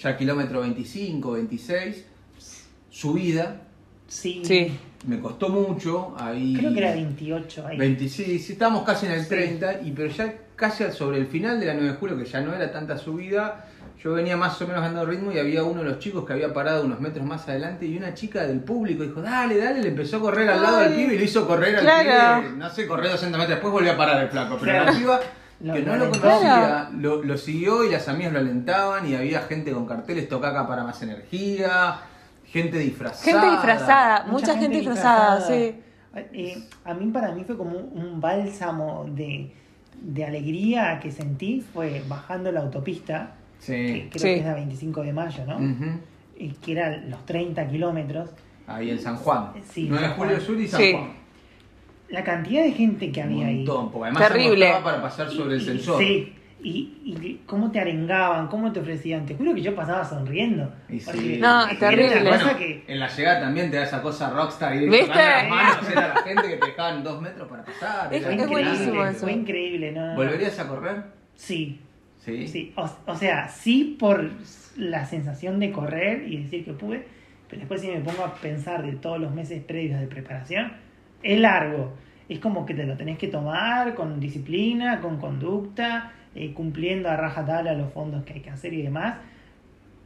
ya 0.00 0.16
kilómetro 0.16 0.60
25, 0.60 1.32
26, 1.32 2.04
subida, 2.90 3.62
Sí. 4.08 4.42
Sí. 4.44 4.72
me 5.06 5.18
costó 5.20 5.48
mucho. 5.48 6.14
Ahí, 6.18 6.54
Creo 6.58 6.72
que 6.72 6.78
era 6.78 6.92
28 6.92 7.66
ahí. 7.66 7.76
20, 7.78 8.08
sí, 8.08 8.38
sí, 8.38 8.52
estábamos 8.52 8.84
casi 8.84 9.06
en 9.06 9.12
el 9.12 9.22
Sí. 9.22 9.28
30, 9.28 9.80
y, 9.82 9.90
pero 9.92 10.08
ya 10.10 10.32
casi 10.54 10.84
sobre 10.92 11.18
el 11.18 11.26
final 11.26 11.58
de 11.60 11.66
la 11.66 11.74
9 11.74 11.88
de 11.90 11.94
julio, 11.96 12.16
que 12.16 12.24
ya 12.24 12.40
no 12.40 12.54
era 12.54 12.70
tanta 12.70 12.96
subida, 12.96 13.68
yo 14.02 14.12
venía 14.12 14.36
más 14.36 14.60
o 14.60 14.66
menos 14.66 14.82
andando 14.82 15.06
ritmo 15.06 15.32
y 15.32 15.38
había 15.38 15.62
uno 15.64 15.82
de 15.82 15.88
los 15.90 15.98
chicos 15.98 16.24
que 16.26 16.32
había 16.34 16.52
parado 16.52 16.84
unos 16.84 17.00
metros 17.00 17.24
más 17.24 17.48
adelante 17.48 17.86
y 17.86 17.96
una 17.96 18.14
chica 18.14 18.46
del 18.46 18.60
público 18.60 19.02
dijo, 19.02 19.22
dale, 19.22 19.56
dale, 19.58 19.80
le 19.82 19.88
empezó 19.88 20.18
a 20.18 20.20
correr 20.20 20.48
al 20.50 20.62
lado 20.62 20.76
Ay, 20.78 20.84
del 20.88 20.94
pibe 20.96 21.14
y 21.14 21.18
le 21.18 21.24
hizo 21.24 21.46
correr 21.46 21.76
al 21.76 21.82
claro. 21.82 22.42
pibe, 22.42 22.56
no 22.56 22.70
sé, 22.70 22.86
correr 22.86 23.10
200 23.10 23.38
metros, 23.38 23.56
después 23.56 23.72
volvió 23.72 23.92
a 23.92 23.96
parar 23.96 24.22
el 24.22 24.28
flaco, 24.28 24.58
pero 24.60 24.72
Claro. 24.72 24.92
la 24.92 24.98
piba 24.98 25.20
que 25.58 25.82
no 25.82 25.96
lo 25.96 26.10
conocía, 26.10 26.90
lo, 26.98 27.22
lo 27.22 27.38
siguió 27.38 27.82
y 27.84 27.90
las 27.90 28.06
amigas 28.08 28.32
lo 28.34 28.38
alentaban 28.40 29.08
y 29.10 29.14
había 29.14 29.40
gente 29.42 29.72
con 29.72 29.86
carteles, 29.86 30.28
toca 30.28 30.50
acá 30.50 30.66
para 30.68 30.84
más 30.84 31.00
energía, 31.02 31.98
gente 32.44 32.78
disfrazada. 32.78 33.24
Gente 33.40 33.50
disfrazada, 33.50 34.24
mucha, 34.28 34.58
gente, 34.58 34.76
disfrazada, 34.76 35.40
sí. 35.40 35.80
Eh, 36.14 36.68
a 36.84 36.94
mí 36.94 37.10
para 37.10 37.32
mí 37.32 37.44
fue 37.44 37.56
como 37.56 37.76
un, 37.78 37.98
un 37.98 38.20
bálsamo 38.20 39.06
de, 39.08 39.54
de 40.00 40.24
alegría 40.24 40.98
que 41.02 41.10
sentí 41.10 41.62
fue 41.72 42.02
bajando 42.06 42.52
la 42.52 42.60
autopista, 42.60 43.35
que 43.58 43.64
Sí. 43.64 44.08
creo 44.10 44.12
Sí. 44.12 44.18
que 44.34 44.38
es 44.40 44.44
la 44.44 44.54
25 44.54 45.02
de 45.02 45.12
mayo, 45.12 45.44
¿no? 45.46 45.56
Ujú. 45.56 46.00
Y 46.38 46.48
que 46.50 46.72
eran 46.72 47.10
los 47.10 47.24
30 47.26 47.66
kilómetros. 47.66 48.30
Ahí 48.66 48.90
en 48.90 48.98
San 48.98 49.16
Juan. 49.16 49.52
Sí, 49.70 49.86
9 49.88 50.08
de 50.08 50.14
julio. 50.14 50.40
Sur 50.40 50.60
y 50.60 50.66
San 50.68 50.80
Sí. 50.80 50.92
Juan. 50.92 51.12
La 52.08 52.22
cantidad 52.22 52.62
de 52.62 52.72
gente 52.72 53.10
que 53.10 53.20
Un 53.20 53.26
había 53.32 53.46
ahí. 53.48 53.56
montón, 53.58 53.90
porque 53.90 54.10
además 54.10 54.28
Terrible. 54.32 54.72
se 54.74 54.80
para 54.82 55.02
pasar 55.02 55.30
sobre 55.30 55.56
el 55.56 55.62
Y- 55.62 55.64
sensor. 55.64 55.98
Sí. 56.00 56.32
Y, 56.62 56.70
y 57.04 57.42
cómo 57.46 57.70
te 57.70 57.78
arengaban, 57.78 58.48
cómo 58.48 58.72
te 58.72 58.80
ofrecían. 58.80 59.24
Te 59.26 59.34
juro 59.34 59.54
que 59.54 59.60
yo 59.60 59.74
pasaba 59.74 60.04
sonriendo. 60.04 60.72
Y 60.88 60.98
sí. 60.98 61.38
No, 61.40 61.68
era 61.68 61.78
terrible. 61.78 62.22
Bueno, 62.28 62.56
que- 62.56 62.84
en 62.88 62.98
la 62.98 63.08
llegada 63.08 63.40
también 63.40 63.70
te 63.70 63.76
da 63.76 63.84
esa 63.84 64.02
cosa 64.02 64.30
rockstar 64.30 64.74
y 64.74 64.88
¿Viste? 64.88 65.06
las 65.14 65.48
manos 65.48 65.90
era 65.90 66.08
la 66.14 66.22
gente 66.22 66.42
que 66.48 66.56
te 66.56 66.66
dejaban 66.66 67.04
dos 67.04 67.20
metros 67.20 67.46
para 67.48 67.64
pasar. 67.64 68.12
Es- 68.12 68.26
es 68.26 68.48
buenísimo 68.48 69.04
eso. 69.04 69.20
Fue 69.20 69.32
increíble, 69.32 69.92
¿no? 69.92 70.00
no, 70.00 70.06
no. 70.08 70.14
¿Volverías 70.16 70.58
a 70.58 70.66
correr? 70.66 71.02
Sí, 71.34 71.80
Sí. 72.26 72.74
o 72.74 73.14
sea, 73.14 73.48
sí 73.48 73.96
por 74.00 74.30
la 74.76 75.06
sensación 75.06 75.60
de 75.60 75.70
correr 75.70 76.26
y 76.26 76.42
decir 76.42 76.64
que 76.64 76.72
pude, 76.72 77.06
pero 77.48 77.60
después 77.60 77.80
si 77.80 77.86
me 77.86 78.00
pongo 78.00 78.24
a 78.24 78.34
pensar 78.34 78.84
de 78.84 78.96
todos 78.96 79.20
los 79.20 79.32
meses 79.32 79.62
previos 79.62 80.00
de 80.00 80.08
preparación, 80.08 80.72
es 81.22 81.38
largo. 81.38 81.92
Es 82.28 82.40
como 82.40 82.66
que 82.66 82.74
te 82.74 82.84
lo 82.84 82.96
tenés 82.96 83.18
que 83.18 83.28
tomar 83.28 83.94
con 83.94 84.18
disciplina, 84.18 85.00
con 85.00 85.18
conducta, 85.18 86.12
eh, 86.34 86.52
cumpliendo 86.52 87.08
a 87.08 87.16
rajatabla 87.16 87.74
los 87.74 87.92
fondos 87.92 88.24
que 88.24 88.34
hay 88.34 88.40
que 88.40 88.50
hacer 88.50 88.74
y 88.74 88.82
demás. 88.82 89.18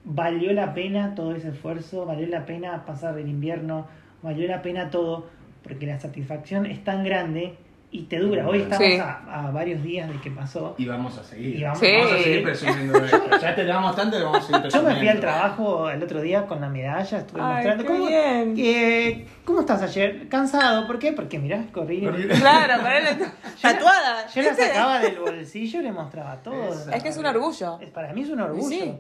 Valió 0.05 0.53
la 0.53 0.75
pena 0.75 1.15
todo 1.15 1.35
ese 1.35 1.49
esfuerzo, 1.49 2.05
valió 2.05 2.27
la 2.27 2.45
pena 2.45 2.85
pasar 2.85 3.19
el 3.19 3.29
invierno, 3.29 3.87
valió 4.23 4.47
la 4.47 4.61
pena 4.61 4.91
todo, 4.91 5.31
porque 5.63 5.87
la 5.87 5.99
satisfacción 5.99 6.67
es 6.67 6.85
tan 6.85 7.03
grande 7.03 7.55
y 7.93 8.03
te 8.05 8.19
dura. 8.21 8.47
Hoy 8.47 8.61
estamos 8.63 8.87
Sí. 8.87 8.99
a, 8.99 9.49
a 9.49 9.51
varios 9.51 9.83
días 9.83 10.09
de 10.09 10.21
que 10.21 10.31
pasó. 10.31 10.77
Y 10.79 10.87
vamos 10.87 11.19
a 11.19 11.25
seguir. 11.25 11.57
Y 11.59 11.63
vamos- 11.65 11.79
Sí. 11.81 11.89
Vamos 11.99 12.13
a 12.13 12.19
seguir 12.23 12.43
presumiendo 12.45 12.99
esto. 13.05 13.23
Ya 13.43 13.55
te 13.55 13.65
damos 13.65 13.97
tanto 13.97 14.17
que 14.17 14.23
vamos 14.23 14.39
a 14.39 14.43
seguir 14.43 14.57
Yo 14.57 14.63
presumiendo. 14.63 14.91
me 14.95 14.99
fui 15.01 15.09
al 15.09 15.21
trabajo 15.21 15.91
el 15.91 16.03
otro 16.03 16.21
día 16.21 16.47
con 16.47 16.61
la 16.61 16.69
medalla, 16.69 17.19
estuve 17.19 17.41
Ay, 17.41 17.55
mostrando. 17.55 17.83
qué 17.85 17.89
¿Cómo, 17.91 18.07
bien. 18.07 18.55
eh, 18.59 19.27
¿Cómo 19.45 19.61
estás 19.61 19.83
ayer? 19.83 20.29
Cansado, 20.29 20.87
¿por 20.87 20.99
qué? 21.01 21.13
Porque 21.13 21.39
mirá, 21.41 21.65
corrí. 21.73 22.01
Claro, 22.01 22.83
ponele 22.83 23.27
tatuada. 23.63 24.27
Yo 24.33 24.43
la 24.43 24.55
sacaba 24.55 24.99
del 25.01 25.19
bolsillo 25.19 25.81
y 25.81 25.83
le 25.83 25.93
mostraba 25.93 26.37
todo. 26.43 26.73
Es 26.93 27.03
que 27.03 27.09
es 27.09 27.17
un 27.19 27.27
orgullo. 27.27 27.79
Es- 27.81 27.91
Para 27.91 28.13
mí 28.13 28.23
es 28.23 28.29
un 28.31 28.41
orgullo. 28.41 28.69
Sí. 28.69 28.95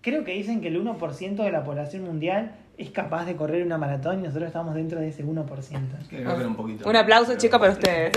Creo 0.00 0.22
que 0.24 0.32
dicen 0.32 0.60
que 0.60 0.68
el 0.68 0.76
1% 0.84 1.42
de 1.42 1.50
la 1.52 1.64
población 1.64 2.04
mundial 2.04 2.52
es 2.78 2.90
capaz 2.90 3.24
de 3.24 3.36
correr 3.36 3.62
una 3.64 3.78
maratón 3.78 4.20
y 4.20 4.22
nosotros 4.24 4.48
estamos 4.48 4.74
dentro 4.74 5.00
de 5.00 5.08
ese 5.08 5.24
1%. 5.24 5.46
Creo 6.10 6.38
que 6.38 6.44
un 6.44 6.56
poquito. 6.56 6.88
Un 6.88 6.96
aplauso, 6.96 7.36
chica, 7.36 7.58
para 7.58 7.72
ustedes. 7.72 8.12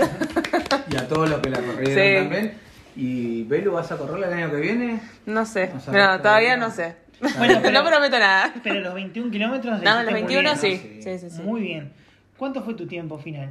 Y 0.90 0.96
a 0.96 1.08
todos 1.08 1.30
los 1.30 1.40
que 1.40 1.50
la 1.50 1.60
corrieron 1.60 1.94
Sí. 1.94 2.22
también. 2.22 2.54
¿Y 2.96 3.44
Belu 3.44 3.72
vas 3.72 3.90
a 3.92 3.96
correr 3.96 4.24
el 4.24 4.32
año 4.34 4.50
que 4.50 4.56
viene? 4.60 5.00
No 5.26 5.46
sé. 5.46 5.70
No 5.72 5.80
todavía. 5.80 6.18
todavía 6.22 6.56
no 6.56 6.70
sé. 6.70 6.96
Bueno, 7.38 7.58
pero- 7.62 7.82
no 7.82 7.88
prometo 7.88 8.18
nada. 8.18 8.52
Pero 8.62 8.80
los 8.80 8.94
21 8.94 9.30
kilómetros. 9.30 9.80
No, 9.82 10.02
los 10.02 10.02
hiciste 10.02 10.10
muy 10.12 10.20
21 10.22 10.42
bien, 10.42 10.56
sí. 10.58 10.76
Sí. 10.76 11.02
Sí, 11.02 11.18
sí, 11.18 11.30
sí. 11.36 11.42
Muy 11.42 11.60
bien. 11.62 11.92
¿Cuánto 12.36 12.62
fue 12.62 12.74
tu 12.74 12.86
tiempo 12.86 13.18
final? 13.18 13.50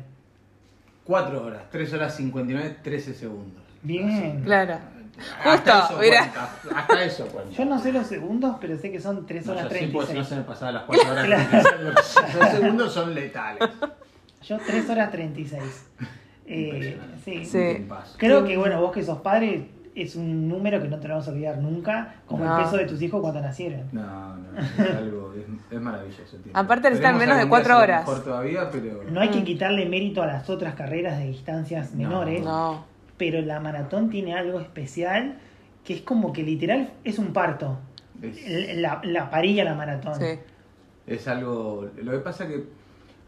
4 1.05 1.43
horas, 1.43 1.61
3 1.71 1.93
horas 1.93 2.15
59, 2.15 2.75
13 2.83 3.13
segundos. 3.13 3.63
Bien. 3.81 4.41
Claro. 4.43 4.77
Hasta 5.43 5.81
Justo, 5.81 5.93
eso 5.93 5.99
mira. 6.01 6.19
cuenta, 6.21 6.79
Hasta 6.79 7.03
eso 7.03 7.25
cuenta. 7.27 7.51
Yo 7.51 7.65
no 7.65 7.79
sé 7.79 7.91
los 7.91 8.07
segundos, 8.07 8.55
pero 8.61 8.77
sé 8.77 8.91
que 8.91 8.99
son 8.99 9.25
3 9.25 9.45
No, 9.45 9.51
horas 9.53 9.63
yo 9.65 9.69
sí, 9.77 9.89
porque 9.93 10.07
si 10.13 10.17
no 10.19 10.25
36. 10.25 10.27
se 10.27 10.35
me 10.35 10.41
pasaba 10.43 10.71
las 10.71 10.83
4 10.83 11.11
horas. 11.11 11.25
Claro. 11.25 11.91
Los 12.39 12.49
segundos 12.51 12.93
son 12.93 13.13
letales. 13.15 13.69
Yo 14.43 14.57
3 14.65 14.89
horas 14.89 15.11
36. 15.11 15.63
Eh, 16.45 16.99
sí. 17.23 17.45
Sí. 17.45 17.87
Creo 18.17 18.43
que, 18.45 18.57
bueno, 18.57 18.81
vos 18.81 18.91
que 18.91 19.03
sos 19.03 19.19
padre, 19.19 19.69
es 19.95 20.15
un 20.15 20.47
número 20.47 20.81
que 20.81 20.87
no 20.87 20.97
te 20.99 21.07
lo 21.07 21.15
vamos 21.15 21.27
a 21.27 21.31
olvidar 21.31 21.57
nunca, 21.57 22.15
como 22.25 22.45
No. 22.45 22.57
el 22.57 22.63
peso 22.63 22.77
de 22.77 22.85
tus 22.85 23.01
hijos 23.01 23.21
cuando 23.21 23.41
nacieron. 23.41 23.83
No, 23.91 24.35
no, 24.37 24.57
es 24.59 24.79
algo, 24.95 25.33
es, 25.35 25.73
es 25.75 25.81
maravilloso. 25.81 26.37
tiempo. 26.37 26.51
Aparte, 26.57 26.87
están 26.87 27.17
menos 27.17 27.37
de 27.37 27.47
cuatro 27.47 27.77
horas. 27.77 28.07
Mejor 28.07 28.23
todavía, 28.23 28.69
pero. 28.71 29.03
No 29.11 29.19
hay 29.19 29.29
que 29.29 29.41
Mm. 29.41 29.45
quitarle 29.45 29.85
mérito 29.87 30.23
a 30.23 30.27
las 30.27 30.49
otras 30.49 30.73
carreras 30.75 31.17
de 31.19 31.27
distancias 31.27 31.91
No. 31.93 31.97
menores, 32.07 32.43
No. 32.43 32.85
Pero 33.19 33.41
la 33.41 33.59
maratón 33.59 34.09
tiene 34.09 34.33
algo 34.33 34.59
especial 34.59 35.35
que 35.85 35.93
es 35.93 36.01
como 36.01 36.33
que 36.33 36.41
literal 36.41 36.89
es 37.03 37.19
un 37.19 37.33
parto. 37.33 37.77
es- 38.23 38.43
El- 38.47 38.81
La, 38.81 38.99
la 39.03 39.29
parilla 39.29 39.63
la 39.63 39.75
maratón. 39.75 40.15
Sí. 40.19 40.25
Es 41.05 41.27
algo. 41.27 41.89
Lo 42.01 42.11
que 42.11 42.17
pasa 42.19 42.47
que 42.47 42.63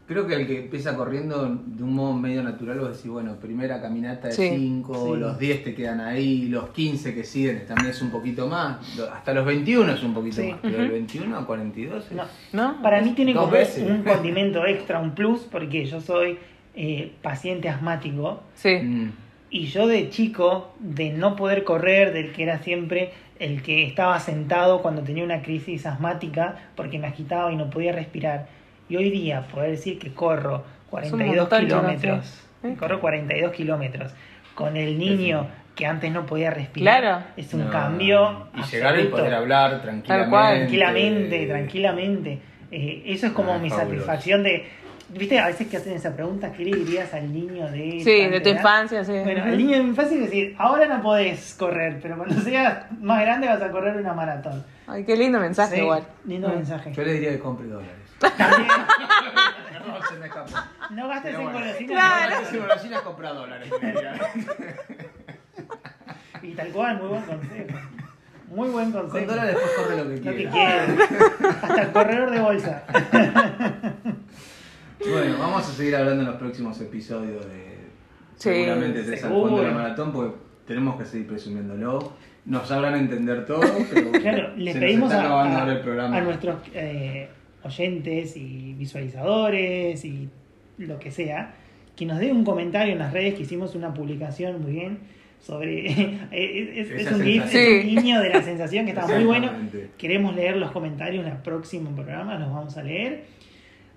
creo 0.06 0.26
que 0.26 0.34
el 0.34 0.46
que 0.46 0.60
empieza 0.64 0.94
corriendo 0.96 1.44
de 1.46 1.82
un 1.82 1.94
modo 1.94 2.12
medio 2.12 2.42
natural, 2.42 2.78
vos 2.80 2.96
decís, 2.96 3.10
bueno, 3.10 3.36
primera 3.36 3.80
caminata 3.80 4.28
de 4.28 4.34
Sí. 4.34 4.48
5, 4.50 5.14
Sí. 5.14 5.20
los 5.20 5.38
10 5.38 5.64
te 5.64 5.74
quedan 5.74 6.00
ahí, 6.00 6.48
los 6.48 6.68
15 6.70 7.14
que 7.14 7.24
siguen 7.24 7.64
también 7.66 7.88
es 7.90 8.02
un 8.02 8.10
poquito 8.10 8.46
más, 8.48 8.78
hasta 9.12 9.32
los 9.32 9.46
21 9.46 9.92
es 9.94 10.02
un 10.02 10.12
poquito 10.12 10.36
Sí. 10.42 10.50
más, 10.50 10.58
pero 10.62 10.82
Ujú. 10.84 10.92
21 10.92 11.38
a 11.38 11.46
42 11.46 12.04
es- 12.06 12.12
No, 12.12 12.24
¿No? 12.52 12.82
Para 12.82 13.00
mí 13.00 13.12
tiene 13.12 13.32
como 13.34 13.48
veces. 13.50 13.88
un 13.88 14.02
condimento 14.02 14.64
extra, 14.66 15.00
un 15.00 15.14
plus, 15.14 15.40
porque 15.50 15.84
yo 15.86 16.00
soy 16.00 16.38
eh, 16.74 17.12
paciente 17.22 17.68
asmático 17.68 18.42
Sí. 18.54 18.74
Mm. 18.76 19.12
Y 19.52 19.66
yo 19.66 19.86
de 19.86 20.08
chico, 20.10 20.72
de 20.80 21.10
no 21.10 21.36
poder 21.36 21.62
correr, 21.62 22.12
del 22.12 22.32
que 22.32 22.42
era 22.42 22.58
siempre 22.58 23.12
el 23.38 23.62
que 23.62 23.84
estaba 23.84 24.18
sentado 24.18 24.80
cuando 24.82 25.02
tenía 25.02 25.22
una 25.24 25.42
crisis 25.42 25.84
asmática 25.86 26.56
porque 26.74 26.98
me 26.98 27.06
agitaba 27.06 27.52
y 27.52 27.56
no 27.56 27.68
podía 27.70 27.92
respirar. 27.92 28.46
Y 28.88 28.96
hoy 28.96 29.10
día 29.10 29.42
poder 29.52 29.70
decir 29.72 29.98
que 29.98 30.12
corro 30.14 30.64
42 30.90 31.36
montón, 31.36 31.60
kilómetros. 31.66 32.42
Sí. 32.62 32.74
corro 32.76 33.00
42 33.00 33.52
kilómetros 33.52 34.12
con 34.54 34.76
el 34.76 34.98
niño 34.98 35.46
que 35.74 35.86
antes 35.86 36.12
no 36.12 36.26
podía 36.26 36.50
respirar, 36.50 37.00
Claro. 37.00 37.24
es 37.36 37.52
un 37.54 37.64
No, 37.64 37.70
cambio. 37.70 38.48
Y 38.54 38.62
llegar 38.70 38.98
y 39.00 39.04
poder 39.04 39.34
hablar 39.34 39.80
tranquilamente. 39.82 40.30
cual. 40.30 40.56
tranquilamente, 40.58 41.46
tranquilamente. 41.46 42.38
Eh, 42.70 43.02
eso 43.06 43.26
es 43.26 43.32
como 43.32 43.52
Ah, 43.54 43.58
mi 43.58 43.68
fabuloso. 43.70 43.90
satisfacción 44.06 44.42
de. 44.42 44.66
¿Viste? 45.12 45.38
A 45.38 45.46
veces 45.48 45.66
que 45.68 45.76
hacen 45.76 45.92
esa 45.92 46.14
pregunta, 46.14 46.50
¿qué 46.52 46.64
le 46.64 46.76
dirías 46.78 47.12
al 47.12 47.30
niño 47.32 47.70
de. 47.70 48.00
Sí, 48.02 48.26
de 48.28 48.40
tu 48.40 48.48
edad? 48.48 48.56
infancia, 48.58 49.04
sí. 49.04 49.12
Bueno, 49.22 49.44
al 49.44 49.58
niño 49.58 49.76
de 49.76 49.82
mi 49.82 49.88
infancia 49.90 50.16
es 50.16 50.22
decir, 50.24 50.54
ahora 50.58 50.86
no 50.86 51.02
podés 51.02 51.54
correr, 51.58 51.98
pero 52.00 52.16
cuando 52.16 52.34
seas 52.40 52.90
más 53.00 53.20
grande 53.20 53.46
vas 53.46 53.60
a 53.60 53.70
correr 53.70 53.96
una 53.96 54.14
maratón. 54.14 54.64
Ay, 54.86 55.04
qué 55.04 55.14
lindo 55.16 55.38
mensaje 55.38 55.76
Sí, 55.76 55.80
igual. 55.82 56.04
Lindo 56.24 56.48
Mm. 56.48 56.54
mensaje. 56.54 56.92
Yo 56.92 57.02
le 57.04 57.12
diría 57.12 57.30
que 57.30 57.38
compre 57.40 57.66
dólares. 57.68 57.94
También, 58.18 58.68
no, 59.86 60.06
se 60.08 60.14
me 60.16 60.28
no 60.96 61.08
gastes 61.08 61.34
en 61.34 61.44
golosinas. 61.52 61.86
Claro. 61.86 62.36
Si 62.50 62.58
golosinas, 62.58 63.00
compra 63.02 63.32
dólares. 63.32 63.70
Y 66.42 66.52
tal 66.54 66.68
cual, 66.68 66.98
muy 66.98 67.08
buen 67.08 67.22
consejo. 67.22 67.78
Muy 68.48 68.68
buen 68.70 68.92
consejo. 68.92 69.12
Con 69.18 69.26
dólares 69.26 69.54
después 69.56 69.72
corre 69.76 69.96
lo 69.96 70.08
que 70.10 70.16
Lo 70.16 70.30
que 70.36 70.48
quiera. 70.48 70.84
quieras. 70.86 70.90
Hasta 71.62 71.82
el 71.82 71.92
corredor 71.92 72.30
de 72.30 72.40
bolsa. 72.40 72.82
Bueno, 75.10 75.36
vamos 75.38 75.62
a 75.68 75.72
seguir 75.72 75.96
hablando 75.96 76.22
en 76.22 76.28
los 76.28 76.36
próximos 76.36 76.80
episodios 76.80 77.44
de 77.46 77.72
Sí, 78.36 78.48
seguramente 78.50 79.00
al 79.00 79.18
seguro. 79.18 79.40
fondo 79.48 79.62
de 79.62 79.68
la 79.68 79.74
maratón, 79.74 80.12
porque 80.12 80.36
tenemos 80.66 80.96
que 80.98 81.04
seguir 81.04 81.26
presumiéndolo. 81.26 82.12
Nos 82.44 82.66
sabrán 82.68 82.96
entender 82.96 83.44
todo, 83.46 83.60
pero 83.92 84.10
Claro, 84.12 84.52
le 84.56 84.74
pedimos 84.74 85.12
a, 85.12 86.20
nuestros 86.22 86.56
eh, 86.74 87.28
oyentes 87.62 88.36
y 88.36 88.74
visualizadores 88.74 90.04
y 90.04 90.28
lo 90.78 90.98
que 90.98 91.10
sea, 91.12 91.54
que 91.94 92.04
nos 92.06 92.18
den 92.18 92.36
un 92.36 92.44
comentario 92.44 92.92
en 92.94 92.98
las 92.98 93.12
redes, 93.12 93.34
que 93.34 93.42
hicimos 93.42 93.74
una 93.76 93.94
publicación 93.94 94.60
muy 94.62 94.72
bien 94.72 94.98
sobre... 95.40 95.86
es, 95.86 95.98
es- 96.32 96.90
es 96.90 97.06
Esa 97.06 97.16
un 97.16 97.22
gif, 97.22 97.44
es 97.54 97.84
un 97.84 97.90
guiño 97.90 98.20
de 98.20 98.30
la 98.30 98.42
sensación 98.42 98.86
que 98.86 98.90
está 98.92 99.06
muy 99.06 99.24
bueno. 99.24 99.50
Queremos 99.98 100.34
leer 100.34 100.56
los 100.56 100.72
comentarios 100.72 101.24
en 101.24 101.32
el 101.32 101.38
próximo 101.38 101.90
programa, 101.94 102.36
los 102.38 102.52
vamos 102.52 102.76
a 102.76 102.82
leer. 102.82 103.24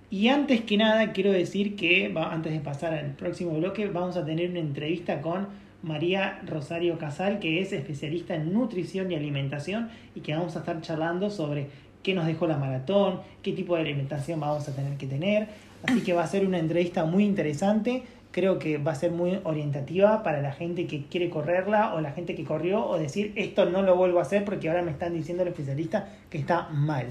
Y 0.09 0.27
antes 0.27 0.61
que 0.61 0.77
nada, 0.77 1.11
quiero 1.13 1.31
decir 1.31 1.75
que, 1.75 2.13
antes 2.15 2.53
de 2.53 2.59
pasar 2.59 2.93
al 2.93 3.11
próximo 3.11 3.57
bloque, 3.57 3.87
vamos 3.87 4.17
a 4.17 4.25
tener 4.25 4.51
una 4.51 4.59
entrevista 4.59 5.21
con 5.21 5.47
María 5.81 6.39
Rosario 6.45 6.97
Casal, 6.97 7.39
que 7.39 7.61
es 7.61 7.73
especialista 7.73 8.35
en 8.35 8.53
nutrición 8.53 9.11
y 9.11 9.15
alimentación, 9.15 9.89
y 10.15 10.21
que 10.21 10.33
vamos 10.33 10.55
a 10.55 10.59
estar 10.59 10.81
charlando 10.81 11.29
sobre 11.29 11.67
qué 12.03 12.13
nos 12.13 12.27
dejó 12.27 12.45
la 12.45 12.57
maratón, 12.57 13.21
qué 13.41 13.51
tipo 13.51 13.75
de 13.75 13.81
alimentación 13.81 14.39
vamos 14.39 14.67
a 14.69 14.75
tener 14.75 14.95
que 14.97 15.07
tener. 15.07 15.47
Así 15.87 16.01
que 16.01 16.13
va 16.13 16.23
a 16.23 16.27
ser 16.27 16.45
una 16.45 16.59
entrevista 16.59 17.05
muy 17.05 17.23
interesante. 17.23 18.03
Creo 18.31 18.59
que 18.59 18.77
va 18.77 18.91
a 18.91 18.95
ser 18.95 19.11
muy 19.11 19.39
orientativa 19.43 20.21
para 20.21 20.41
la 20.41 20.51
gente 20.51 20.87
que 20.87 21.05
quiere 21.05 21.29
correrla 21.29 21.93
o 21.95 22.01
la 22.01 22.11
gente 22.11 22.35
que 22.35 22.43
corrió 22.43 22.85
o 22.85 22.97
decir 22.97 23.33
esto 23.35 23.65
no 23.65 23.81
lo 23.81 23.95
vuelvo 23.95 24.19
a 24.19 24.23
hacer 24.23 24.43
porque 24.43 24.69
ahora 24.69 24.81
me 24.81 24.91
están 24.91 25.13
diciendo 25.13 25.43
el 25.43 25.49
especialista 25.49 26.09
que 26.29 26.37
está 26.37 26.67
mal. 26.69 27.07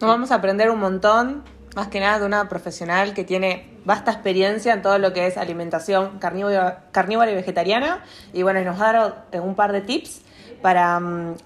Nos 0.00 0.08
vamos 0.08 0.30
a 0.30 0.36
aprender 0.36 0.70
un 0.70 0.80
montón, 0.80 1.42
más 1.74 1.88
que 1.88 2.00
nada 2.00 2.18
de 2.18 2.26
una 2.26 2.48
profesional 2.48 3.14
que 3.14 3.24
tiene 3.24 3.64
vasta 3.84 4.12
experiencia 4.12 4.74
en 4.74 4.82
todo 4.82 4.98
lo 4.98 5.12
que 5.12 5.26
es 5.26 5.36
alimentación 5.36 6.18
carnívora, 6.18 6.84
carnívora 6.92 7.30
y 7.30 7.34
vegetariana. 7.34 8.04
Y 8.32 8.42
bueno, 8.42 8.62
nos 8.62 8.80
va 8.80 8.90
a 8.90 8.92
dar 8.92 9.26
eh, 9.32 9.40
un 9.40 9.54
par 9.54 9.72
de 9.72 9.80
tips 9.80 10.22
para 10.60 11.00
mm, 11.00 11.36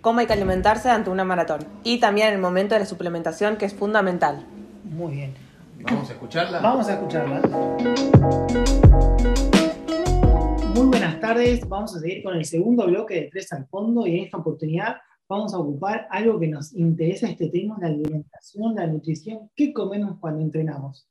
cómo 0.00 0.20
hay 0.20 0.26
que 0.26 0.34
alimentarse 0.34 0.90
ante 0.90 1.10
una 1.10 1.24
maratón. 1.24 1.60
Y 1.82 1.98
también 1.98 2.28
el 2.28 2.38
momento 2.38 2.74
de 2.74 2.80
la 2.80 2.86
suplementación, 2.86 3.56
que 3.56 3.64
es 3.64 3.74
fundamental. 3.74 4.46
Muy 4.84 5.14
bien. 5.14 5.34
Vamos 5.82 6.10
a 6.10 6.12
escucharla. 6.12 6.60
Vamos 6.60 6.88
a 6.88 6.92
escucharla. 6.92 7.40
Muy 10.74 10.86
buenas 10.86 11.20
tardes. 11.20 11.66
Vamos 11.66 11.96
a 11.96 12.00
seguir 12.00 12.22
con 12.22 12.36
el 12.36 12.44
segundo 12.44 12.86
bloque 12.86 13.14
de 13.14 13.28
Tres 13.32 13.50
al 13.52 13.66
Fondo 13.66 14.06
y 14.06 14.18
en 14.18 14.24
esta 14.24 14.36
oportunidad 14.36 14.96
vamos 15.30 15.54
a 15.54 15.58
ocupar 15.58 16.08
algo 16.10 16.40
que 16.40 16.48
nos 16.48 16.74
interesa 16.74 17.30
este 17.30 17.48
tema, 17.48 17.78
la 17.80 17.86
alimentación, 17.86 18.74
la 18.74 18.88
nutrición, 18.88 19.48
qué 19.54 19.72
comemos 19.72 20.18
cuando 20.18 20.42
entrenamos. 20.42 21.08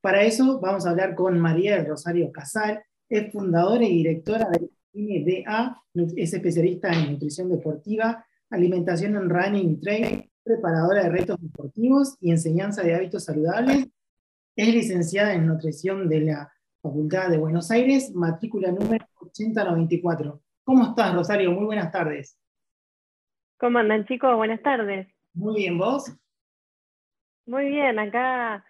Para 0.00 0.24
eso 0.24 0.58
vamos 0.58 0.84
a 0.84 0.90
hablar 0.90 1.14
con 1.14 1.38
María 1.38 1.76
del 1.76 1.86
Rosario 1.86 2.32
Casal, 2.32 2.82
es 3.08 3.30
fundadora 3.30 3.84
y 3.84 3.98
directora 3.98 4.48
del 4.50 4.68
NDA, 4.92 5.80
es 6.16 6.34
especialista 6.34 6.92
en 6.92 7.12
nutrición 7.12 7.50
deportiva, 7.50 8.26
alimentación 8.50 9.14
en 9.14 9.30
running 9.30 9.70
y 9.70 9.76
trail, 9.76 10.30
preparadora 10.42 11.04
de 11.04 11.10
retos 11.10 11.40
deportivos 11.40 12.16
y 12.20 12.32
enseñanza 12.32 12.82
de 12.82 12.96
hábitos 12.96 13.24
saludables. 13.26 13.86
Es 14.56 14.74
licenciada 14.74 15.34
en 15.34 15.46
nutrición 15.46 16.08
de 16.08 16.20
la 16.22 16.52
Facultad 16.82 17.28
de 17.28 17.38
Buenos 17.38 17.70
Aires, 17.70 18.12
matrícula 18.12 18.72
número 18.72 19.06
8094. 19.20 20.42
¿Cómo 20.64 20.84
estás, 20.84 21.14
Rosario? 21.14 21.52
Muy 21.52 21.66
buenas 21.66 21.92
tardes. 21.92 22.41
¿Cómo 23.62 23.78
andan 23.78 24.04
chicos? 24.06 24.34
Buenas 24.34 24.60
tardes. 24.60 25.06
Muy 25.34 25.60
bien, 25.60 25.78
¿vos? 25.78 26.12
Muy 27.46 27.66
bien, 27.66 27.96
acá 27.96 28.64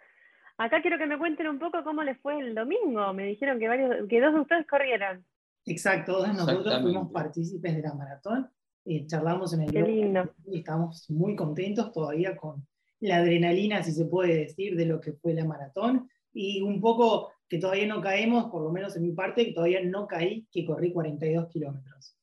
acá 0.59 0.83
quiero 0.83 0.98
que 0.98 1.07
me 1.07 1.16
cuenten 1.16 1.48
un 1.48 1.59
poco 1.59 1.83
cómo 1.83 2.02
les 2.02 2.20
fue 2.20 2.38
el 2.38 2.55
domingo. 2.55 3.11
Me 3.14 3.24
dijeron 3.24 3.59
que 3.59 3.68
varios 3.68 4.07
que 4.07 4.20
dos 4.20 4.35
de 4.35 4.40
ustedes 4.40 4.66
corrieron. 4.66 5.24
Exacto, 5.64 6.12
todos 6.12 6.35
nosotros 6.35 6.83
fuimos 6.83 7.11
partícipes 7.11 7.74
de 7.74 7.81
la 7.81 7.94
maratón, 7.94 8.50
eh, 8.85 9.07
charlamos 9.07 9.55
en 9.55 9.62
el 9.62 9.72
Qué 9.72 9.81
lindo. 9.81 10.31
y 10.46 10.59
estamos 10.59 11.09
muy 11.09 11.37
contentos 11.37 11.90
todavía 11.90 12.37
con 12.37 12.66
la 13.00 13.16
adrenalina, 13.16 13.83
si 13.83 13.92
se 13.92 14.05
puede 14.05 14.40
decir, 14.40 14.76
de 14.76 14.85
lo 14.85 15.00
que 15.00 15.14
fue 15.14 15.33
la 15.33 15.46
maratón 15.46 16.11
y 16.35 16.61
un 16.61 16.83
poco 16.83 17.33
que 17.48 17.57
todavía 17.57 17.87
no 17.87 18.02
caemos, 18.02 18.50
por 18.50 18.62
lo 18.62 18.70
menos 18.70 18.94
en 18.96 19.05
mi 19.05 19.12
parte, 19.12 19.46
que 19.46 19.52
todavía 19.55 19.81
no 19.83 20.07
caí, 20.07 20.46
que 20.52 20.66
corrí 20.66 20.92
42 20.92 21.48
kilómetros. 21.48 22.14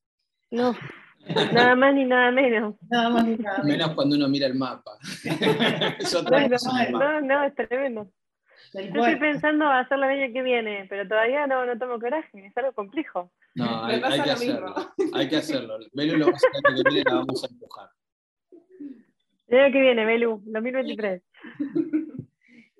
No, 0.51 0.75
nada 1.53 1.75
más 1.75 1.93
ni 1.93 2.05
nada 2.05 2.31
menos. 2.31 2.75
Nada 2.89 3.09
más 3.09 3.25
ni 3.25 3.35
nada 3.37 3.57
menos. 3.63 3.77
Menos 3.77 3.91
cuando 3.95 4.15
uno 4.15 4.27
mira 4.29 4.47
el 4.47 4.55
mapa. 4.55 4.91
es 5.99 6.15
otra 6.15 6.41
No, 6.41 6.49
cosa. 6.49 6.85
el 6.85 6.93
mapa. 6.93 7.21
no, 7.21 7.27
no, 7.27 7.43
es 7.43 7.55
tremendo. 7.55 8.11
Yo 8.73 8.79
estoy 8.81 9.15
pensando 9.15 9.65
hacerlo 9.67 10.05
el 10.09 10.19
año 10.21 10.33
que 10.33 10.41
viene, 10.43 10.85
pero 10.89 11.07
todavía 11.07 11.47
no, 11.47 11.65
no 11.65 11.77
tomo 11.79 11.99
coraje, 11.99 12.45
es 12.45 12.55
algo 12.57 12.71
complejo. 12.73 13.31
No, 13.55 13.87
Me 13.87 13.95
hay, 13.95 13.99
pasa 14.01 14.13
hay 14.13 14.21
que 14.21 14.27
lo 14.27 14.33
hacerlo. 14.33 14.75
mismo. 14.97 15.17
Hay 15.17 15.29
que 15.29 15.35
hacerlo. 15.37 15.79
Belu 15.93 16.17
lo 16.17 16.25
que 16.27 16.33
viene, 16.91 17.03
la 17.09 17.15
vamos 17.15 17.43
a 17.43 17.47
empujar. 17.47 17.89
El 19.47 19.59
año 19.59 19.73
que 19.73 19.81
viene, 19.81 20.05
Belu, 20.05 20.41
2023. 20.45 21.21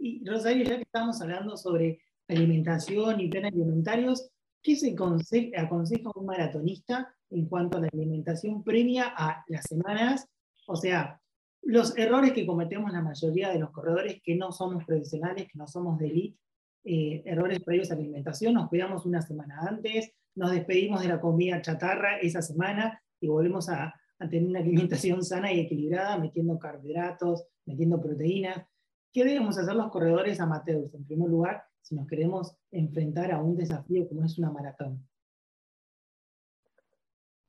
Y 0.02 0.24
Rosario, 0.26 0.64
ya 0.64 0.78
que 0.78 0.84
estamos 0.84 1.22
hablando 1.22 1.58
sobre 1.58 2.00
alimentación 2.30 3.20
y 3.20 3.28
planes 3.28 3.52
alimentarios, 3.52 4.32
¿qué 4.62 4.76
se 4.76 4.96
conse- 4.96 5.52
aconseja 5.58 6.12
un 6.16 6.26
maratonista 6.26 7.14
en 7.30 7.48
cuanto 7.48 7.78
a 7.78 7.82
la 7.82 7.90
alimentación 7.92 8.64
previa 8.64 9.14
a 9.16 9.44
las 9.48 9.66
semanas? 9.66 10.28
O 10.68 10.76
sea, 10.76 11.20
los 11.62 11.98
errores 11.98 12.34
que 12.34 12.46
cometemos 12.46 12.92
la 12.92 13.02
mayoría 13.02 13.50
de 13.50 13.60
los 13.60 13.72
corredores 13.72 14.22
que 14.24 14.36
no 14.36 14.52
somos 14.52 14.86
profesionales, 14.86 15.48
que 15.52 15.58
no 15.58 15.68
somos 15.68 16.00
de 16.00 16.08
elite, 16.08 16.40
eh, 16.86 17.22
errores 17.26 17.60
previos 17.62 17.92
a 17.92 17.96
la 17.96 18.02
alimentación, 18.02 18.54
nos 18.54 18.70
cuidamos 18.70 19.06
una 19.06 19.22
semana 19.22 19.60
antes, 19.68 20.12
nos 20.36 20.52
despedimos 20.52 21.02
de 21.02 21.10
la 21.10 21.20
comida 21.20 21.62
chatarra 21.62 22.18
esa 22.20 22.42
semana 22.42 23.02
y 23.20 23.28
volvemos 23.28 23.68
a, 23.70 23.94
a 24.20 24.30
tener 24.30 24.48
una 24.50 24.60
alimentación 24.60 25.24
sana 25.24 25.52
y 25.52 25.60
equilibrada, 25.60 26.18
metiendo 26.18 26.58
carbohidratos, 26.58 27.46
metiendo 27.66 28.00
proteínas. 28.02 28.66
¿Qué 29.12 29.26
debemos 29.26 29.58
hacer 29.58 29.76
los 29.76 29.92
corredores 29.92 30.40
amateurs? 30.40 30.94
En 30.94 31.04
primer 31.06 31.30
lugar, 31.30 31.64
si 31.82 31.96
nos 31.96 32.08
queremos 32.08 32.56
enfrentar 32.72 33.32
a 33.32 33.42
un 33.42 33.56
desafío 33.56 34.08
como 34.08 34.26
es 34.26 34.38
una 34.38 34.52
maratón. 34.52 35.04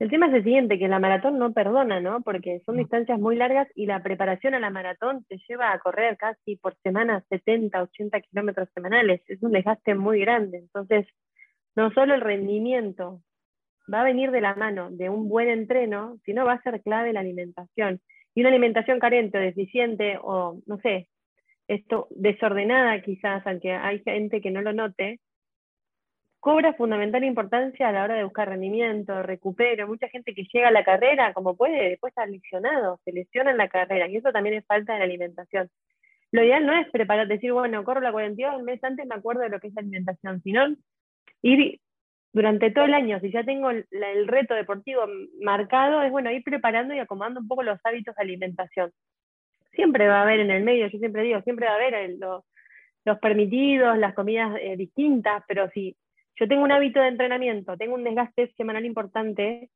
El 0.00 0.08
tema 0.08 0.28
es 0.28 0.32
el 0.32 0.44
siguiente, 0.44 0.78
que 0.78 0.88
la 0.88 0.98
maratón 0.98 1.38
no 1.38 1.52
perdona, 1.52 2.00
¿no? 2.00 2.22
Porque 2.22 2.62
son 2.64 2.78
distancias 2.78 3.20
muy 3.20 3.36
largas 3.36 3.68
y 3.74 3.84
la 3.84 4.02
preparación 4.02 4.54
a 4.54 4.58
la 4.58 4.70
maratón 4.70 5.26
te 5.28 5.36
lleva 5.46 5.72
a 5.72 5.78
correr 5.78 6.16
casi 6.16 6.56
por 6.56 6.74
semana 6.82 7.22
70, 7.28 7.82
80 7.82 8.20
kilómetros 8.22 8.70
semanales. 8.72 9.20
Es 9.28 9.42
un 9.42 9.52
desgaste 9.52 9.94
muy 9.94 10.20
grande. 10.20 10.56
Entonces, 10.56 11.06
no 11.76 11.90
solo 11.92 12.14
el 12.14 12.22
rendimiento 12.22 13.20
va 13.92 14.00
a 14.00 14.04
venir 14.04 14.30
de 14.30 14.40
la 14.40 14.54
mano 14.54 14.90
de 14.90 15.10
un 15.10 15.28
buen 15.28 15.50
entreno, 15.50 16.16
sino 16.24 16.46
va 16.46 16.54
a 16.54 16.62
ser 16.62 16.80
clave 16.80 17.12
la 17.12 17.20
alimentación. 17.20 18.00
Y 18.34 18.40
una 18.40 18.48
alimentación 18.48 19.00
carente 19.00 19.36
o 19.36 19.42
deficiente 19.42 20.18
o, 20.22 20.62
no 20.64 20.78
sé, 20.78 21.08
esto 21.70 22.08
desordenada 22.10 23.00
quizás, 23.00 23.46
aunque 23.46 23.72
hay 23.72 24.00
gente 24.02 24.40
que 24.40 24.50
no 24.50 24.60
lo 24.60 24.72
note, 24.72 25.20
cobra 26.40 26.74
fundamental 26.74 27.22
importancia 27.22 27.88
a 27.88 27.92
la 27.92 28.04
hora 28.04 28.16
de 28.16 28.24
buscar 28.24 28.48
rendimiento, 28.48 29.22
recupero. 29.22 29.86
Mucha 29.86 30.08
gente 30.08 30.34
que 30.34 30.44
llega 30.52 30.68
a 30.68 30.72
la 30.72 30.84
carrera 30.84 31.32
como 31.32 31.56
puede, 31.56 31.90
después 31.90 32.10
está 32.10 32.26
lesionado, 32.26 32.98
se 33.04 33.12
lesiona 33.12 33.52
en 33.52 33.58
la 33.58 33.68
carrera, 33.68 34.08
y 34.08 34.16
eso 34.16 34.32
también 34.32 34.56
es 34.56 34.66
falta 34.66 34.94
de 34.94 34.98
la 35.00 35.04
alimentación. 35.04 35.70
Lo 36.32 36.42
ideal 36.42 36.66
no 36.66 36.72
es 36.74 36.90
preparar, 36.90 37.28
decir, 37.28 37.52
bueno, 37.52 37.84
corro 37.84 38.00
la 38.00 38.12
42, 38.12 38.56
el 38.56 38.64
mes 38.64 38.82
antes 38.82 39.06
me 39.06 39.14
acuerdo 39.14 39.42
de 39.42 39.50
lo 39.50 39.60
que 39.60 39.68
es 39.68 39.74
la 39.74 39.82
alimentación, 39.82 40.42
sino 40.42 40.66
ir 41.42 41.80
durante 42.32 42.70
todo 42.70 42.84
el 42.84 42.94
año, 42.94 43.20
si 43.20 43.30
ya 43.30 43.44
tengo 43.44 43.70
el, 43.70 43.86
el 43.90 44.28
reto 44.28 44.54
deportivo 44.54 45.02
marcado, 45.42 46.02
es 46.02 46.10
bueno 46.10 46.30
ir 46.30 46.42
preparando 46.42 46.94
y 46.94 46.98
acomodando 46.98 47.40
un 47.40 47.48
poco 47.48 47.62
los 47.62 47.78
hábitos 47.84 48.14
de 48.16 48.22
alimentación. 48.22 48.92
Siempre 49.72 50.08
va 50.08 50.18
a 50.18 50.22
haber 50.22 50.40
en 50.40 50.50
el 50.50 50.64
medio, 50.64 50.88
yo 50.88 50.98
siempre 50.98 51.22
digo, 51.22 51.40
siempre 51.42 51.66
va 51.66 51.72
a 51.72 51.76
haber 51.76 51.94
el, 51.94 52.18
los, 52.18 53.18
permitidos, 53.20 53.98
las 53.98 54.14
comidas 54.14 54.56
eh, 54.60 54.76
distintas, 54.76 55.42
pero 55.46 55.68
si 55.70 55.96
yo 56.36 56.48
tengo 56.48 56.62
un 56.62 56.72
hábito 56.72 57.00
de 57.00 57.08
entrenamiento, 57.08 57.76
tengo 57.76 57.94
un 57.94 58.04
desgaste 58.04 58.52
semanal 58.56 58.84
importante, 58.84 59.70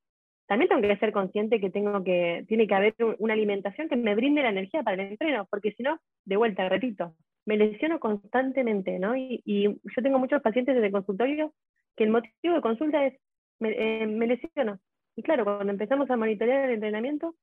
también 0.47 0.69
tengo 0.69 0.83
que 0.83 0.97
ser 0.99 1.13
consciente 1.13 1.61
que, 1.61 1.71
tengo 1.71 2.05
que 2.05 2.45
tiene 2.49 2.67
que 2.67 2.75
haber 2.75 2.95
una 3.19 3.35
alimentación 3.35 3.89
que 3.89 3.97
me 3.97 4.15
brinde 4.15 4.43
la 4.43 4.51
energía 4.51 4.83
para 4.83 5.03
el 5.03 5.13
entreno, 5.13 5.47
porque 5.51 5.73
si 5.73 5.83
no, 5.83 5.99
de 6.25 6.37
vuelta, 6.37 6.69
repito, 6.69 7.15
me 7.47 7.57
lesiono 7.57 7.99
constantemente, 7.99 8.99
¿no? 8.99 9.17
Y, 9.17 9.43
yo 9.47 10.03
tengo 10.03 10.19
muchos 10.19 10.43
pacientes 10.43 10.77
en 10.77 10.85
el 10.85 10.93
consultorio 10.93 11.53
que 11.97 12.05
el 12.05 12.11
motivo 12.11 12.55
de 12.55 12.61
consulta 12.61 13.07
es, 13.07 13.19
me, 13.59 13.71
eh, 13.71 14.07
me 14.07 14.27
lesiono. 14.27 14.79
Y 15.17 15.23
claro, 15.23 15.45
cuando 15.45 15.73
empezamos 15.73 16.11
a 16.11 16.17
monitorear 16.17 16.65
el 16.65 16.75
entrenamiento, 16.75 17.35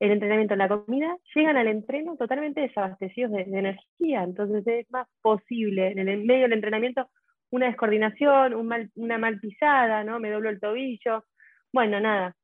el 0.00 0.10
entrenamiento, 0.10 0.56
la 0.56 0.68
comida, 0.68 1.16
llegan 1.34 1.56
al 1.56 1.68
entreno 1.68 2.16
totalmente 2.16 2.60
desabastecidos 2.60 3.32
de, 3.32 3.42
energía. 3.42 4.22
Entonces 4.22 4.66
es 4.66 4.90
más 4.90 5.06
posible 5.22 5.88
en 5.88 6.08
el 6.08 6.24
medio 6.24 6.42
del 6.42 6.54
entrenamiento 6.54 7.08
una 7.50 7.66
descoordinación, 7.66 8.54
una 8.54 9.18
mal 9.18 9.38
pisada, 9.38 10.02
¿no? 10.02 10.18
Me 10.18 10.30
doblo 10.30 10.50
el 10.50 10.60
tobillo. 10.60 11.24
Bueno, 11.72 12.00
nada, 12.00 12.34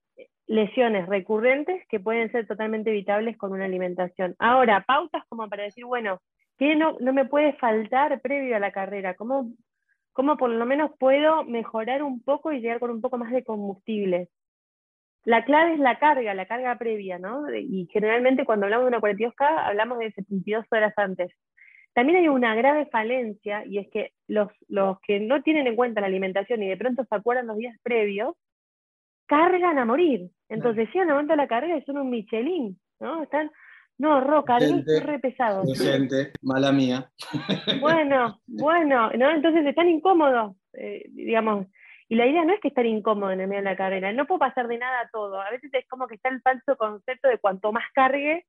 lesiones 0.46 1.08
recurrentes 1.08 1.86
que 1.88 2.00
pueden 2.00 2.30
ser 2.32 2.46
totalmente 2.46 2.90
evitables 2.90 3.36
con 3.36 3.52
una 3.52 3.64
alimentación. 3.64 4.34
Ahora, 4.38 4.84
pautas 4.86 5.24
como 5.28 5.48
para 5.48 5.64
decir, 5.64 5.84
bueno, 5.84 6.20
¿qué 6.58 6.76
no, 6.76 6.96
no 7.00 7.12
me 7.12 7.24
puede 7.24 7.54
faltar 7.54 8.20
previo 8.20 8.56
a 8.56 8.60
la 8.60 8.72
carrera? 8.72 9.14
¿Cómo, 9.14 9.52
¿Cómo 10.12 10.36
por 10.36 10.50
lo 10.50 10.66
menos 10.66 10.90
puedo 10.98 11.44
mejorar 11.44 12.02
un 12.02 12.22
poco 12.22 12.52
y 12.52 12.60
llegar 12.60 12.80
con 12.80 12.90
un 12.90 13.00
poco 13.00 13.16
más 13.16 13.30
de 13.32 13.44
combustible? 13.44 14.28
La 15.24 15.44
clave 15.44 15.74
es 15.74 15.80
la 15.80 15.98
carga, 15.98 16.32
la 16.34 16.46
carga 16.46 16.76
previa, 16.78 17.18
¿no? 17.18 17.44
Y 17.54 17.88
generalmente 17.92 18.44
cuando 18.44 18.66
hablamos 18.66 18.86
de 18.90 18.96
una 18.96 19.00
42K 19.00 19.68
hablamos 19.68 19.98
de 19.98 20.12
72 20.12 20.64
horas 20.70 20.94
antes. 20.96 21.30
También 21.92 22.18
hay 22.18 22.28
una 22.28 22.54
grave 22.54 22.86
falencia 22.86 23.64
y 23.66 23.78
es 23.78 23.88
que 23.90 24.12
los, 24.28 24.48
los 24.68 24.98
que 25.00 25.20
no 25.20 25.42
tienen 25.42 25.66
en 25.66 25.76
cuenta 25.76 26.00
la 26.00 26.06
alimentación 26.06 26.62
y 26.62 26.68
de 26.68 26.76
pronto 26.76 27.04
se 27.04 27.14
acuerdan 27.14 27.48
los 27.48 27.56
días 27.56 27.76
previos, 27.82 28.36
cargan 29.26 29.78
a 29.78 29.84
morir. 29.84 30.30
Entonces 30.48 30.88
llegan 30.88 31.08
al 31.08 31.14
momento 31.14 31.32
de 31.32 31.36
la 31.38 31.48
carrera 31.48 31.76
y 31.76 31.84
son 31.84 31.98
un 31.98 32.10
Michelin, 32.10 32.78
¿no? 33.00 33.22
Están, 33.22 33.50
no, 33.98 34.20
Roca, 34.20 34.56
es 34.58 35.04
re 35.04 35.18
pesado. 35.18 35.62
mala 36.42 36.72
mía. 36.72 37.10
Bueno, 37.80 38.40
bueno, 38.46 39.10
¿no? 39.10 39.30
Entonces 39.30 39.66
están 39.66 39.88
incómodos, 39.88 40.56
eh, 40.72 41.04
digamos. 41.10 41.66
Y 42.10 42.16
la 42.16 42.26
idea 42.26 42.44
no 42.44 42.52
es 42.52 42.58
que 42.58 42.68
estar 42.68 42.84
incómodo 42.84 43.30
en 43.30 43.40
el 43.40 43.46
medio 43.46 43.62
de 43.62 43.70
la 43.70 43.76
carrera, 43.76 44.12
no 44.12 44.26
puedo 44.26 44.40
pasar 44.40 44.66
de 44.66 44.78
nada 44.78 45.02
a 45.02 45.08
todo. 45.10 45.40
A 45.40 45.48
veces 45.48 45.72
es 45.72 45.86
como 45.86 46.08
que 46.08 46.16
está 46.16 46.28
el 46.28 46.42
falso 46.42 46.76
concepto 46.76 47.28
de 47.28 47.38
cuanto 47.38 47.70
más 47.70 47.84
cargue, 47.94 48.46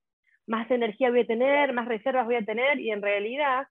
más 0.48 0.70
energía 0.72 1.12
voy 1.12 1.20
a 1.20 1.28
tener, 1.28 1.72
más 1.72 1.88
reservas 1.88 2.26
voy 2.26 2.38
a 2.38 2.44
tener, 2.44 2.80
y 2.80 2.90
en 2.90 3.04
realidad 3.04 3.68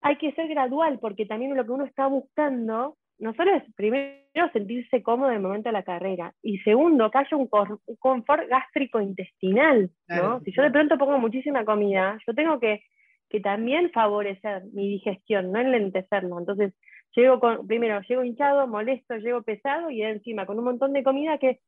hay 0.00 0.16
que 0.16 0.30
ser 0.34 0.46
gradual, 0.46 1.00
porque 1.00 1.26
también 1.26 1.56
lo 1.56 1.64
que 1.64 1.72
uno 1.72 1.84
está 1.84 2.06
buscando, 2.06 2.96
no 3.18 3.34
solo 3.34 3.52
es 3.52 3.64
primero 3.74 4.22
sentirse 4.52 5.02
cómodo 5.02 5.30
en 5.30 5.38
el 5.38 5.42
momento 5.42 5.68
de 5.68 5.72
la 5.72 5.82
carrera, 5.82 6.32
y 6.40 6.58
segundo, 6.58 7.10
que 7.10 7.18
haya 7.18 7.36
un, 7.36 7.48
confort 7.48 8.48
gástrico-intestinal, 8.48 9.90
¿no? 10.06 10.40
Si 10.44 10.52
yo 10.52 10.62
de 10.62 10.70
pronto 10.70 10.96
pongo 10.98 11.18
muchísima 11.18 11.64
comida, 11.64 12.16
yo 12.24 12.32
tengo 12.32 12.60
que, 12.60 12.84
que 13.28 13.40
también 13.40 13.90
favorecer 13.90 14.62
mi 14.72 14.88
digestión, 14.88 15.50
no 15.50 15.58
enlentecerlo. 15.58 16.38
Entonces, 16.38 16.74
llego 17.14 17.40
con, 17.40 17.66
primero, 17.66 18.00
llego 18.08 18.24
hinchado, 18.24 18.66
molesto, 18.66 19.16
llego 19.16 19.42
pesado, 19.42 19.90
y 19.90 20.02
encima 20.02 20.46
con 20.46 20.58
un 20.58 20.64
montón 20.64 20.92
de 20.92 21.02
comida 21.02 21.38
que 21.38 21.60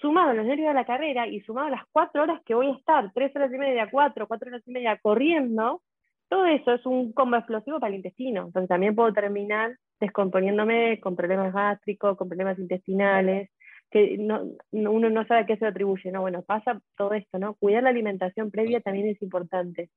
sumado 0.00 0.32
los 0.32 0.46
nervios 0.46 0.68
de 0.68 0.74
la 0.74 0.84
carrera 0.84 1.26
y 1.26 1.40
sumado 1.40 1.68
las 1.68 1.84
cuatro 1.92 2.22
horas 2.22 2.40
que 2.44 2.54
voy 2.54 2.68
a 2.68 2.74
estar, 2.74 3.10
tres 3.12 3.34
horas 3.34 3.52
y 3.52 3.58
media, 3.58 3.88
cuatro, 3.90 4.26
cuatro 4.26 4.48
horas 4.48 4.62
y 4.66 4.72
media 4.72 4.98
corriendo, 5.02 5.82
todo 6.28 6.46
eso 6.46 6.72
es 6.72 6.86
un 6.86 7.12
combo 7.12 7.36
explosivo 7.36 7.80
para 7.80 7.90
el 7.90 7.96
intestino. 7.96 8.46
Entonces 8.46 8.68
también 8.68 8.94
puedo 8.94 9.12
terminar 9.12 9.76
descomponiéndome 9.98 11.00
con 11.00 11.16
problemas 11.16 11.52
gástricos, 11.52 12.16
con 12.16 12.28
problemas 12.28 12.58
intestinales, 12.58 13.50
que 13.90 14.16
no, 14.16 14.44
uno 14.70 15.10
no 15.10 15.26
sabe 15.26 15.40
a 15.40 15.46
qué 15.46 15.56
se 15.56 15.66
atribuye. 15.66 16.12
No, 16.12 16.20
bueno, 16.20 16.42
pasa 16.42 16.80
todo 16.96 17.12
esto, 17.14 17.38
¿no? 17.38 17.54
Cuidar 17.54 17.82
la 17.82 17.90
alimentación 17.90 18.50
previa 18.50 18.80
también 18.80 19.08
es 19.08 19.20
importante. 19.20 19.90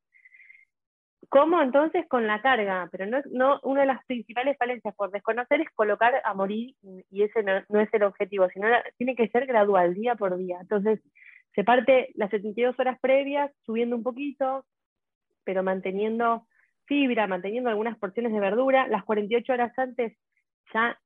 ¿Cómo 1.34 1.60
entonces 1.64 2.06
con 2.08 2.28
la 2.28 2.44
carga? 2.44 2.88
Pero 2.92 3.08
no, 3.08 3.18
no, 3.32 3.60
una 3.64 3.82
de 3.82 3.88
las 3.88 4.06
principales 4.06 4.56
falencias 4.56 4.94
por 4.94 5.10
desconocer 5.10 5.62
es 5.62 5.70
colocar 5.74 6.22
a 6.24 6.36
morir 6.36 6.76
y 7.10 7.24
ese 7.24 7.42
no, 7.42 7.80
es 7.82 7.90
el 7.92 8.04
objetivo, 8.04 8.48
sino 8.50 8.68
tiene 9.00 9.16
que 9.16 9.30
ser 9.30 9.48
gradual, 9.48 9.96
día 9.96 10.14
por 10.14 10.38
día. 10.38 10.60
Entonces 10.62 11.00
se 11.56 11.64
parte 11.64 12.12
las 12.14 12.30
72 12.30 12.80
horas 12.80 13.00
previas 13.00 13.52
subiendo 13.66 13.96
un 13.96 14.04
poquito, 14.04 14.64
pero 15.44 15.64
manteniendo 15.64 16.46
fibra, 16.86 17.26
manteniendo 17.26 17.72
algunas 17.72 17.98
porciones 17.98 18.32
de 18.32 18.40
verdura. 18.40 18.88
Las 18.88 19.04
48 19.04 19.54
horas 19.54 19.74
antes 19.80 20.16
ya 20.72 21.00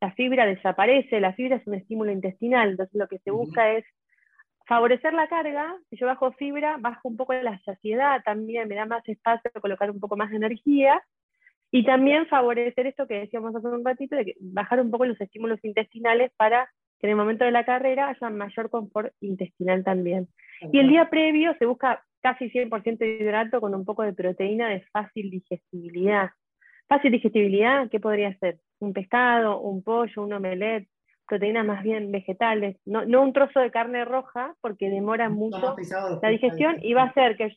la 0.00 0.12
fibra 0.12 0.46
desaparece, 0.46 1.18
la 1.18 1.32
fibra 1.32 1.56
es 1.56 1.66
un 1.66 1.74
estímulo 1.74 2.12
intestinal, 2.12 2.70
entonces 2.70 2.94
lo 2.94 3.08
que 3.08 3.18
se 3.18 3.32
busca 3.32 3.72
es 3.72 3.84
favorecer 4.72 5.12
la 5.12 5.28
carga, 5.28 5.76
si 5.90 5.96
yo 5.98 6.06
bajo 6.06 6.32
fibra, 6.32 6.78
bajo 6.80 7.06
un 7.06 7.18
poco 7.18 7.34
la 7.34 7.60
saciedad 7.60 8.22
también, 8.24 8.68
me 8.68 8.74
da 8.74 8.86
más 8.86 9.06
espacio 9.06 9.50
para 9.50 9.60
colocar 9.60 9.90
un 9.90 10.00
poco 10.00 10.16
más 10.16 10.30
de 10.30 10.36
energía, 10.36 11.02
y 11.70 11.84
también 11.84 12.26
favorecer 12.26 12.86
esto 12.86 13.06
que 13.06 13.20
decíamos 13.20 13.54
hace 13.54 13.66
un 13.66 13.84
ratito, 13.84 14.16
de 14.16 14.34
bajar 14.40 14.80
un 14.80 14.90
poco 14.90 15.04
los 15.04 15.20
estímulos 15.20 15.58
intestinales 15.62 16.32
para 16.38 16.70
que 16.98 17.06
en 17.06 17.10
el 17.10 17.16
momento 17.16 17.44
de 17.44 17.50
la 17.50 17.66
carrera 17.66 18.08
haya 18.08 18.30
mayor 18.30 18.70
confort 18.70 19.12
intestinal 19.20 19.84
también. 19.84 20.28
Y 20.72 20.78
el 20.78 20.88
día 20.88 21.10
previo 21.10 21.54
se 21.58 21.66
busca 21.66 22.02
casi 22.22 22.48
100% 22.48 22.98
de 22.98 23.18
hidrato 23.20 23.60
con 23.60 23.74
un 23.74 23.84
poco 23.84 24.04
de 24.04 24.14
proteína 24.14 24.70
de 24.70 24.80
fácil 24.90 25.30
digestibilidad. 25.30 26.30
Fácil 26.88 27.12
digestibilidad, 27.12 27.90
¿qué 27.90 28.00
podría 28.00 28.34
ser? 28.38 28.58
Un 28.78 28.94
pescado, 28.94 29.60
un 29.60 29.82
pollo, 29.82 30.22
un 30.22 30.32
omelette, 30.32 30.88
proteínas 31.32 31.64
más 31.64 31.82
bien 31.82 32.12
vegetales, 32.12 32.76
no, 32.84 33.06
no 33.06 33.22
un 33.22 33.32
trozo 33.32 33.58
de 33.58 33.70
carne 33.70 34.04
roja, 34.04 34.54
porque 34.60 34.90
demora 34.90 35.30
mucho 35.30 35.74
la 36.20 36.28
digestión 36.28 36.76
y 36.82 36.92
va 36.92 37.04
a 37.04 37.06
hacer 37.06 37.38
que 37.38 37.56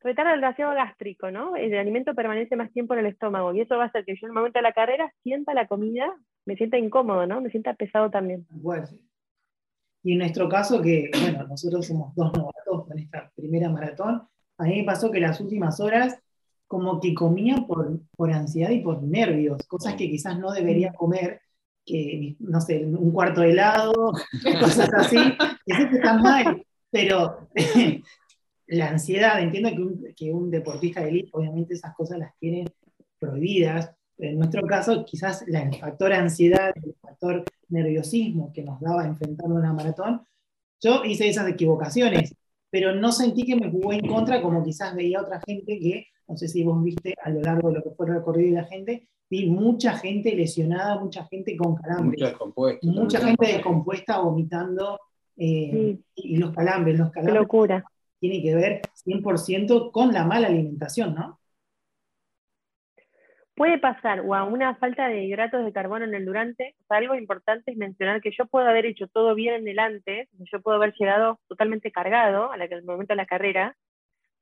retarda 0.00 0.34
el 0.34 0.40
vaciado 0.40 0.74
gástrico, 0.74 1.30
¿no? 1.30 1.54
El 1.54 1.78
alimento 1.78 2.12
permanece 2.12 2.56
más 2.56 2.72
tiempo 2.72 2.94
en 2.94 3.00
el 3.00 3.06
estómago 3.06 3.54
y 3.54 3.60
eso 3.60 3.76
va 3.76 3.84
a 3.84 3.86
hacer 3.86 4.04
que 4.04 4.14
yo 4.14 4.26
en 4.26 4.30
el 4.30 4.34
momento 4.34 4.58
de 4.58 4.64
la 4.64 4.72
carrera 4.72 5.14
sienta 5.22 5.54
la 5.54 5.68
comida, 5.68 6.12
me 6.44 6.56
sienta 6.56 6.76
incómodo, 6.76 7.24
¿no? 7.24 7.40
Me 7.40 7.50
sienta 7.50 7.74
pesado 7.74 8.10
también. 8.10 8.44
Y 10.02 10.14
en 10.14 10.18
nuestro 10.18 10.48
caso, 10.48 10.82
que, 10.82 11.08
bueno, 11.22 11.46
nosotros 11.46 11.86
somos 11.86 12.12
dos 12.16 12.32
novatos 12.32 12.84
con 12.84 12.98
esta 12.98 13.30
primera 13.36 13.68
maratón, 13.68 14.26
a 14.58 14.64
mí 14.64 14.80
me 14.80 14.84
pasó 14.84 15.12
que 15.12 15.20
las 15.20 15.40
últimas 15.40 15.78
horas 15.78 16.20
como 16.66 16.98
que 16.98 17.14
comía 17.14 17.58
por, 17.64 18.00
por 18.16 18.32
ansiedad 18.32 18.70
y 18.70 18.80
por 18.80 19.04
nervios, 19.04 19.64
cosas 19.68 19.94
que 19.94 20.10
quizás 20.10 20.36
no 20.36 20.50
debería 20.50 20.92
comer, 20.92 21.42
no 22.38 22.60
sé, 22.60 22.84
un 22.84 23.10
cuarto 23.12 23.40
de 23.40 23.50
helado, 23.50 24.12
cosas 24.60 24.90
así, 24.94 25.16
que 25.66 25.74
sé 25.74 25.88
que 25.88 25.96
están 25.96 26.22
mal, 26.22 26.64
pero 26.90 27.48
la 28.66 28.88
ansiedad, 28.88 29.40
entiendo 29.40 29.70
que 29.70 29.82
un, 29.82 30.14
que 30.16 30.32
un 30.32 30.50
deportista 30.50 31.02
de 31.02 31.10
élite, 31.10 31.30
obviamente 31.32 31.74
esas 31.74 31.94
cosas 31.94 32.18
las 32.18 32.36
tiene 32.38 32.66
prohibidas, 33.18 33.90
en 34.18 34.38
nuestro 34.38 34.62
caso 34.66 35.04
quizás 35.04 35.42
el 35.48 35.74
factor 35.76 36.12
ansiedad, 36.12 36.72
el 36.74 36.94
factor 37.00 37.44
nerviosismo 37.68 38.52
que 38.52 38.62
nos 38.62 38.80
daba 38.80 39.06
enfrentando 39.06 39.54
una 39.54 39.72
maratón, 39.72 40.22
yo 40.80 41.04
hice 41.04 41.28
esas 41.28 41.48
equivocaciones, 41.48 42.34
pero 42.70 42.94
no 42.94 43.12
sentí 43.12 43.44
que 43.44 43.56
me 43.56 43.70
jugó 43.70 43.92
en 43.92 44.06
contra 44.06 44.40
como 44.42 44.62
quizás 44.62 44.94
veía 44.94 45.20
otra 45.20 45.40
gente 45.46 45.78
que, 45.78 46.06
no 46.28 46.36
sé 46.36 46.48
si 46.48 46.62
vos 46.62 46.82
viste 46.82 47.14
a 47.22 47.30
lo 47.30 47.40
largo 47.40 47.68
de 47.68 47.76
lo 47.76 47.82
que 47.82 47.90
fue 47.90 48.06
el 48.06 48.14
recorrido 48.14 48.54
de 48.54 48.62
la 48.62 48.68
gente, 48.68 49.08
vi 49.30 49.46
mucha 49.48 49.92
gente 49.96 50.34
lesionada, 50.34 50.98
mucha 50.98 51.24
gente 51.26 51.56
con 51.56 51.70
Mucho 51.72 51.82
calambres, 51.82 52.20
mucha 52.82 53.18
también. 53.20 53.36
gente 53.38 53.46
descompuesta 53.56 54.18
vomitando. 54.18 55.00
eh, 55.36 55.70
Sí. 55.72 56.04
Y 56.16 56.36
los 56.36 56.52
calambres, 56.54 56.98
los 56.98 57.08
Qué 57.08 57.14
calambres 57.14 57.40
locura. 57.42 57.84
tienen 58.18 58.42
que 58.42 58.54
ver 58.54 58.82
100% 58.92 59.90
con 59.92 60.12
la 60.12 60.24
mala 60.26 60.48
alimentación, 60.48 61.14
¿no? 61.14 61.38
Puede 63.54 63.78
pasar 63.78 64.20
o 64.20 64.34
a 64.34 64.44
una 64.44 64.74
falta 64.76 65.08
de 65.08 65.24
hidratos 65.24 65.64
de 65.64 65.72
carbono 65.72 66.04
en 66.06 66.14
el 66.14 66.24
durante. 66.24 66.74
O 66.82 66.86
sea, 66.88 66.96
algo 66.98 67.14
importante 67.14 67.70
es 67.72 67.76
mencionar 67.76 68.20
que 68.22 68.30
yo 68.36 68.46
puedo 68.46 68.66
haber 68.68 68.86
hecho 68.86 69.06
todo 69.08 69.34
bien 69.34 69.54
en 69.54 69.68
el 69.68 69.78
antes, 69.78 70.28
yo 70.50 70.60
puedo 70.62 70.76
haber 70.78 70.94
llegado 70.98 71.38
totalmente 71.48 71.90
cargado 71.92 72.50
a 72.52 72.56
la- 72.56 72.64
al 72.64 72.84
momento 72.84 73.12
de 73.12 73.16
la 73.16 73.26
carrera, 73.26 73.76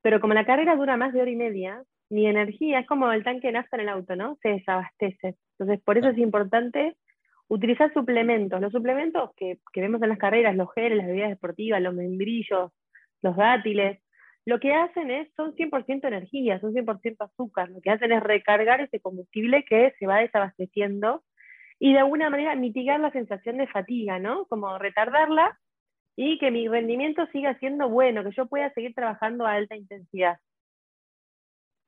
pero 0.02 0.20
como 0.20 0.34
la 0.34 0.46
carrera 0.46 0.76
dura 0.76 0.96
más 0.96 1.12
de 1.12 1.22
hora 1.22 1.30
y 1.30 1.36
media, 1.36 1.82
mi 2.10 2.26
energía 2.26 2.80
es 2.80 2.86
como 2.86 3.12
el 3.12 3.24
tanque 3.24 3.48
de 3.48 3.54
nafta 3.54 3.76
en 3.76 3.82
el 3.82 3.88
auto, 3.88 4.16
¿no? 4.16 4.38
Se 4.42 4.48
desabastece. 4.50 5.36
Entonces, 5.58 5.84
por 5.84 5.98
eso 5.98 6.08
es 6.08 6.18
importante 6.18 6.96
utilizar 7.48 7.92
suplementos. 7.92 8.60
Los 8.60 8.72
suplementos 8.72 9.30
que, 9.36 9.58
que 9.72 9.80
vemos 9.80 10.00
en 10.02 10.10
las 10.10 10.18
carreras, 10.18 10.56
los 10.56 10.72
geles, 10.72 10.98
las 10.98 11.06
bebidas 11.06 11.30
deportivas, 11.30 11.82
los 11.82 11.94
membrillos, 11.94 12.72
los 13.22 13.36
dátiles, 13.36 14.00
lo 14.48 14.60
que 14.60 14.72
hacen 14.72 15.10
es, 15.10 15.28
son 15.36 15.54
100% 15.54 16.06
energía, 16.06 16.58
son 16.60 16.72
100% 16.72 17.16
azúcar. 17.20 17.68
Lo 17.68 17.80
que 17.82 17.90
hacen 17.90 18.12
es 18.12 18.22
recargar 18.22 18.80
ese 18.80 19.00
combustible 19.00 19.64
que 19.64 19.92
se 19.98 20.06
va 20.06 20.20
desabasteciendo 20.20 21.22
y 21.78 21.92
de 21.92 21.98
alguna 21.98 22.30
manera 22.30 22.54
mitigar 22.54 22.98
la 22.98 23.10
sensación 23.10 23.58
de 23.58 23.66
fatiga, 23.66 24.18
¿no? 24.18 24.46
Como 24.46 24.78
retardarla 24.78 25.58
y 26.20 26.36
que 26.38 26.50
mi 26.50 26.66
rendimiento 26.66 27.24
siga 27.26 27.56
siendo 27.60 27.88
bueno, 27.88 28.24
que 28.24 28.32
yo 28.32 28.46
pueda 28.46 28.72
seguir 28.72 28.92
trabajando 28.92 29.46
a 29.46 29.52
alta 29.52 29.76
intensidad. 29.76 30.38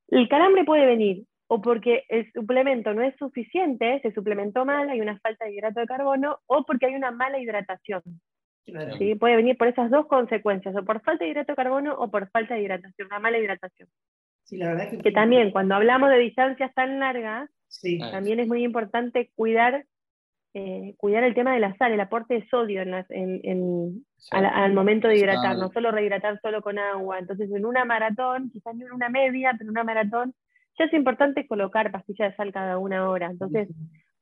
El 0.07 0.28
calambre 0.28 0.64
puede 0.64 0.87
venir 0.87 1.24
o 1.49 1.61
porque 1.61 2.05
el 2.09 2.31
suplemento 2.33 2.95
no 2.95 3.03
es 3.03 3.16
suficiente, 3.16 3.99
se 4.03 4.12
suplementó 4.12 4.64
mal, 4.64 4.89
hay 4.89 5.01
una 5.01 5.18
falta 5.18 5.47
de 5.47 5.55
hidrato 5.55 5.81
de 5.81 5.87
carbono, 5.87 6.39
o 6.47 6.64
porque 6.64 6.87
hay 6.87 6.95
una 6.95 7.11
mala 7.11 7.41
hidratación. 7.41 8.03
Claro. 8.64 8.97
¿sí? 8.99 9.16
Puede 9.16 9.35
venir 9.35 9.59
por 9.59 9.66
esas 9.66 9.91
dos 9.91 10.07
consecuencias, 10.07 10.76
o 10.76 10.85
por 10.85 11.03
falta 11.03 11.24
de 11.24 11.33
hidrato 11.33 11.51
de 11.51 11.57
carbono 11.57 11.95
o 11.95 12.09
por 12.09 12.31
falta 12.31 12.55
de 12.55 12.62
hidratación, 12.62 13.09
una 13.09 13.18
mala 13.18 13.39
hidratación. 13.39 13.89
Sí, 14.45 14.59
la 14.59 14.68
verdad 14.68 14.91
que, 14.91 14.99
Que 14.99 15.11
también 15.11 15.51
cuando 15.51 15.74
hablamos 15.74 16.09
de 16.09 16.18
distancias 16.18 16.72
tan 16.72 17.01
largas, 17.01 17.51
Sí, 17.66 17.99
también 17.99 18.39
es 18.41 18.49
muy 18.49 18.64
importante 18.64 19.31
cuidar, 19.35 19.87
eh, 20.55 20.94
cuidar 20.96 21.22
el 21.24 21.34
tema 21.34 21.55
de 21.55 21.61
la 21.61 21.74
sal, 21.76 21.92
el 21.92 22.01
aporte 22.01 22.34
de 22.34 22.48
sodio 22.48 22.82
en 22.82 22.92
en- 23.11 23.40
en- 23.44 24.05
al, 24.32 24.44
al 24.46 24.72
momento 24.74 25.09
de 25.09 25.14
hidratar, 25.16 25.57
no 25.59 25.72
solo 25.72 25.90
rehidratar 25.92 26.40
solo 26.42 26.61
con 26.62 26.78
agua. 26.78 27.18
Entonces, 27.18 27.51
en 27.53 27.64
una 27.64 27.84
maratón, 27.84 28.51
quizás 28.53 28.74
no 28.74 28.86
en 28.86 28.92
una 28.92 29.09
media, 29.09 29.53
pero 29.53 29.64
en 29.64 29.70
una 29.70 29.84
maratón, 29.84 30.34
ya 30.78 30.84
es 30.86 30.92
importante 30.92 31.46
colocar 31.46 31.90
pastillas 31.90 32.30
de 32.30 32.36
sal 32.36 32.53
cada 32.53 32.78
una 32.78 33.09
hora. 33.09 33.26
Entonces, 33.26 33.68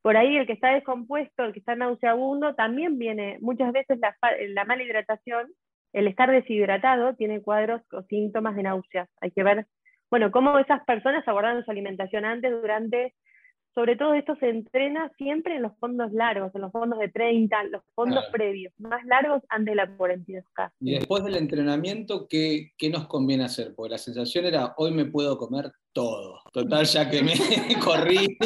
por 0.03 0.17
ahí 0.17 0.37
el 0.37 0.47
que 0.47 0.53
está 0.53 0.73
descompuesto, 0.75 1.45
el 1.45 1.53
que 1.53 1.59
está 1.61 1.75
nauseabundo, 1.77 2.55
también 2.55 2.99
viene, 2.99 3.39
muchas 3.41 3.73
veces 3.73 3.99
la, 3.99 4.15
la 4.49 4.65
mala 4.65 4.83
hidratación, 4.83 5.49
el 5.93 6.07
estar 6.07 6.31
deshidratado, 6.31 7.15
tiene 7.15 7.41
cuadros 7.43 7.83
o 7.93 8.03
síntomas 8.03 8.55
de 8.55 8.63
náuseas. 8.65 9.09
Hay 9.21 9.31
que 9.31 9.43
ver, 9.43 9.67
bueno, 10.11 10.31
cómo 10.31 10.59
esas 10.59 10.85
personas 10.85 11.27
abordaron 11.27 11.65
su 11.65 11.71
alimentación 11.71 12.25
antes, 12.25 12.51
durante, 12.53 13.15
sobre 13.75 13.97
todo 13.97 14.15
esto 14.15 14.35
se 14.37 14.49
entrena 14.49 15.11
siempre 15.17 15.57
en 15.57 15.63
los 15.63 15.77
fondos 15.79 16.13
largos, 16.13 16.55
en 16.55 16.63
los 16.63 16.73
fondos 16.73 16.99
de 16.99 17.09
30, 17.09 17.65
los 17.65 17.83
fondos 17.95 18.19
Claro. 18.21 18.33
previos, 18.33 18.73
más 18.79 19.05
largos 19.05 19.43
antes 19.49 19.73
de 19.73 19.77
la 19.77 19.97
42K. 19.97 20.73
Y 20.81 20.95
después 20.95 21.23
del 21.25 21.37
entrenamiento, 21.37 22.27
¿qué, 22.29 22.73
qué 22.77 22.91
nos 22.91 23.07
conviene 23.07 23.45
hacer? 23.45 23.75
Porque 23.75 23.93
la 23.93 23.99
sensación 23.99 24.47
era, 24.47 24.75
hoy 24.79 24.93
me 24.93 25.05
puedo 25.05 25.39
comer 25.39 25.71
todo. 25.93 26.41
Total, 26.53 26.85
ya 26.85 27.09
que 27.11 27.23
me 27.23 27.33
corrí, 27.85 28.37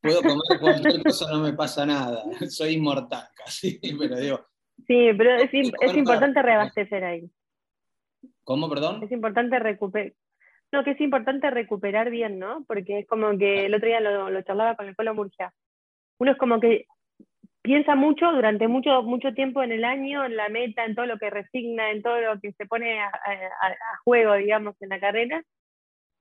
puedo 0.00 0.20
comer 0.22 0.60
cualquier 0.60 1.02
cosa, 1.02 1.30
no 1.32 1.40
me 1.42 1.52
pasa 1.54 1.84
nada. 1.84 2.22
Soy 2.48 2.74
inmortal 2.74 3.28
casi, 3.34 3.80
pero 3.98 4.16
digo, 4.16 4.40
Sí, 4.86 5.10
pero 5.18 5.34
es, 5.34 5.50
es 5.52 5.96
importante 5.96 6.40
reabastecer 6.40 7.02
ahí. 7.04 7.28
¿cómo, 8.44 8.68
perdón? 8.68 9.02
Es 9.02 9.10
importante 9.12 9.58
recuperar. 9.58 10.12
No, 10.72 10.84
que 10.84 10.90
es 10.92 11.00
importante 11.00 11.50
recuperar 11.50 12.10
bien, 12.10 12.38
¿no? 12.38 12.64
Porque 12.66 12.98
es 13.00 13.06
como 13.06 13.36
que 13.38 13.66
el 13.66 13.74
otro 13.74 13.88
día 13.88 14.00
lo, 14.00 14.28
lo 14.30 14.42
charlaba 14.42 14.76
con 14.76 14.86
el 14.86 14.94
Polo 14.94 15.14
Murgia. 15.14 15.52
Uno 16.18 16.32
es 16.32 16.36
como 16.38 16.60
que 16.60 16.86
piensa 17.62 17.94
mucho 17.94 18.30
durante 18.32 18.68
mucho, 18.68 19.02
mucho 19.02 19.32
tiempo 19.34 19.62
en 19.62 19.72
el 19.72 19.84
año, 19.84 20.24
en 20.24 20.36
la 20.36 20.48
meta, 20.48 20.84
en 20.84 20.94
todo 20.94 21.06
lo 21.06 21.18
que 21.18 21.30
resigna, 21.30 21.90
en 21.90 22.02
todo 22.02 22.20
lo 22.20 22.38
que 22.40 22.52
se 22.52 22.66
pone 22.66 23.00
a, 23.00 23.06
a- 23.06 23.68
a 23.68 23.96
juego, 24.04 24.34
digamos, 24.34 24.74
en 24.80 24.90
la 24.90 25.00
carrera. 25.00 25.42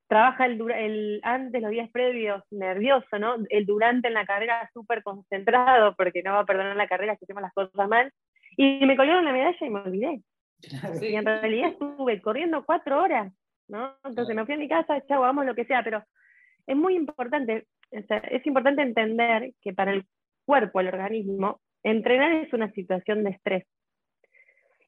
Trabaja 0.07 0.45
el, 0.45 0.71
el 0.71 1.19
antes, 1.23 1.61
los 1.61 1.71
días 1.71 1.89
previos, 1.91 2.41
nervioso, 2.49 3.19
¿no? 3.19 3.35
El 3.49 3.65
durante 3.65 4.07
en 4.07 4.13
la 4.13 4.25
carrera 4.25 4.69
súper 4.73 5.03
concentrado, 5.03 5.95
porque 5.97 6.23
no 6.23 6.31
va 6.33 6.39
a 6.39 6.45
perdonar 6.45 6.77
la 6.77 6.87
carrera 6.87 7.17
si 7.17 7.25
hacemos 7.25 7.41
las 7.43 7.53
cosas 7.53 7.87
mal. 7.89 8.13
Y 8.55 8.85
me 8.85 8.95
colgaron 8.95 9.25
la 9.25 9.33
medalla 9.33 9.57
y 9.59 9.69
me 9.69 9.81
olvidé. 9.81 10.21
claro. 10.61 10.95
Y 11.05 11.15
en 11.15 11.25
realidad 11.25 11.71
estuve 11.71 12.21
corriendo 12.21 12.65
cuatro 12.65 13.01
horas, 13.03 13.33
¿no? 13.67 13.95
Entonces 14.03 14.35
me 14.35 14.45
fui 14.45 14.55
a 14.55 14.57
mi 14.57 14.67
casa, 14.69 15.01
chau, 15.07 15.21
vamos 15.21 15.45
lo 15.45 15.55
que 15.55 15.65
sea, 15.65 15.83
pero 15.83 16.03
es 16.65 16.75
muy 16.75 16.95
importante, 16.95 17.65
o 17.91 18.01
sea, 18.03 18.17
es 18.17 18.45
importante 18.45 18.81
entender 18.81 19.51
que 19.61 19.73
para 19.73 19.93
el 19.93 20.03
cuerpo, 20.45 20.79
el 20.79 20.87
organismo, 20.87 21.59
entrenar 21.83 22.31
es 22.33 22.53
una 22.53 22.71
situación 22.71 23.23
de 23.23 23.31
estrés. 23.31 23.65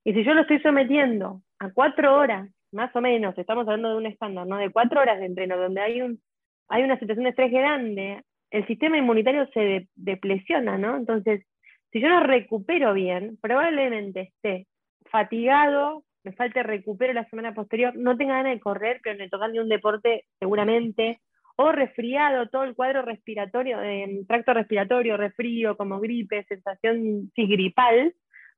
Y 0.03 0.13
si 0.13 0.23
yo 0.23 0.33
lo 0.33 0.41
estoy 0.41 0.59
sometiendo 0.61 1.41
a 1.59 1.71
cuatro 1.71 2.15
horas, 2.17 2.49
más 2.71 2.95
o 2.95 3.01
menos, 3.01 3.37
estamos 3.37 3.67
hablando 3.67 3.89
de 3.89 3.95
un 3.97 4.05
estándar, 4.05 4.47
¿no? 4.47 4.57
De 4.57 4.69
cuatro 4.71 5.01
horas 5.01 5.19
de 5.19 5.25
entreno, 5.25 5.57
donde 5.57 5.81
hay, 5.81 6.01
un, 6.01 6.19
hay 6.67 6.83
una 6.83 6.97
situación 6.99 7.23
de 7.25 7.29
estrés 7.31 7.51
grande, 7.51 8.21
el 8.51 8.65
sistema 8.67 8.97
inmunitario 8.97 9.47
se 9.53 9.59
de- 9.59 9.87
depresiona, 9.95 10.77
¿no? 10.77 10.95
Entonces, 10.97 11.45
si 11.91 11.99
yo 11.99 12.09
no 12.09 12.21
recupero 12.21 12.93
bien, 12.93 13.37
probablemente 13.41 14.21
esté 14.33 14.67
fatigado, 15.11 16.03
me 16.23 16.33
falte 16.33 16.63
recupero 16.63 17.13
la 17.13 17.27
semana 17.29 17.53
posterior, 17.53 17.95
no 17.95 18.17
tenga 18.17 18.35
ganas 18.35 18.53
de 18.53 18.59
correr, 18.59 18.99
pero 19.03 19.17
me 19.17 19.29
tocan 19.29 19.53
de 19.53 19.61
un 19.61 19.69
deporte 19.69 20.25
seguramente, 20.39 21.19
o 21.55 21.71
resfriado, 21.71 22.47
todo 22.47 22.63
el 22.63 22.75
cuadro 22.75 23.01
respiratorio, 23.01 23.81
eh, 23.81 24.23
tracto 24.27 24.53
respiratorio, 24.53 25.17
resfrío, 25.17 25.75
como 25.75 25.99
gripe, 25.99 26.45
sensación 26.45 27.31
sí, 27.35 27.47
gripal, 27.47 28.13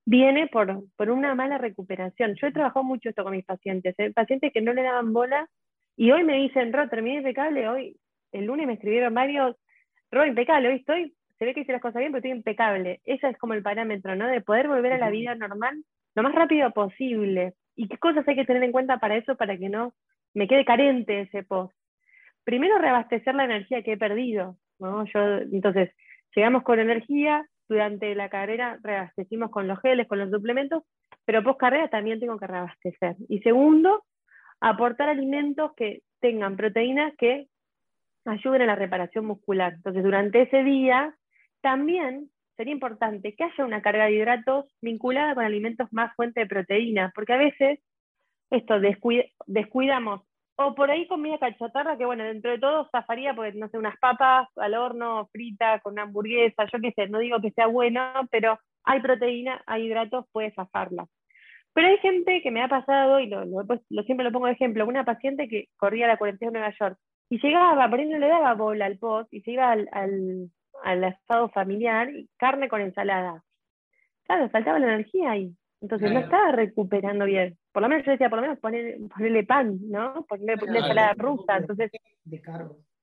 viene 0.06 0.48
por, 0.48 0.84
por 0.96 1.10
una 1.10 1.34
mala 1.34 1.58
recuperación. 1.58 2.36
Yo 2.36 2.48
he 2.48 2.52
trabajado 2.52 2.84
mucho 2.84 3.10
esto 3.10 3.24
con 3.24 3.34
mis 3.34 3.46
pacientes, 3.46 3.96
¿eh? 3.98 4.12
pacientes 4.12 4.54
que 4.54 4.62
no 4.62 4.74
le 4.74 4.84
daban 4.84 5.14
bola 5.14 5.50
y 5.98 6.12
hoy 6.12 6.24
me 6.24 6.38
dicen, 6.38 6.72
Ro, 6.74 6.90
terminé 6.90 7.18
impecable, 7.18 7.68
hoy, 7.68 7.98
el 8.32 8.46
lunes 8.46 8.68
me 8.68 8.74
escribieron 8.74 9.14
varios, 9.14 9.56
Ro, 10.12 10.26
impecable, 10.26 10.70
hoy 10.70 10.76
estoy, 10.76 11.16
se 11.40 11.46
ve 11.46 11.54
que 11.54 11.62
hice 11.62 11.72
las 11.72 11.82
cosas 11.82 12.00
bien, 12.00 12.12
pero 12.12 12.20
estoy 12.20 12.32
impecable. 12.32 13.02
Ese 13.06 13.30
es 13.30 13.38
como 13.40 13.54
el 13.54 13.64
parámetro, 13.64 14.16
¿no? 14.16 14.28
De 14.28 14.42
poder 14.42 14.68
volver 14.68 14.94
a 14.94 15.00
la 15.00 15.10
vida 15.10 15.34
normal 15.34 15.84
lo 16.16 16.24
más 16.24 16.34
rápido 16.34 16.72
posible. 16.72 17.54
¿Y 17.76 17.88
qué 17.88 17.98
cosas 17.98 18.28
hay 18.28 18.36
que 18.36 18.46
tener 18.46 18.64
en 18.64 18.72
cuenta 18.72 18.98
para 18.98 19.16
eso, 19.16 19.36
para 19.36 19.58
que 19.58 19.70
no 19.70 19.94
me 20.34 20.48
quede 20.48 20.66
carente 20.66 21.22
ese 21.22 21.44
post? 21.44 21.74
Primero, 22.44 22.78
reabastecer 22.78 23.36
la 23.36 23.46
energía 23.46 23.84
que 23.84 23.94
he 23.94 23.98
perdido, 23.98 24.58
¿no? 24.80 25.06
Yo, 25.06 25.38
entonces, 25.38 25.92
llegamos 26.36 26.64
con 26.64 26.80
energía, 26.80 27.46
durante 27.72 28.14
la 28.16 28.28
carrera 28.28 28.80
reabastecimos 28.84 29.50
con 29.50 29.66
los 29.68 29.80
geles, 29.80 30.06
con 30.08 30.20
los 30.20 30.30
suplementos, 30.30 30.84
pero 31.24 31.42
post 31.42 31.60
carrera 31.60 31.88
también 31.88 32.20
tengo 32.20 32.38
que 32.38 32.48
reabastecer. 32.48 33.16
Y 33.30 33.40
segundo, 33.40 34.04
aportar 34.60 35.08
alimentos 35.08 35.72
que 35.78 36.02
tengan 36.20 36.58
proteínas 36.58 37.14
que 37.18 37.48
ayuden 38.26 38.64
a 38.64 38.66
la 38.66 38.76
reparación 38.76 39.26
muscular. 39.26 39.74
Entonces, 39.74 40.04
durante 40.04 40.42
ese 40.42 40.64
día, 40.64 41.16
también 41.62 42.30
sería 42.62 42.74
importante 42.76 43.34
que 43.34 43.44
haya 43.44 43.66
una 43.66 43.82
carga 43.82 44.06
de 44.06 44.12
hidratos 44.12 44.66
vinculada 44.82 45.34
con 45.34 45.44
alimentos 45.44 45.92
más 45.92 46.16
fuente 46.16 46.42
de 46.42 46.46
proteínas, 46.46 47.12
porque 47.16 47.34
a 47.34 47.38
veces 47.38 47.80
esto 48.52 48.76
descuid- 48.80 49.32
descuidamos, 49.48 50.22
o 50.58 50.76
por 50.76 50.92
ahí 50.92 51.08
comida 51.08 51.40
cachatarra, 51.40 51.98
que 51.98 52.06
bueno, 52.06 52.24
dentro 52.24 52.52
de 52.52 52.60
todo 52.60 52.88
zafaría, 52.92 53.34
porque 53.34 53.54
no 53.54 53.68
sé, 53.70 53.80
unas 53.80 53.98
papas 53.98 54.48
al 54.58 54.76
horno, 54.76 55.28
fritas, 55.32 55.82
con 55.82 55.94
una 55.94 56.04
hamburguesa, 56.04 56.68
yo 56.72 56.80
qué 56.80 56.92
sé, 56.92 57.08
no 57.10 57.18
digo 57.18 57.42
que 57.42 57.50
sea 57.50 57.66
bueno, 57.66 58.04
pero 58.30 58.60
hay 58.84 59.00
proteína, 59.02 59.64
hay 59.66 59.88
hidratos, 59.88 60.28
puede 60.32 60.52
zafarla. 60.52 61.08
Pero 61.74 61.88
hay 61.88 61.98
gente 61.98 62.44
que 62.44 62.52
me 62.52 62.62
ha 62.62 62.68
pasado, 62.68 63.20
y 63.20 63.26
lo, 63.26 63.44
lo 63.44 64.04
siempre 64.04 64.24
lo 64.24 64.32
pongo 64.32 64.46
de 64.46 64.52
ejemplo, 64.54 64.86
una 64.86 65.04
paciente 65.04 65.48
que 65.48 65.70
corría 65.78 66.06
la 66.06 66.18
42 66.18 66.54
de 66.54 66.60
Nueva 66.60 66.76
York, 66.80 67.00
y 67.28 67.40
llegaba, 67.42 67.90
por 67.90 68.00
ahí 68.00 68.06
no 68.06 68.20
le 68.20 68.28
daba 68.28 68.54
bola 68.54 68.86
al 68.86 69.00
post, 69.00 69.34
y 69.34 69.42
se 69.42 69.52
iba 69.52 69.72
al, 69.72 69.90
al 70.84 71.04
asado 71.04 71.50
familiar, 71.50 72.10
y 72.10 72.30
carne 72.38 72.70
con 72.70 72.82
ensalada. 72.82 73.44
Claro, 74.26 74.50
faltaba 74.50 74.80
la 74.80 74.94
energía 74.94 75.32
ahí. 75.32 75.54
Entonces 75.82 76.12
no 76.12 76.20
Claro. 76.22 76.26
estaba 76.26 76.52
recuperando 76.52 77.26
bien. 77.26 77.58
Por 77.72 77.82
lo 77.82 77.90
menos 77.90 78.06
yo 78.06 78.12
decía, 78.12 78.30
por 78.30 78.38
lo 78.38 78.44
menos 78.44 78.60
poner, 78.60 78.98
ponerle 79.14 79.44
pan, 79.44 79.80
¿no? 79.90 80.26
Ponerle, 80.28 80.58
Claro, 80.58 80.78
ensalada 80.78 81.14
rusa. 81.18 81.58
Entonces, 81.58 81.92
de 82.26 82.42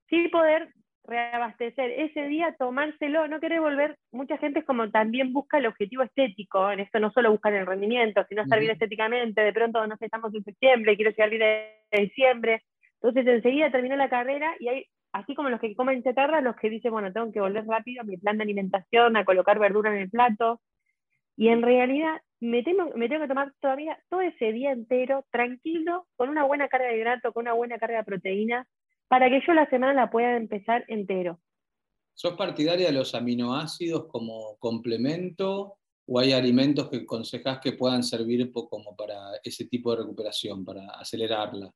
sí 0.07 0.27
poder 0.29 0.69
reabastecer 1.05 1.91
ese 1.91 2.27
día, 2.27 2.55
tomárselo, 2.57 3.27
no 3.27 3.39
querer 3.39 3.59
volver, 3.59 3.97
mucha 4.11 4.37
gente 4.37 4.59
es 4.59 4.65
como 4.65 4.89
también 4.91 5.33
busca 5.33 5.57
el 5.57 5.65
objetivo 5.65 6.03
estético, 6.03 6.71
en 6.71 6.81
esto 6.81 6.99
no 6.99 7.11
solo 7.11 7.31
buscar 7.31 7.53
el 7.53 7.65
rendimiento, 7.65 8.23
sino 8.29 8.43
estar 8.43 8.59
bien 8.59 8.71
estéticamente, 8.71 9.41
de 9.41 9.53
pronto, 9.53 9.85
no 9.87 9.97
sé, 9.97 10.05
estamos 10.05 10.33
en 10.35 10.43
septiembre, 10.43 10.95
quiero 10.95 11.11
llegar 11.11 11.29
bien 11.31 11.41
de 11.41 12.01
diciembre, 12.01 12.63
entonces 13.01 13.25
enseguida 13.25 13.71
terminó 13.71 13.95
la 13.95 14.09
carrera 14.09 14.53
y 14.59 14.67
hay 14.67 14.85
así 15.11 15.35
como 15.35 15.49
los 15.49 15.59
que 15.59 15.75
comen 15.75 16.03
chatarra, 16.03 16.41
los 16.41 16.55
que 16.55 16.69
dicen, 16.69 16.91
bueno, 16.91 17.11
tengo 17.11 17.31
que 17.31 17.41
volver 17.41 17.65
rápido 17.65 18.01
a 18.01 18.05
mi 18.05 18.17
plan 18.17 18.37
de 18.37 18.43
alimentación, 18.43 19.17
a 19.17 19.25
colocar 19.25 19.59
verdura 19.59 19.91
en 19.93 20.01
el 20.01 20.09
plato. 20.09 20.61
Y 21.35 21.49
en 21.49 21.61
realidad 21.61 22.21
me 22.39 22.63
tengo, 22.63 22.91
que 22.93 23.27
tomar 23.27 23.53
todavía 23.59 23.97
todo 24.09 24.21
ese 24.21 24.51
día 24.51 24.71
entero 24.71 25.25
tranquilo, 25.31 26.07
con 26.15 26.29
una 26.29 26.45
buena 26.45 26.67
carga 26.67 26.87
de 26.87 26.97
hidrato, 26.97 27.33
con 27.33 27.43
una 27.43 27.53
buena 27.53 27.77
carga 27.77 27.97
de 27.99 28.03
proteína, 28.03 28.67
para 29.07 29.29
que 29.29 29.41
yo 29.45 29.53
la 29.53 29.69
semana 29.69 29.93
la 29.93 30.09
pueda 30.09 30.37
empezar 30.37 30.85
entero. 30.87 31.39
¿Sos 32.13 32.33
partidaria 32.33 32.87
de 32.87 32.93
los 32.93 33.15
aminoácidos 33.15 34.07
como 34.07 34.57
complemento 34.59 35.77
o 36.05 36.19
hay 36.19 36.33
alimentos 36.33 36.89
que 36.89 36.97
aconsejas 36.97 37.59
que 37.59 37.73
puedan 37.73 38.03
servir 38.03 38.51
como 38.51 38.95
para 38.95 39.15
ese 39.43 39.65
tipo 39.65 39.91
de 39.91 40.01
recuperación, 40.01 40.65
para 40.65 40.89
acelerarla? 40.91 41.71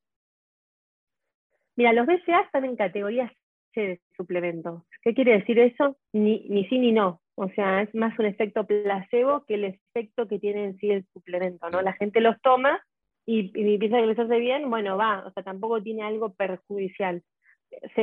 Mira, 1.76 1.94
los 1.94 2.06
BCA 2.06 2.42
están 2.42 2.66
en 2.66 2.76
categorías 2.76 3.32
C 3.74 3.82
de 3.82 4.02
suplementos. 4.16 4.84
¿Qué 5.02 5.14
quiere 5.14 5.40
decir 5.40 5.60
eso? 5.60 5.98
Ni, 6.14 6.46
ni 6.50 6.66
sí 6.66 6.78
ni 6.78 6.92
no. 6.92 7.22
O 7.36 7.50
sea, 7.50 7.82
es 7.82 7.94
más 7.96 8.18
un 8.20 8.26
efecto 8.26 8.66
placebo 8.66 9.44
que 9.46 9.56
el 9.56 9.64
efecto 9.66 10.28
que 10.28 10.40
tiene 10.40 10.66
en 10.66 10.78
sí 10.78 10.92
el 10.92 11.06
suplemento, 11.14 11.70
¿no? 11.70 11.82
La 11.82 11.94
gente 11.94 12.22
los 12.22 12.40
toma 12.42 12.80
y, 13.26 13.52
y 13.56 13.78
piensa 13.80 13.98
que 13.98 14.06
les 14.06 14.20
hace 14.20 14.38
bien, 14.40 14.70
bueno, 14.70 14.98
va, 14.98 15.26
o 15.26 15.32
sea, 15.32 15.42
tampoco 15.42 15.82
tiene 15.82 16.04
algo 16.04 16.34
perjudicial. 16.34 17.24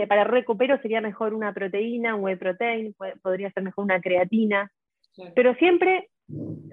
para 0.09 0.25
recupero 0.25 0.81
sería 0.83 1.01
mejor 1.01 1.35
una 1.35 1.53
proteína, 1.53 2.17
un 2.17 2.25
whey 2.25 2.37
protein, 2.37 2.95
podría 3.23 3.53
ser 3.53 3.63
mejor 3.63 3.85
una 3.85 4.01
creatina, 4.01 4.71
pero 5.37 5.55
siempre 5.57 6.09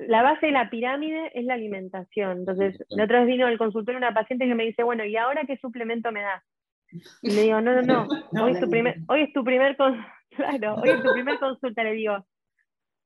la 0.07 0.21
base 0.21 0.47
de 0.47 0.51
la 0.51 0.69
pirámide 0.69 1.31
es 1.33 1.45
la 1.45 1.55
alimentación. 1.55 2.39
Entonces, 2.39 2.77
la 2.89 3.03
otra 3.03 3.19
vez 3.19 3.27
vino 3.27 3.47
al 3.47 3.57
consultorio 3.57 3.97
una 3.97 4.13
paciente 4.13 4.47
que 4.47 4.55
me 4.55 4.65
dice, 4.65 4.83
bueno, 4.83 5.03
¿y 5.05 5.15
ahora 5.15 5.43
qué 5.45 5.57
suplemento 5.57 6.11
me 6.11 6.21
das? 6.21 6.43
Y 7.21 7.31
le 7.31 7.43
digo, 7.43 7.61
no, 7.61 7.81
no, 7.81 7.81
no, 7.81 8.07
hoy 8.43 8.53
es 8.53 8.59
tu 8.59 8.69
primer, 8.69 8.97
hoy 9.07 9.21
es 9.21 9.33
tu 9.33 9.43
primer, 9.43 9.75
claro, 10.35 10.75
hoy 10.75 10.89
es 10.89 11.03
tu 11.03 11.11
primer 11.13 11.39
consulta, 11.39 11.83
le 11.83 11.93
digo, 11.93 12.25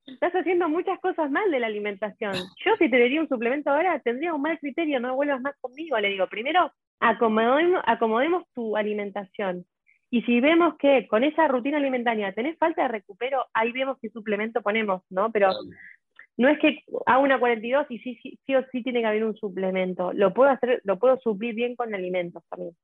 estás 0.05 0.33
haciendo 0.33 0.69
muchas 0.69 0.99
cosas 0.99 1.31
mal 1.31 1.49
de 1.51 1.59
la 1.59 1.67
alimentación. 1.67 2.33
Yo 2.65 2.75
si 2.77 2.89
te 2.89 2.99
daría 2.99 3.21
un 3.21 3.29
suplemento 3.29 3.69
ahora 3.69 3.99
tendría 3.99 4.33
un 4.33 4.41
mal 4.41 4.59
criterio, 4.59 4.99
no 4.99 5.15
vuelvas 5.15 5.41
más 5.41 5.55
conmigo. 5.59 5.97
Le 5.99 6.09
digo, 6.09 6.27
primero 6.27 6.71
acomodemos, 6.99 7.81
acomodemos 7.85 8.43
tu 8.53 8.75
alimentación. 8.77 9.65
Y 10.09 10.23
si 10.23 10.41
vemos 10.41 10.75
que 10.77 11.07
con 11.07 11.23
esa 11.23 11.47
rutina 11.47 11.77
alimentaria 11.77 12.33
tenés 12.33 12.57
falta 12.57 12.81
de 12.81 12.89
recupero, 12.89 13.45
ahí 13.53 13.71
vemos 13.71 13.97
qué 14.01 14.09
suplemento 14.09 14.61
ponemos, 14.61 15.03
¿no? 15.09 15.31
Pero 15.31 15.51
no 16.37 16.49
es 16.49 16.59
que 16.59 16.83
hago 17.05 17.23
una 17.23 17.39
42 17.39 17.85
y 17.89 17.99
sí, 17.99 18.19
sí, 18.21 18.37
sí 18.45 18.55
o 18.55 18.65
sí 18.71 18.83
tiene 18.83 19.01
que 19.01 19.07
haber 19.07 19.23
un 19.23 19.35
suplemento. 19.37 20.11
Lo 20.11 20.33
puedo 20.33 20.49
hacer, 20.49 20.81
lo 20.83 20.99
puedo 20.99 21.17
suplir 21.19 21.55
bien 21.55 21.75
con 21.75 21.95
alimentos 21.95 22.43
también. 22.49 22.75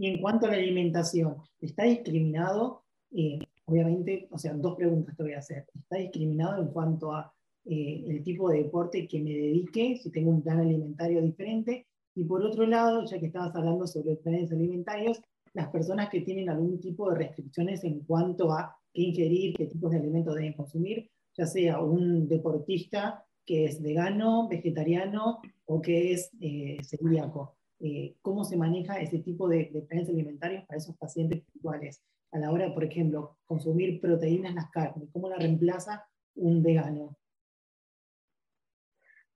Y 0.00 0.06
en 0.06 0.20
cuanto 0.20 0.46
a 0.46 0.50
la 0.50 0.56
alimentación, 0.56 1.36
¿está 1.60 1.84
discriminado 1.84 2.84
eh, 3.12 3.40
obviamente, 3.70 4.28
o 4.30 4.38
sea, 4.38 4.54
dos 4.54 4.76
preguntas 4.76 5.16
te 5.16 5.22
voy 5.22 5.32
a 5.32 5.38
hacer. 5.38 5.66
¿Está 5.74 5.96
discriminado 5.96 6.60
en 6.60 6.68
cuanto 6.68 7.12
a 7.12 7.32
eh, 7.64 8.04
el 8.06 8.22
tipo 8.24 8.50
de 8.50 8.64
deporte 8.64 9.06
que 9.06 9.20
me 9.20 9.30
dedique, 9.30 9.96
si 9.96 10.10
tengo 10.10 10.30
un 10.30 10.42
plan 10.42 10.60
alimentario 10.60 11.22
diferente? 11.22 11.86
Y 12.14 12.24
por 12.24 12.44
otro 12.44 12.66
lado, 12.66 13.04
ya 13.04 13.20
que 13.20 13.26
estabas 13.26 13.54
hablando 13.54 13.86
sobre 13.86 14.16
planes 14.16 14.50
alimentarios, 14.50 15.20
las 15.52 15.68
personas 15.68 16.10
que 16.10 16.20
tienen 16.20 16.48
algún 16.48 16.80
tipo 16.80 17.10
de 17.10 17.18
restricciones 17.18 17.84
en 17.84 18.00
cuanto 18.00 18.52
a 18.52 18.76
qué 18.92 19.02
ingerir, 19.02 19.54
qué 19.54 19.66
tipos 19.66 19.90
de 19.90 19.98
alimentos 19.98 20.34
deben 20.34 20.54
consumir, 20.54 21.08
ya 21.36 21.46
sea 21.46 21.80
un 21.80 22.28
deportista 22.28 23.24
que 23.46 23.66
es 23.66 23.80
vegano, 23.80 24.48
vegetariano 24.48 25.40
o 25.66 25.80
que 25.80 26.12
es 26.12 26.30
eh, 26.40 26.78
celíaco. 26.82 27.56
Eh, 27.80 28.16
¿Cómo 28.22 28.44
se 28.44 28.56
maneja 28.56 29.00
ese 29.00 29.18
tipo 29.20 29.48
de, 29.48 29.70
de 29.72 29.82
planes 29.82 30.08
alimentarios 30.08 30.64
para 30.66 30.78
esos 30.78 30.96
pacientes 30.96 31.42
puntuales? 31.52 32.02
a 32.32 32.38
la 32.38 32.50
hora, 32.50 32.72
por 32.72 32.84
ejemplo, 32.84 33.36
consumir 33.44 34.00
proteínas 34.00 34.50
en 34.50 34.56
las 34.56 34.70
carnes? 34.70 35.08
¿Cómo 35.12 35.28
la 35.28 35.36
reemplaza 35.36 36.06
un 36.34 36.62
vegano? 36.62 37.16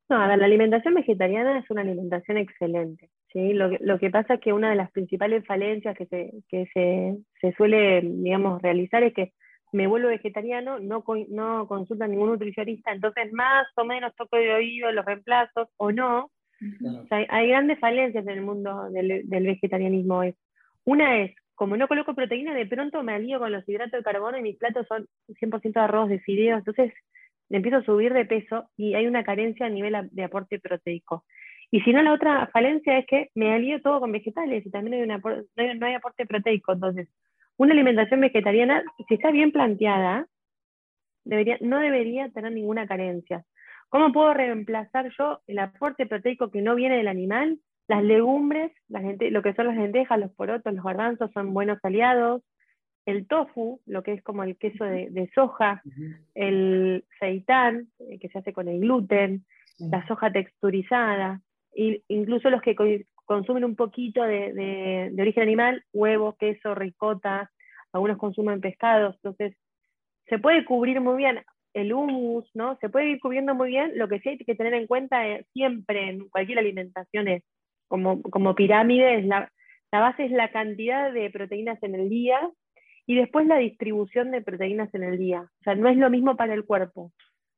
No, 0.08 0.16
a 0.16 0.28
ver, 0.28 0.38
la 0.38 0.46
alimentación 0.46 0.94
vegetariana 0.94 1.58
es 1.58 1.70
una 1.70 1.80
alimentación 1.80 2.36
excelente. 2.36 3.10
¿sí? 3.32 3.52
Lo, 3.52 3.98
que 3.98 4.10
pasa 4.10 4.34
es 4.34 4.40
que 4.40 4.52
una 4.52 4.70
de 4.70 4.76
las 4.76 4.90
principales 4.92 5.44
falencias 5.46 5.96
que, 5.96 6.06
se, 6.06 6.32
que 6.48 6.66
se, 6.72 7.16
se 7.40 7.56
suele, 7.56 8.02
digamos, 8.02 8.60
realizar 8.62 9.02
es 9.02 9.14
que 9.14 9.32
me 9.72 9.88
vuelvo 9.88 10.08
vegetariano, 10.08 10.78
no, 10.78 11.02
no 11.30 11.66
consulta 11.66 12.04
a 12.04 12.08
ningún 12.08 12.28
nutricionista, 12.28 12.92
entonces 12.92 13.32
más 13.32 13.66
o 13.74 13.84
menos 13.84 14.14
toco 14.14 14.36
de 14.36 14.54
oído 14.54 14.92
los 14.92 15.04
reemplazos 15.04 15.68
o 15.78 15.90
no. 15.90 16.30
Hay, 17.10 17.48
grandes 17.48 17.78
falencias 17.78 18.26
en 18.26 18.32
el 18.32 18.42
mundo 18.42 18.90
del, 18.90 19.24
vegetarianismo. 19.26 20.22
Una 20.84 21.22
es 21.22 21.34
como 21.54 21.76
no 21.76 21.88
coloco 21.88 22.14
proteína, 22.14 22.54
de 22.54 22.66
pronto 22.66 23.02
me 23.02 23.14
alío 23.14 23.38
con 23.38 23.52
los 23.52 23.68
hidratos 23.68 23.92
de 23.92 24.02
carbono 24.02 24.38
y 24.38 24.42
mis 24.42 24.56
platos 24.56 24.86
son 24.88 25.06
100% 25.28 25.72
de 25.72 25.80
arroz 25.80 26.08
de 26.08 26.18
fideos, 26.18 26.58
entonces 26.58 26.92
empiezo 27.48 27.78
a 27.78 27.84
subir 27.84 28.12
de 28.12 28.24
peso 28.24 28.68
y 28.76 28.94
hay 28.94 29.06
una 29.06 29.22
carencia 29.22 29.66
a 29.66 29.70
nivel 29.70 30.08
de 30.10 30.24
aporte 30.24 30.58
proteico. 30.58 31.24
Y 31.70 31.80
si 31.80 31.92
no, 31.92 32.02
la 32.02 32.12
otra 32.12 32.46
falencia 32.52 32.98
es 32.98 33.06
que 33.06 33.30
me 33.34 33.52
alío 33.52 33.80
todo 33.82 34.00
con 34.00 34.12
vegetales 34.12 34.64
y 34.64 34.70
también 34.70 35.08
no, 35.08 35.86
hay, 35.86 35.94
aporte 35.94 36.26
proteico. 36.26 36.72
Entonces, 36.72 37.08
una 37.56 37.72
alimentación 37.72 38.20
vegetariana, 38.20 38.82
si 39.08 39.14
está 39.14 39.30
bien 39.30 39.50
planteada, 39.50 40.26
no 41.24 41.78
debería 41.80 42.28
tener 42.30 42.52
ninguna 42.52 42.86
carencia. 42.86 43.44
¿Cómo 43.94 44.10
puedo 44.10 44.34
reemplazar 44.34 45.12
yo 45.16 45.40
el 45.46 45.60
aporte 45.60 46.06
proteico 46.06 46.50
que 46.50 46.62
no 46.62 46.74
viene 46.74 46.96
del 46.96 47.06
animal 47.06 47.60
las 47.86 48.02
legumbres, 48.02 48.72
la 48.88 49.00
gente, 49.00 49.30
lo 49.30 49.40
que 49.40 49.54
son 49.54 49.68
las 49.68 49.76
lentejas, 49.76 50.18
los 50.18 50.32
porotos, 50.32 50.74
los 50.74 50.84
garbanzos 50.84 51.30
son 51.30 51.54
buenos 51.54 51.78
aliados. 51.84 52.42
El 53.06 53.28
tofu, 53.28 53.80
lo 53.86 54.02
que 54.02 54.14
es 54.14 54.22
como 54.24 54.42
el 54.42 54.56
queso 54.58 54.82
de, 54.82 55.30
soja, 55.32 55.80
el 56.34 57.04
seitán, 57.20 57.86
eh, 58.00 58.18
que 58.18 58.28
se 58.30 58.38
hace 58.38 58.52
con 58.52 58.66
el 58.66 58.80
gluten, 58.80 59.44
la 59.78 60.04
soja 60.08 60.32
texturizada, 60.32 61.40
e 61.72 62.02
incluso 62.08 62.50
los 62.50 62.62
que 62.62 62.74
consumen 63.26 63.64
un 63.64 63.76
poquito 63.76 64.24
de, 64.24 65.14
origen 65.20 65.44
animal, 65.44 65.84
huevo, 65.92 66.34
queso, 66.36 66.74
ricota, 66.74 67.48
algunos 67.92 68.18
consumen 68.18 68.60
pescados, 68.60 69.14
entonces 69.22 69.56
se 70.26 70.40
puede 70.40 70.64
cubrir 70.64 71.00
muy 71.00 71.16
bien 71.16 71.44
el 71.74 71.92
humus, 71.92 72.48
¿no? 72.54 72.78
Se 72.80 72.88
puede 72.88 73.10
ir 73.10 73.20
cubriendo 73.20 73.54
muy 73.54 73.68
bien, 73.68 73.92
lo 73.96 74.08
que 74.08 74.20
sí 74.20 74.30
hay 74.30 74.38
que 74.38 74.54
tener 74.54 74.74
en 74.74 74.86
cuenta 74.86 75.28
eh, 75.28 75.44
siempre 75.52 76.08
en 76.08 76.28
cualquier 76.28 76.58
alimentación 76.58 77.28
es 77.28 77.42
como, 77.88 78.22
como 78.22 78.54
pirámide, 78.54 79.18
es 79.18 79.26
la, 79.26 79.50
la 79.92 80.00
base 80.00 80.24
es 80.24 80.30
la 80.30 80.50
cantidad 80.50 81.12
de 81.12 81.30
proteínas 81.30 81.82
en 81.82 81.94
el 81.94 82.08
día 82.08 82.40
y 83.06 83.16
después 83.16 83.46
la 83.46 83.58
distribución 83.58 84.30
de 84.30 84.40
proteínas 84.40 84.92
en 84.94 85.02
el 85.04 85.18
día. 85.18 85.42
O 85.42 85.62
sea, 85.62 85.74
no 85.74 85.88
es 85.88 85.96
lo 85.96 86.10
mismo 86.10 86.36
para 86.36 86.54
el 86.54 86.64
cuerpo. 86.64 87.12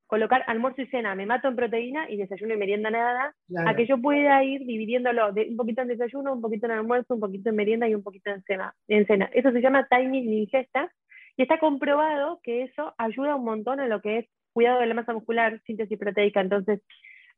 Colocar 0.06 0.44
almuerzo 0.46 0.82
y 0.82 0.86
cena, 0.86 1.14
me 1.14 1.26
mato 1.26 1.48
en 1.48 1.56
proteína 1.56 2.08
y 2.08 2.16
desayuno 2.16 2.54
y 2.54 2.56
merienda 2.56 2.90
nada, 2.90 3.34
a 3.66 3.74
que 3.74 3.86
yo 3.86 4.00
pueda 4.00 4.42
ir 4.44 4.64
dividiéndolo 4.64 5.32
de 5.32 5.48
un 5.50 5.56
poquito 5.56 5.82
en 5.82 5.88
desayuno, 5.88 6.32
un 6.32 6.40
poquito 6.40 6.66
en 6.66 6.72
almuerzo, 6.72 7.14
un 7.14 7.20
poquito 7.20 7.50
en 7.50 7.56
merienda 7.56 7.88
y 7.88 7.94
un 7.94 8.04
poquito 8.04 8.30
en 8.30 8.42
cena. 8.44 8.72
En 8.86 9.04
cena. 9.06 9.28
Eso 9.32 9.50
se 9.50 9.60
llama 9.60 9.86
timing 9.90 10.26
de 10.26 10.36
ingesta 10.36 10.92
y 11.37 11.43
está 11.43 11.59
comprobado 11.59 12.41
que 12.43 12.62
eso 12.62 12.95
ayuda 12.99 13.37
un 13.37 13.45
montón 13.45 13.80
a 13.80 13.87
lo 13.87 14.01
que 14.01 14.18
es 14.18 14.26
cuidado 14.53 14.80
de 14.80 14.87
la 14.87 14.95
masa 14.95 15.12
muscular, 15.12 15.61
síntesis 15.66 15.99
proteica. 15.99 16.41
Entonces, 16.41 16.80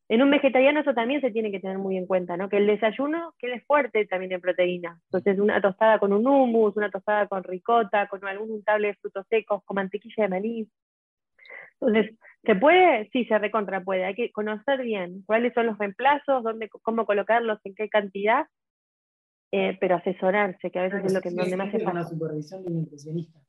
en 0.09 0.23
un 0.23 0.31
vegetariano 0.31 0.81
eso 0.81 0.95
también 0.95 1.21
se 1.21 1.31
tiene 1.31 1.51
que 1.51 1.61
tener 1.61 1.79
muy 1.79 1.97
en 1.97 2.07
cuenta, 2.07 2.37
¿no? 2.37 2.49
Que 2.49 2.59
el 2.59 2.67
desayuno 2.67 3.35
quede 3.39 3.61
fuerte 3.63 4.07
también 4.07 4.31
de 4.31 4.39
proteína. 4.39 5.01
Entonces, 5.07 5.39
una 5.39 5.61
tostada 5.61 5.99
con 5.99 6.13
un 6.13 6.27
hummus, 6.27 6.77
una 6.77 6.91
tostada 6.91 7.27
con 7.27 7.43
ricota, 7.43 8.07
con 8.07 8.25
algún 8.25 8.51
untable 8.51 8.89
de 8.89 8.95
frutos 8.95 9.27
secos, 9.29 9.63
con 9.65 9.75
mantequilla 9.75 10.25
de 10.25 10.29
maní. 10.29 10.69
Entonces, 11.81 12.17
¿se 12.45 12.55
puede? 12.55 13.09
Sí, 13.11 13.25
se 13.25 13.39
recontra 13.39 13.83
puede. 13.83 14.05
Hay 14.05 14.15
que 14.15 14.31
conocer 14.31 14.83
bien 14.83 15.25
cuáles 15.27 15.53
son 15.55 15.67
los 15.67 15.77
reemplazos, 15.77 16.43
dónde, 16.43 16.69
cómo 16.69 17.05
colocarlos, 17.05 17.59
en 17.65 17.75
qué 17.75 17.89
cantidad, 17.89 18.47
eh, 19.53 19.77
pero 19.81 19.97
asesorarse, 19.97 20.71
que 20.71 20.79
a 20.79 20.83
veces 20.85 21.05
es 21.05 21.13
lo 21.13 21.21
que 21.21 21.31
donde 21.31 21.57
más 21.57 21.71
se 21.71 21.81
pasa. 21.81 21.99
la 21.99 22.05
supervisión 22.05 22.63
de 22.63 22.71
un 22.71 22.81
nutricionista. 22.81 23.41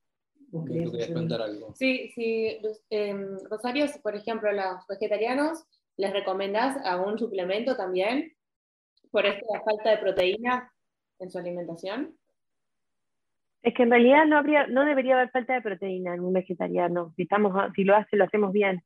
Sí, 1.75 2.11
sí. 2.15 2.59
Eh, 2.89 3.15
Rosario, 3.49 3.85
por 4.01 4.15
ejemplo, 4.15 4.51
los 4.51 4.85
vegetarianos 4.87 5.65
¿Les 5.99 6.13
recomendás 6.13 6.77
algún 6.85 7.19
suplemento 7.19 7.75
también 7.75 8.31
por 9.11 9.25
esta 9.25 9.59
falta 9.65 9.89
de 9.89 9.97
proteína 9.97 10.71
en 11.19 11.29
su 11.29 11.37
alimentación? 11.37 12.15
Es 13.61 13.73
que 13.73 13.83
en 13.83 13.89
realidad 13.89 14.25
no, 14.25 14.37
habría, 14.37 14.65
no 14.67 14.85
debería 14.85 15.15
haber 15.15 15.29
falta 15.31 15.55
de 15.55 15.61
proteína 15.61 16.13
en 16.13 16.21
un 16.21 16.31
vegetariano, 16.31 17.11
si, 17.17 17.23
estamos, 17.23 17.53
si 17.75 17.83
lo 17.83 17.97
hace, 17.97 18.15
lo 18.15 18.23
hacemos 18.23 18.53
bien. 18.53 18.81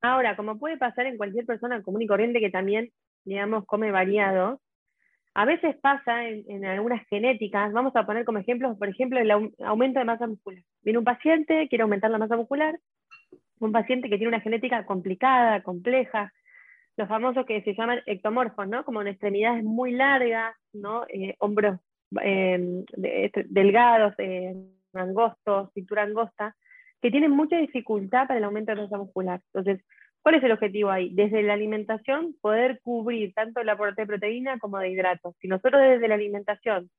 Ahora, 0.00 0.34
como 0.34 0.58
puede 0.58 0.76
pasar 0.76 1.06
en 1.06 1.16
cualquier 1.16 1.46
persona 1.46 1.84
común 1.84 2.02
y 2.02 2.08
corriente 2.08 2.40
que 2.40 2.50
también, 2.50 2.90
digamos, 3.24 3.64
come 3.66 3.92
variado, 3.92 4.60
a 5.38 5.44
veces 5.44 5.76
pasa 5.82 6.26
en, 6.26 6.64
algunas 6.64 7.06
genéticas, 7.08 7.70
vamos 7.70 7.94
a 7.94 8.06
poner 8.06 8.24
como 8.24 8.38
ejemplo, 8.38 8.74
por 8.78 8.88
ejemplo, 8.88 9.20
el 9.20 9.30
aumento 9.66 9.98
de 9.98 10.06
masa 10.06 10.26
muscular. 10.26 10.62
Viene 10.82 10.98
un 10.98 11.04
paciente, 11.04 11.68
quiere 11.68 11.82
aumentar 11.82 12.10
la 12.10 12.16
masa 12.16 12.38
muscular, 12.38 12.74
un 13.60 13.70
paciente 13.70 14.08
que 14.08 14.16
tiene 14.16 14.28
una 14.28 14.40
genética 14.40 14.86
complicada, 14.86 15.62
compleja, 15.62 16.32
los 16.96 17.06
famosos 17.06 17.44
que 17.44 17.60
se 17.60 17.74
llaman 17.74 18.00
ectomorfos, 18.06 18.66
¿no? 18.66 18.82
Como 18.86 19.02
en 19.02 19.08
extremidades 19.08 19.62
muy 19.62 19.92
largas, 19.92 20.56
¿no? 20.72 21.04
Eh, 21.08 21.36
hombros 21.38 21.80
em, 22.22 22.86
este, 23.02 23.44
delgados, 23.46 24.14
eh, 24.16 24.54
angosto, 24.94 25.70
cintura 25.74 26.04
angosta, 26.04 26.56
que 27.02 27.10
tienen 27.10 27.32
mucha 27.32 27.58
dificultad 27.58 28.26
para 28.26 28.38
el 28.38 28.44
aumento 28.44 28.74
de 28.74 28.80
masa 28.80 28.96
muscular. 28.96 29.42
Entonces, 29.52 29.84
¿cuál 30.26 30.34
es 30.34 30.42
el 30.42 30.50
objetivo 30.50 30.90
ahí? 30.90 31.10
Desde 31.14 31.40
la 31.44 31.52
alimentación, 31.52 32.34
poder 32.40 32.80
cubrir 32.82 33.32
tanto 33.32 33.60
el 33.60 33.68
aporte 33.68 34.02
de 34.02 34.08
proteína 34.08 34.58
como 34.58 34.80
de 34.80 34.90
hidratos. 34.90 35.36
Si 35.40 35.46
nosotros 35.46 35.80
desde 35.80 36.08
la 36.08 36.16
alimentación, 36.16 36.90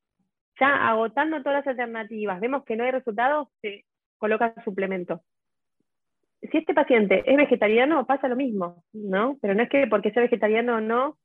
ya 0.58 0.88
agotando 0.88 1.44
todas 1.44 1.58
las 1.58 1.68
alternativas, 1.68 2.40
vemos 2.40 2.64
que 2.64 2.78
no 2.78 2.86
hay 2.86 2.92
resultados, 2.92 3.50
se 3.62 3.84
coloca 4.18 4.54
suplemento. 4.64 5.24
Si 6.40 6.58
este 6.58 6.74
paciente 6.74 7.22
es 7.26 7.36
vegetariano, 7.36 8.08
pasa 8.08 8.30
lo 8.30 8.38
mismo, 8.38 8.82
¿no? 8.94 9.38
Pero 9.42 9.56
no 9.56 9.64
es 9.64 9.70
que 9.70 9.88
porque 9.88 10.12
sea 10.12 10.24
vegetariano 10.24 10.78
o 10.78 10.80
no, 10.80 11.10
o 11.10 11.18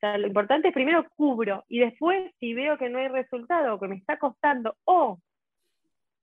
sea, 0.00 0.18
lo 0.18 0.26
importante 0.26 0.68
es 0.68 0.74
primero 0.74 1.06
cubro 1.16 1.64
y 1.66 1.78
después 1.78 2.30
si 2.40 2.52
veo 2.52 2.76
que 2.76 2.90
no 2.90 2.98
hay 2.98 3.08
resultado 3.08 3.80
que 3.80 3.88
me 3.88 3.96
está 3.96 4.18
costando 4.18 4.76
o 4.84 5.18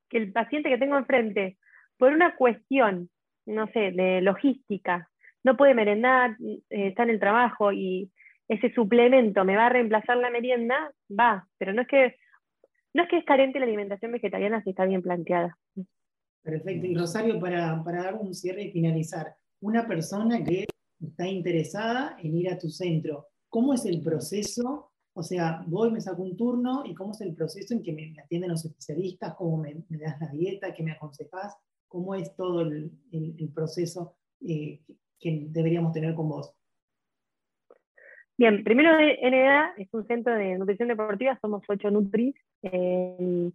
que 0.07 0.17
el 0.19 0.31
paciente 0.31 0.69
que 0.69 0.77
tengo 0.77 0.97
enfrente 0.97 1.57
por 1.97 2.13
una 2.13 2.35
cuestión, 2.35 3.09
no 3.47 3.65
sé, 3.71 3.89
de 3.89 4.21
logística, 4.21 5.09
no 5.45 5.55
puede 5.55 5.75
merendar, 5.75 6.35
eh, 6.41 6.87
está 6.87 7.03
en 7.03 7.11
el 7.11 7.19
trabajo 7.19 7.71
y 7.71 8.11
ese 8.47 8.73
suplemento 8.73 9.45
me 9.45 9.55
va 9.55 9.67
a 9.67 9.69
reemplazar 9.69 10.17
la 10.17 10.31
merienda, 10.31 10.91
va, 11.07 11.47
pero 11.59 11.71
no 11.71 11.83
es 11.83 11.87
que 11.87 12.15
no 12.95 13.03
es 13.03 13.09
que 13.09 13.17
es 13.17 13.25
carente 13.25 13.59
la 13.59 13.65
alimentación 13.65 14.11
vegetariana 14.11 14.63
si 14.63 14.71
está 14.71 14.85
bien 14.85 15.01
planteada. 15.01 15.57
Perfecto. 16.41 16.87
Y 16.87 16.95
Rosario, 16.95 17.39
para, 17.39 17.83
para 17.83 18.03
dar 18.03 18.15
un 18.15 18.33
cierre 18.33 18.63
y 18.63 18.71
finalizar, 18.71 19.35
una 19.61 19.85
persona 19.85 20.43
que 20.43 20.65
está 20.99 21.27
interesada 21.27 22.17
en 22.23 22.37
ir 22.37 22.49
a 22.49 22.57
tu 22.57 22.69
centro, 22.69 23.27
¿cómo 23.49 23.73
es 23.73 23.85
el 23.85 24.01
proceso? 24.01 24.93
O 25.13 25.23
sea, 25.23 25.63
voy, 25.67 25.91
me 25.91 26.01
saco 26.01 26.23
un 26.23 26.37
turno 26.37 26.83
y 26.85 26.95
cómo 26.95 27.11
es 27.11 27.21
el 27.21 27.35
proceso 27.35 27.73
en 27.73 27.83
que 27.83 27.91
me, 27.91 28.15
atienden 28.19 28.51
los 28.51 28.65
especialistas, 28.65 29.35
cómo 29.35 29.57
me, 29.57 29.75
das 29.89 30.19
la 30.21 30.29
dieta, 30.29 30.73
qué 30.73 30.81
me 30.81 30.93
aconsejas, 30.93 31.55
cómo 31.87 32.15
es 32.15 32.33
todo 32.35 32.61
el, 32.61 32.91
el, 33.11 33.49
proceso 33.53 34.15
eh, 34.41 34.81
que 35.25 35.47
deberíamos 35.49 35.91
tener 35.91 36.13
con 36.13 36.29
vos. 36.29 36.53
Bien, 38.37 38.63
primero 38.63 38.91
NDA 38.93 39.73
es 39.77 39.91
un 39.93 40.05
centro 40.05 40.35
de 40.35 40.57
nutrición 40.57 40.89
deportiva, 40.89 41.39
somos 41.41 41.63
ocho 41.67 41.89
Nutris. 41.89 42.35
Eh, 42.61 43.51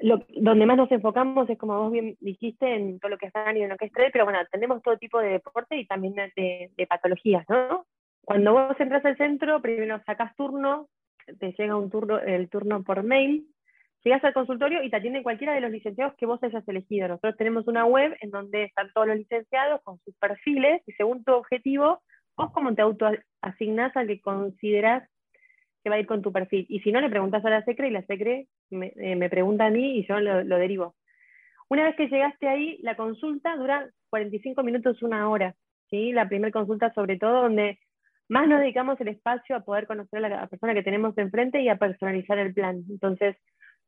donde 0.00 0.66
más 0.66 0.76
nos 0.76 0.92
enfocamos 0.92 1.48
es, 1.50 1.58
como 1.58 1.76
vos 1.78 1.90
bien 1.90 2.16
dijiste, 2.20 2.72
en 2.72 3.00
todo 3.00 3.10
lo 3.10 3.18
que 3.18 3.26
es 3.26 3.32
y 3.56 3.62
en 3.62 3.68
lo 3.70 3.76
que 3.76 3.86
es 3.86 3.92
trail, 3.92 4.10
pero 4.12 4.24
bueno, 4.24 4.38
tenemos 4.52 4.80
todo 4.82 4.96
tipo 4.96 5.18
de 5.18 5.30
deporte 5.30 5.76
y 5.76 5.86
también 5.86 6.14
de, 6.14 6.70
de 6.76 6.86
patologías, 6.86 7.44
¿no? 7.48 7.86
Cuando 8.22 8.52
vos 8.52 8.78
entras 8.78 9.04
al 9.04 9.16
centro, 9.16 9.60
primero 9.60 10.00
sacas 10.04 10.36
turno, 10.36 10.88
te 11.40 11.52
llega 11.58 11.76
un 11.76 11.90
turno, 11.90 12.20
el 12.20 12.48
turno 12.48 12.84
por 12.84 13.02
mail, 13.02 13.48
llegas 14.04 14.24
al 14.24 14.32
consultorio 14.32 14.82
y 14.82 14.90
te 14.90 14.96
atienden 14.96 15.22
cualquiera 15.22 15.54
de 15.54 15.60
los 15.60 15.70
licenciados 15.70 16.14
que 16.16 16.26
vos 16.26 16.42
hayas 16.42 16.66
elegido. 16.68 17.08
Nosotros 17.08 17.36
tenemos 17.36 17.66
una 17.66 17.84
web 17.84 18.16
en 18.20 18.30
donde 18.30 18.64
están 18.64 18.90
todos 18.92 19.08
los 19.08 19.16
licenciados 19.16 19.80
con 19.82 19.98
sus 20.00 20.14
perfiles 20.16 20.82
y 20.86 20.92
según 20.92 21.24
tu 21.24 21.32
objetivo, 21.32 22.02
vos 22.36 22.52
como 22.52 22.74
te 22.74 22.82
autoasignás 22.82 23.96
al 23.96 24.06
que 24.06 24.20
consideras 24.20 25.08
que 25.82 25.90
va 25.90 25.96
a 25.96 26.00
ir 26.00 26.06
con 26.06 26.22
tu 26.22 26.32
perfil. 26.32 26.66
Y 26.68 26.80
si 26.80 26.92
no, 26.92 27.00
le 27.00 27.10
preguntas 27.10 27.44
a 27.44 27.50
la 27.50 27.64
SECRE 27.64 27.88
y 27.88 27.92
la 27.92 28.02
SECRE 28.02 28.46
me, 28.70 28.92
eh, 28.96 29.28
pregunta 29.28 29.66
a 29.66 29.70
mí 29.70 29.98
y 29.98 30.06
yo 30.06 30.20
lo, 30.20 30.42
lo, 30.44 30.58
derivo. 30.58 30.94
Una 31.68 31.84
vez 31.84 31.96
que 31.96 32.08
llegaste 32.08 32.48
ahí, 32.48 32.78
la 32.82 32.96
consulta 32.96 33.56
dura 33.56 33.88
45 34.10 34.62
minutos, 34.62 35.02
una 35.02 35.28
hora. 35.28 35.54
¿sí? 35.90 36.12
La 36.12 36.28
primera 36.28 36.52
consulta 36.52 36.92
sobre 36.94 37.18
todo, 37.18 37.42
donde 37.42 37.78
más 38.28 38.46
nos 38.46 38.60
dedicamos 38.60 39.00
el 39.00 39.08
espacio 39.08 39.56
a 39.56 39.60
poder 39.60 39.86
conocer 39.86 40.24
a 40.24 40.28
la 40.28 40.46
persona 40.46 40.74
que 40.74 40.82
tenemos 40.82 41.16
enfrente 41.16 41.62
y 41.62 41.68
a 41.68 41.76
personalizar 41.76 42.38
el 42.38 42.52
plan. 42.52 42.82
Entonces, 42.90 43.36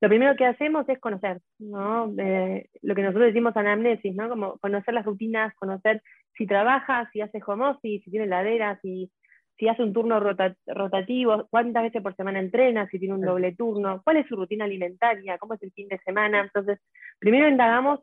lo 0.00 0.08
primero 0.08 0.34
que 0.34 0.46
hacemos 0.46 0.88
es 0.88 0.98
conocer, 0.98 1.40
¿no? 1.58 2.12
Eh, 2.18 2.68
lo 2.82 2.94
que 2.94 3.02
nosotros 3.02 3.26
decimos 3.26 3.56
anamnesis, 3.56 4.14
¿no? 4.14 4.28
Como 4.28 4.58
conocer 4.58 4.94
las 4.94 5.04
rutinas, 5.04 5.54
conocer 5.56 6.02
si 6.36 6.46
trabaja, 6.46 7.08
si 7.12 7.20
hace 7.20 7.40
home 7.46 7.66
office, 7.66 8.04
si 8.04 8.10
tiene 8.10 8.26
ladera, 8.26 8.78
si, 8.80 9.10
si 9.58 9.68
hace 9.68 9.82
un 9.82 9.92
turno 9.92 10.18
rotativo, 10.18 11.46
cuántas 11.50 11.82
veces 11.82 12.02
por 12.02 12.16
semana 12.16 12.40
entrena, 12.40 12.88
si 12.88 12.98
tiene 12.98 13.14
un 13.14 13.20
doble 13.20 13.54
turno, 13.54 14.00
cuál 14.02 14.16
es 14.16 14.26
su 14.26 14.36
rutina 14.36 14.64
alimentaria, 14.64 15.36
cómo 15.36 15.52
es 15.52 15.62
el 15.62 15.72
fin 15.72 15.86
de 15.88 15.98
semana. 15.98 16.40
Entonces, 16.40 16.80
primero 17.18 17.46
indagamos 17.46 18.00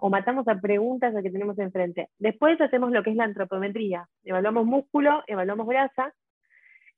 o 0.00 0.10
matamos 0.10 0.46
a 0.48 0.60
preguntas 0.60 1.16
a 1.16 1.22
que 1.22 1.30
tenemos 1.30 1.58
enfrente. 1.58 2.10
Después 2.18 2.60
hacemos 2.60 2.90
lo 2.90 3.02
que 3.02 3.10
es 3.10 3.16
la 3.16 3.24
antropometría. 3.24 4.06
Evaluamos 4.22 4.66
músculo, 4.66 5.24
evaluamos 5.26 5.66
grasa. 5.66 6.12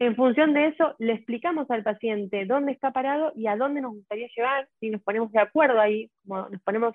En 0.01 0.17
función 0.17 0.55
de 0.55 0.69
eso, 0.69 0.95
le 0.99 1.13
explicamos 1.13 1.71
al 1.71 1.83
paciente 1.83 2.47
dónde 2.47 2.73
está 2.73 2.91
parado 2.91 3.33
y 3.37 3.47
a 3.47 3.57
dónde 3.57 3.83
nos 3.83 3.93
gustaría 3.93 4.29
llevar, 4.35 4.67
si 4.81 4.89
nos 4.89 5.03
ponemos 5.03 5.31
de 5.31 5.41
acuerdo 5.41 5.79
ahí, 5.79 6.11
nos 6.25 6.63
ponemos 6.63 6.95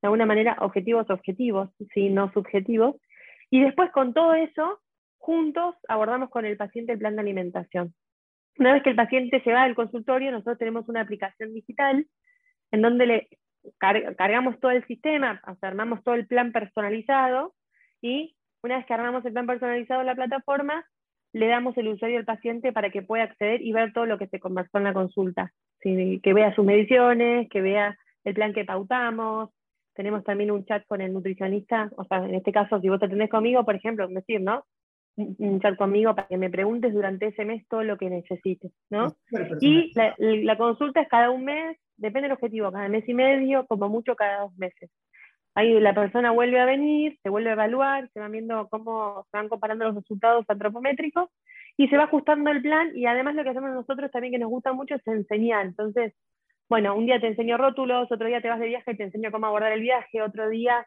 de 0.00 0.06
alguna 0.06 0.24
manera 0.24 0.56
objetivos 0.60 1.10
objetivos, 1.10 1.68
si 1.92 2.08
no 2.08 2.32
subjetivos. 2.32 2.96
Y 3.50 3.62
después 3.62 3.90
con 3.92 4.14
todo 4.14 4.32
eso 4.32 4.80
juntos 5.18 5.74
abordamos 5.86 6.30
con 6.30 6.46
el 6.46 6.56
paciente 6.56 6.94
el 6.94 6.98
plan 6.98 7.14
de 7.14 7.20
alimentación. 7.20 7.94
Una 8.58 8.72
vez 8.72 8.82
que 8.82 8.90
el 8.90 8.96
paciente 8.96 9.42
se 9.42 9.52
va 9.52 9.64
al 9.64 9.74
consultorio, 9.74 10.30
nosotros 10.30 10.56
tenemos 10.56 10.88
una 10.88 11.02
aplicación 11.02 11.52
digital 11.52 12.06
en 12.70 12.80
donde 12.80 13.06
le 13.06 13.28
cargamos 13.76 14.58
todo 14.60 14.70
el 14.70 14.86
sistema, 14.86 15.42
armamos 15.60 16.02
todo 16.02 16.14
el 16.14 16.26
plan 16.26 16.52
personalizado 16.52 17.54
y 18.00 18.34
una 18.62 18.78
vez 18.78 18.86
que 18.86 18.94
armamos 18.94 19.26
el 19.26 19.32
plan 19.32 19.46
personalizado 19.46 20.00
en 20.00 20.06
la 20.06 20.14
plataforma, 20.14 20.86
le 21.32 21.46
damos 21.46 21.76
el 21.78 21.88
usuario 21.88 22.18
al 22.18 22.24
paciente 22.24 22.72
para 22.72 22.90
que 22.90 23.02
pueda 23.02 23.24
acceder 23.24 23.62
y 23.62 23.72
ver 23.72 23.92
todo 23.92 24.06
lo 24.06 24.18
que 24.18 24.26
se 24.28 24.40
conversó 24.40 24.78
en 24.78 24.84
la 24.84 24.92
consulta. 24.92 25.52
Que 25.80 26.20
vea 26.34 26.54
sus 26.54 26.64
mediciones, 26.64 27.48
que 27.48 27.62
vea 27.62 27.96
el 28.24 28.34
plan 28.34 28.52
que 28.52 28.64
pautamos. 28.64 29.50
Tenemos 29.94 30.24
también 30.24 30.50
un 30.50 30.64
chat 30.64 30.84
con 30.86 31.00
el 31.00 31.12
nutricionista, 31.12 31.90
o 31.96 32.04
sea, 32.04 32.18
en 32.18 32.34
este 32.34 32.52
caso, 32.52 32.80
si 32.80 32.88
vos 32.88 33.00
te 33.00 33.06
atendés 33.06 33.30
conmigo, 33.30 33.64
por 33.64 33.74
ejemplo, 33.74 34.06
decir, 34.08 34.40
¿no? 34.40 34.64
un 35.16 35.60
chat 35.60 35.76
conmigo 35.76 36.14
para 36.14 36.28
que 36.28 36.38
me 36.38 36.50
preguntes 36.50 36.94
durante 36.94 37.26
ese 37.26 37.44
mes 37.44 37.66
todo 37.68 37.82
lo 37.82 37.98
que 37.98 38.08
necesites, 38.08 38.72
¿no? 38.90 39.14
Y 39.60 39.92
la, 39.94 40.14
la, 40.18 40.56
consulta 40.56 41.02
es 41.02 41.08
cada 41.08 41.30
un 41.30 41.44
mes, 41.44 41.76
depende 41.96 42.28
del 42.28 42.36
objetivo, 42.36 42.72
cada 42.72 42.88
mes 42.88 43.06
y 43.08 43.14
medio, 43.14 43.66
como 43.66 43.88
mucho 43.88 44.14
cada 44.14 44.42
dos 44.42 44.56
meses. 44.56 44.90
Ahí 45.54 45.78
la 45.80 45.94
persona 45.94 46.30
vuelve 46.30 46.60
a 46.60 46.64
venir, 46.64 47.18
se 47.22 47.28
vuelve 47.28 47.50
a 47.50 47.54
evaluar, 47.54 48.08
se 48.12 48.20
van 48.20 48.32
viendo 48.32 48.68
cómo 48.68 49.26
se 49.30 49.36
van 49.36 49.48
comparando 49.48 49.84
los 49.86 49.96
resultados 49.96 50.44
antropométricos 50.48 51.28
y 51.76 51.88
se 51.88 51.96
va 51.96 52.04
ajustando 52.04 52.50
el 52.50 52.62
plan 52.62 52.96
y 52.96 53.06
además 53.06 53.34
lo 53.34 53.42
que 53.42 53.50
hacemos 53.50 53.70
nosotros 53.70 54.10
también 54.10 54.32
que 54.32 54.38
nos 54.38 54.50
gusta 54.50 54.72
mucho 54.72 54.94
es 54.94 55.06
enseñar. 55.06 55.66
Entonces, 55.66 56.14
bueno, 56.68 56.94
un 56.94 57.06
día 57.06 57.20
te 57.20 57.26
enseño 57.26 57.56
rótulos, 57.58 58.10
otro 58.12 58.26
día 58.28 58.40
te 58.40 58.48
vas 58.48 58.60
de 58.60 58.68
viaje 58.68 58.92
y 58.92 58.96
te 58.96 59.04
enseño 59.04 59.32
cómo 59.32 59.46
abordar 59.46 59.72
el 59.72 59.80
viaje, 59.80 60.22
otro 60.22 60.48
día 60.48 60.86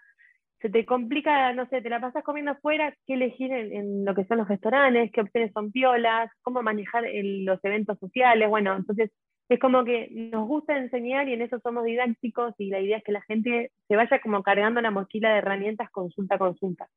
se 0.61 0.69
te 0.69 0.85
complica, 0.85 1.51
no 1.51 1.67
sé, 1.67 1.81
te 1.81 1.89
la 1.89 1.99
pasas 1.99 2.23
comiendo 2.23 2.51
afuera, 2.51 2.95
qué 3.05 3.15
elegir 3.15 3.51
en, 3.51 4.05
lo 4.05 4.15
que 4.15 4.23
son 4.23 4.37
los 4.37 4.47
restaurantes, 4.47 5.11
qué 5.11 5.19
opciones 5.19 5.51
son 5.51 5.73
piolas, 5.73 6.31
cómo 6.41 6.63
manejar 6.63 7.03
los 7.03 7.59
eventos 7.65 7.99
sociales, 7.99 8.47
bueno, 8.47 8.73
entonces 8.73 9.11
es 9.49 9.59
como 9.59 9.83
que 9.83 10.09
nos 10.11 10.47
gusta 10.47 10.77
enseñar 10.77 11.27
y 11.27 11.33
en 11.33 11.41
eso 11.41 11.59
somos 11.59 11.83
didácticos 11.83 12.53
y 12.57 12.69
la 12.69 12.79
idea 12.79 12.97
es 12.97 13.03
que 13.03 13.11
la 13.11 13.21
gente 13.23 13.71
se 13.87 13.95
vaya 13.95 14.21
como 14.21 14.41
cargando 14.41 14.81
la 14.81 14.91
mochila 14.91 15.31
de 15.31 15.39
herramientas 15.39 15.89
consulta 15.91 16.35
a 16.35 16.39
consulta. 16.39 16.87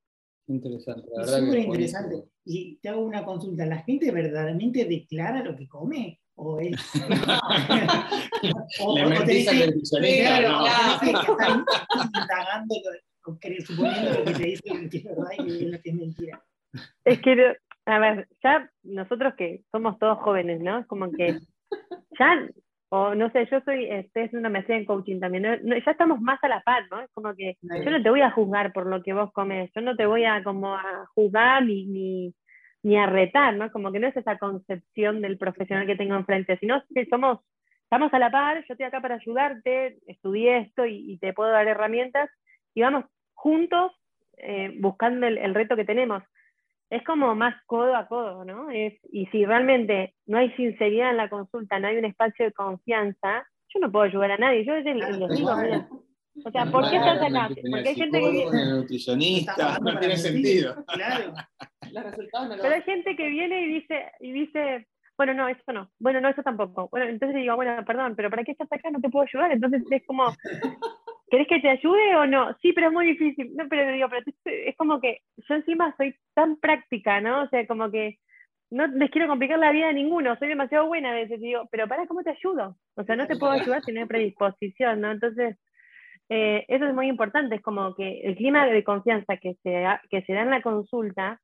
Interesante, 0.48 1.08
la 1.12 1.22
verdad. 1.22 1.40
Súper 1.40 1.58
interesante. 1.58 2.24
Y 2.44 2.76
te 2.76 2.88
hago 2.88 3.04
una 3.04 3.24
consulta, 3.24 3.66
¿la 3.66 3.78
gente 3.78 4.12
verdaderamente 4.12 4.84
declara 4.84 5.42
lo 5.42 5.56
que 5.56 5.66
come? 5.66 6.20
¿O 6.36 6.60
es.? 6.60 6.76
o, 8.80 8.96
Le 8.96 9.06
mentís 9.06 9.48
al 9.48 9.66
nutricionista. 9.66 10.38
Claro, 10.38 10.48
no. 10.50 11.00
que 11.00 11.10
están 11.10 11.64
indagando 12.14 12.74
suponiendo 13.66 14.10
lo 14.12 14.24
que 14.24 14.32
te 14.32 14.44
dicen 14.44 14.88
que 14.88 14.98
es 14.98 15.04
verdad 15.04 15.30
y 15.38 15.64
lo 15.66 15.80
que 15.80 15.90
es 15.90 15.94
mentira. 15.94 16.44
Es 17.04 17.20
que, 17.20 17.56
a 17.86 17.98
ver, 17.98 18.28
ya 18.42 18.70
nosotros 18.84 19.34
que 19.36 19.64
somos 19.72 19.98
todos 19.98 20.18
jóvenes, 20.18 20.60
¿no? 20.60 20.78
Es 20.78 20.86
como 20.86 21.10
que 21.10 21.38
ya, 22.18 22.48
o 22.88 23.14
no 23.14 23.30
sé, 23.30 23.46
yo 23.50 23.60
soy, 23.62 23.86
estoy 23.86 24.24
haciendo 24.24 24.40
una 24.40 24.50
maestría 24.50 24.78
en 24.78 24.84
coaching 24.84 25.20
también, 25.20 25.44
ya 25.44 25.90
estamos 25.90 26.20
más 26.20 26.42
a 26.42 26.48
la 26.48 26.60
par, 26.60 26.84
¿no? 26.90 27.00
Es 27.00 27.10
como 27.12 27.34
que 27.34 27.56
yo 27.62 27.90
no 27.90 28.02
te 28.02 28.10
voy 28.10 28.20
a 28.20 28.30
juzgar 28.30 28.72
por 28.72 28.86
lo 28.86 29.02
que 29.02 29.12
vos 29.12 29.32
comes, 29.32 29.70
yo 29.74 29.80
no 29.80 29.96
te 29.96 30.06
voy 30.06 30.24
a 30.24 30.42
como 30.42 30.74
a 30.74 31.06
juzgar 31.14 31.64
ni, 31.64 31.86
ni, 31.86 32.34
ni 32.82 32.96
a 32.96 33.06
retar, 33.06 33.54
¿no? 33.54 33.70
Como 33.70 33.92
que 33.92 33.98
no 33.98 34.06
es 34.06 34.16
esa 34.16 34.38
concepción 34.38 35.20
del 35.20 35.38
profesional 35.38 35.86
que 35.86 35.96
tengo 35.96 36.14
enfrente, 36.14 36.56
sino 36.58 36.82
que 36.94 37.06
somos, 37.06 37.40
estamos 37.82 38.12
a 38.14 38.18
la 38.18 38.30
par, 38.30 38.58
yo 38.58 38.74
estoy 38.74 38.86
acá 38.86 39.00
para 39.00 39.16
ayudarte, 39.16 39.98
estudié 40.06 40.58
esto 40.58 40.86
y, 40.86 41.12
y 41.12 41.18
te 41.18 41.32
puedo 41.32 41.50
dar 41.50 41.66
herramientas 41.66 42.30
y 42.74 42.82
vamos 42.82 43.04
juntos 43.34 43.92
eh, 44.38 44.74
buscando 44.78 45.26
el, 45.26 45.54
reto 45.54 45.76
que 45.76 45.84
tenemos. 45.84 46.22
Es 46.90 47.02
como 47.04 47.34
más 47.34 47.54
codo 47.66 47.96
a 47.96 48.06
codo, 48.06 48.44
¿no? 48.44 48.70
Es, 48.70 48.94
y 49.10 49.26
si 49.26 49.44
realmente 49.44 50.14
no 50.26 50.38
hay 50.38 50.50
sinceridad 50.52 51.10
en 51.10 51.16
la 51.16 51.28
consulta, 51.28 51.78
no 51.78 51.88
hay 51.88 51.96
un 51.96 52.04
espacio 52.04 52.44
de 52.44 52.52
confianza, 52.52 53.46
yo 53.74 53.80
no 53.80 53.90
puedo 53.90 54.04
ayudar 54.04 54.32
a 54.32 54.38
nadie. 54.38 54.64
Yo 54.64 54.74
les, 54.74 54.84
les 54.84 55.30
digo, 55.36 55.56
mira, 55.56 55.88
o 56.44 56.50
sea, 56.50 56.66
¿por 56.66 56.88
qué 56.88 56.96
estás 56.96 57.22
acá? 57.22 57.48
Porque 57.48 57.88
hay 57.88 57.94
gente 57.94 58.20
que 58.20 58.30
viene. 58.30 58.66
nutricionista, 58.66 59.78
no 59.80 59.98
tiene 59.98 60.16
sentido. 60.16 60.84
Claro. 60.96 61.34
Los 61.92 62.04
resultados 62.04 62.48
no 62.48 62.56
lo 62.56 62.62
Pero 62.62 62.74
hay 62.74 62.82
gente 62.82 63.16
que 63.16 63.28
viene 63.28 63.62
y 63.62 63.74
dice, 63.74 64.12
y 64.20 64.32
dice, 64.32 64.86
bueno, 65.16 65.34
no, 65.34 65.48
eso 65.48 65.72
no, 65.72 65.90
bueno, 65.98 66.20
no, 66.20 66.28
eso 66.28 66.42
tampoco. 66.42 66.88
Bueno, 66.90 67.06
entonces 67.06 67.36
digo, 67.36 67.56
bueno, 67.56 67.84
perdón, 67.84 68.14
pero 68.16 68.30
¿para 68.30 68.44
qué 68.44 68.52
estás 68.52 68.70
acá? 68.72 68.90
No 68.90 69.00
te 69.00 69.08
puedo 69.08 69.26
ayudar. 69.26 69.52
Entonces 69.52 69.82
es 69.90 70.06
como, 70.06 70.24
¿querés 71.28 71.48
que 71.48 71.60
te 71.60 71.70
ayude 71.70 72.16
o 72.16 72.26
no? 72.26 72.56
Sí, 72.62 72.72
pero 72.72 72.88
es 72.88 72.92
muy 72.92 73.06
difícil. 73.06 73.54
No, 73.54 73.64
pero 73.68 73.92
digo, 73.92 74.08
pero 74.08 74.22
es 74.44 74.76
como 74.76 75.00
que 75.00 75.20
yo 75.36 75.54
encima 75.54 75.94
soy 75.96 76.14
tan 76.34 76.56
práctica, 76.56 77.20
¿no? 77.20 77.42
O 77.42 77.48
sea, 77.48 77.66
como 77.66 77.90
que 77.90 78.18
no 78.70 78.86
les 78.86 79.10
quiero 79.10 79.28
complicar 79.28 79.58
la 79.58 79.72
vida 79.72 79.88
a 79.88 79.92
ninguno, 79.92 80.36
soy 80.36 80.48
demasiado 80.48 80.86
buena 80.86 81.10
a 81.10 81.14
veces, 81.14 81.40
digo, 81.40 81.68
pero 81.70 81.86
para, 81.86 82.06
¿cómo 82.06 82.22
te 82.22 82.30
ayudo? 82.30 82.76
O 82.96 83.04
sea, 83.04 83.14
no 83.14 83.26
te 83.26 83.36
puedo 83.36 83.52
ayudar 83.52 83.82
si 83.82 83.92
no 83.92 84.00
hay 84.00 84.06
predisposición, 84.06 85.00
¿no? 85.00 85.12
Entonces, 85.12 85.56
eh, 86.28 86.64
eso 86.66 86.86
es 86.86 86.94
muy 86.94 87.06
importante, 87.08 87.56
es 87.56 87.62
como 87.62 87.94
que 87.94 88.22
el 88.22 88.34
clima 88.36 88.66
de 88.66 88.82
confianza 88.82 89.36
que 89.36 89.54
se, 89.62 89.84
que 90.10 90.22
se 90.22 90.32
da 90.32 90.42
en 90.42 90.50
la 90.50 90.62
consulta 90.62 91.40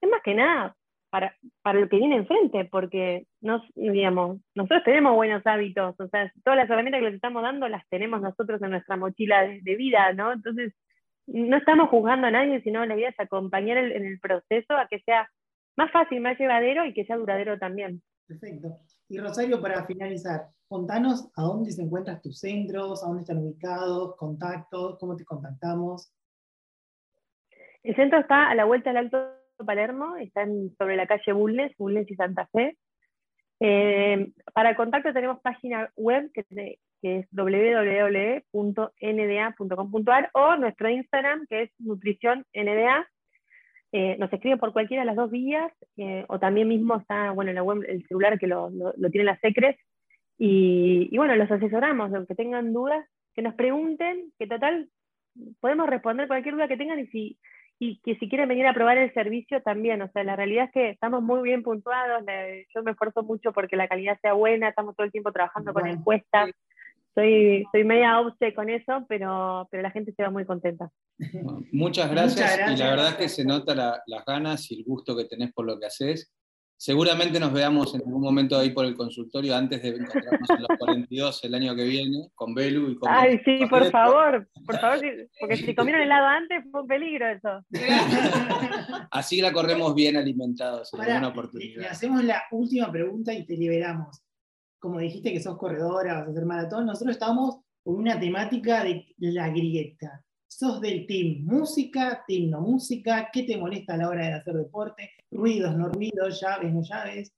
es 0.00 0.08
más 0.08 0.22
que 0.22 0.34
nada 0.34 0.75
para, 1.10 1.34
para 1.62 1.80
lo 1.80 1.88
que 1.88 1.96
viene 1.96 2.16
enfrente, 2.16 2.64
porque 2.64 3.26
nos, 3.40 3.62
digamos, 3.74 4.40
nosotros 4.54 4.82
tenemos 4.84 5.14
buenos 5.14 5.46
hábitos, 5.46 5.94
o 5.98 6.08
sea, 6.08 6.32
todas 6.44 6.58
las 6.58 6.68
herramientas 6.70 7.00
que 7.00 7.06
les 7.06 7.14
estamos 7.14 7.42
dando 7.42 7.68
las 7.68 7.86
tenemos 7.88 8.20
nosotros 8.20 8.60
en 8.62 8.70
nuestra 8.70 8.96
mochila 8.96 9.42
de, 9.42 9.76
vida, 9.76 10.12
¿no? 10.12 10.32
Entonces, 10.32 10.74
no 11.26 11.56
estamos 11.56 11.88
juzgando 11.90 12.26
a 12.26 12.30
nadie, 12.30 12.60
sino 12.62 12.84
la 12.84 12.96
idea 12.96 13.10
es 13.10 13.20
acompañar 13.20 13.78
en 13.78 14.04
el 14.04 14.20
proceso 14.20 14.76
a 14.76 14.86
que 14.88 15.00
sea 15.00 15.28
más 15.76 15.90
fácil, 15.92 16.20
más 16.20 16.38
llevadero 16.38 16.84
y 16.84 16.94
que 16.94 17.04
sea 17.04 17.16
duradero 17.16 17.58
también. 17.58 18.02
Perfecto. 18.26 18.78
Y 19.08 19.18
Rosario, 19.18 19.60
para 19.60 19.84
finalizar, 19.84 20.48
contanos 20.68 21.30
a 21.36 21.42
dónde 21.42 21.70
se 21.70 21.82
encuentran 21.82 22.20
tus 22.20 22.40
centros, 22.40 23.02
a 23.02 23.06
dónde 23.06 23.22
están 23.22 23.38
ubicados, 23.38 24.16
contactos, 24.16 24.98
cómo 24.98 25.14
te 25.16 25.24
contactamos. 25.24 26.12
El 27.82 27.94
centro 27.94 28.18
está 28.18 28.50
a 28.50 28.54
la 28.54 28.64
vuelta 28.64 28.90
del 28.90 28.96
Alto 28.96 29.35
Palermo, 29.64 30.16
está 30.16 30.46
sobre 30.78 30.96
la 30.96 31.06
calle 31.06 31.32
Bulnes, 31.32 31.76
Bulnes 31.78 32.10
y 32.10 32.14
Santa 32.14 32.46
Fe. 32.52 32.76
Eh, 33.60 34.32
para 34.52 34.76
contacto 34.76 35.12
tenemos 35.14 35.40
página 35.40 35.90
web 35.96 36.30
que, 36.34 36.44
que 37.00 37.18
es 37.18 37.26
www.nda.com.ar 37.30 37.90
o 40.34 40.56
nuestro 40.56 40.90
Instagram 40.90 41.46
que 41.48 41.62
es 41.62 41.70
nutriciónNDA 41.78 43.08
eh, 43.92 44.16
nos 44.18 44.32
escriben 44.32 44.58
por 44.58 44.72
cualquiera 44.72 45.02
de 45.02 45.06
las 45.06 45.16
dos 45.16 45.30
vías, 45.30 45.72
eh, 45.96 46.24
o 46.28 46.38
también 46.38 46.68
mismo 46.68 46.96
está, 46.96 47.30
bueno, 47.30 47.50
el 47.86 48.06
celular 48.06 48.38
que 48.38 48.46
lo, 48.46 48.68
lo, 48.68 49.10
tiene 49.10 49.24
las 49.24 49.40
secres, 49.40 49.76
y, 50.38 51.08
y, 51.10 51.16
bueno, 51.16 51.34
los 51.36 51.50
asesoramos, 51.50 52.12
aunque 52.12 52.34
tengan 52.34 52.72
dudas, 52.74 53.06
que 53.34 53.42
nos 53.42 53.54
pregunten, 53.54 54.32
que 54.38 54.46
total, 54.46 54.90
podemos 55.60 55.88
responder 55.88 56.26
cualquier 56.26 56.56
duda 56.56 56.68
que 56.68 56.76
tengan 56.76 56.98
y 56.98 57.06
si 57.06 57.38
y 57.78 58.00
que 58.00 58.16
si 58.16 58.28
quieren 58.28 58.48
venir 58.48 58.66
a 58.66 58.74
probar 58.74 58.96
el 58.96 59.12
servicio 59.12 59.62
también, 59.62 60.00
o 60.00 60.10
sea, 60.12 60.24
la 60.24 60.36
realidad 60.36 60.66
es 60.66 60.72
que 60.72 60.90
estamos 60.90 61.22
muy 61.22 61.42
bien 61.42 61.62
puntuados, 61.62 62.24
yo 62.74 62.82
me 62.82 62.92
esfuerzo 62.92 63.22
mucho 63.22 63.52
porque 63.52 63.76
la 63.76 63.88
calidad 63.88 64.18
sea 64.20 64.32
buena, 64.32 64.68
estamos 64.68 64.96
todo 64.96 65.04
el 65.04 65.12
tiempo 65.12 65.32
trabajando 65.32 65.74
con 65.74 65.86
encuestas, 65.86 66.50
soy, 67.14 67.66
soy 67.72 67.84
media 67.84 68.20
obse 68.20 68.54
con 68.54 68.68
eso, 68.70 69.04
pero, 69.08 69.68
pero 69.70 69.82
la 69.82 69.90
gente 69.90 70.12
se 70.12 70.22
va 70.22 70.30
muy 70.30 70.44
contenta. 70.44 70.90
muchas, 71.72 72.10
gracias, 72.10 72.70
y 72.72 72.76
la 72.76 72.90
verdad 72.90 73.08
es 73.08 73.14
que 73.16 73.28
se 73.28 73.44
nota 73.44 73.74
las 73.74 74.24
ganas 74.26 74.70
y 74.70 74.78
el 74.78 74.84
gusto 74.84 75.16
que 75.16 75.24
tenés 75.24 75.52
por 75.52 75.66
lo 75.66 75.78
que 75.78 75.86
haces. 75.86 76.32
Seguramente 76.78 77.40
nos 77.40 77.52
veamos 77.52 77.94
en 77.94 78.02
algún 78.02 78.22
momento 78.22 78.58
ahí 78.58 78.70
por 78.70 78.84
el 78.84 78.94
consultorio 78.94 79.56
antes 79.56 79.82
de 79.82 79.88
encontrarnos 79.88 80.50
en 80.50 80.60
los 80.60 80.68
42 80.78 81.44
el 81.44 81.54
año 81.54 81.74
que 81.74 81.84
viene, 81.84 82.28
con 82.34 82.54
Belu 82.54 82.90
y 82.90 82.96
con... 82.96 83.10
Ay, 83.10 83.40
sí, 83.44 83.60
por 83.68 83.90
favor, 83.90 84.48
por 84.66 84.78
favor, 84.78 85.00
porque 85.40 85.56
si 85.56 85.74
comieron 85.74 86.02
helado 86.02 86.26
antes 86.26 86.64
fue 86.70 86.82
un 86.82 86.86
peligro 86.86 87.28
eso. 87.28 87.64
Así 89.10 89.40
la 89.40 89.52
corremos 89.52 89.94
bien 89.94 90.16
alimentados 90.16 90.92
en 90.92 91.00
alguna 91.00 91.28
oportunidad. 91.28 91.80
Le 91.80 91.88
hacemos 91.88 92.22
la 92.24 92.42
última 92.50 92.92
pregunta 92.92 93.32
y 93.32 93.46
te 93.46 93.56
liberamos 93.56 94.22
como 94.86 95.00
dijiste 95.00 95.32
que 95.32 95.40
sos 95.40 95.58
corredora, 95.58 96.14
vas 96.14 96.28
a 96.28 96.30
hacer 96.30 96.44
maratón, 96.44 96.86
nosotros 96.86 97.16
estamos 97.16 97.60
con 97.82 97.96
una 97.96 98.20
temática 98.20 98.84
de 98.84 99.04
la 99.18 99.48
grieta. 99.48 100.24
¿Sos 100.46 100.80
del 100.80 101.06
team 101.06 101.44
música, 101.44 102.24
team 102.26 102.50
no 102.50 102.60
música? 102.60 103.28
¿Qué 103.32 103.42
te 103.42 103.56
molesta 103.56 103.94
a 103.94 103.96
la 103.96 104.08
hora 104.08 104.26
de 104.26 104.32
hacer 104.34 104.54
deporte? 104.54 105.10
¿Ruidos, 105.30 105.76
no 105.76 105.88
ruidos, 105.88 106.40
llaves, 106.40 106.72
no 106.72 106.82
llaves? 106.82 107.32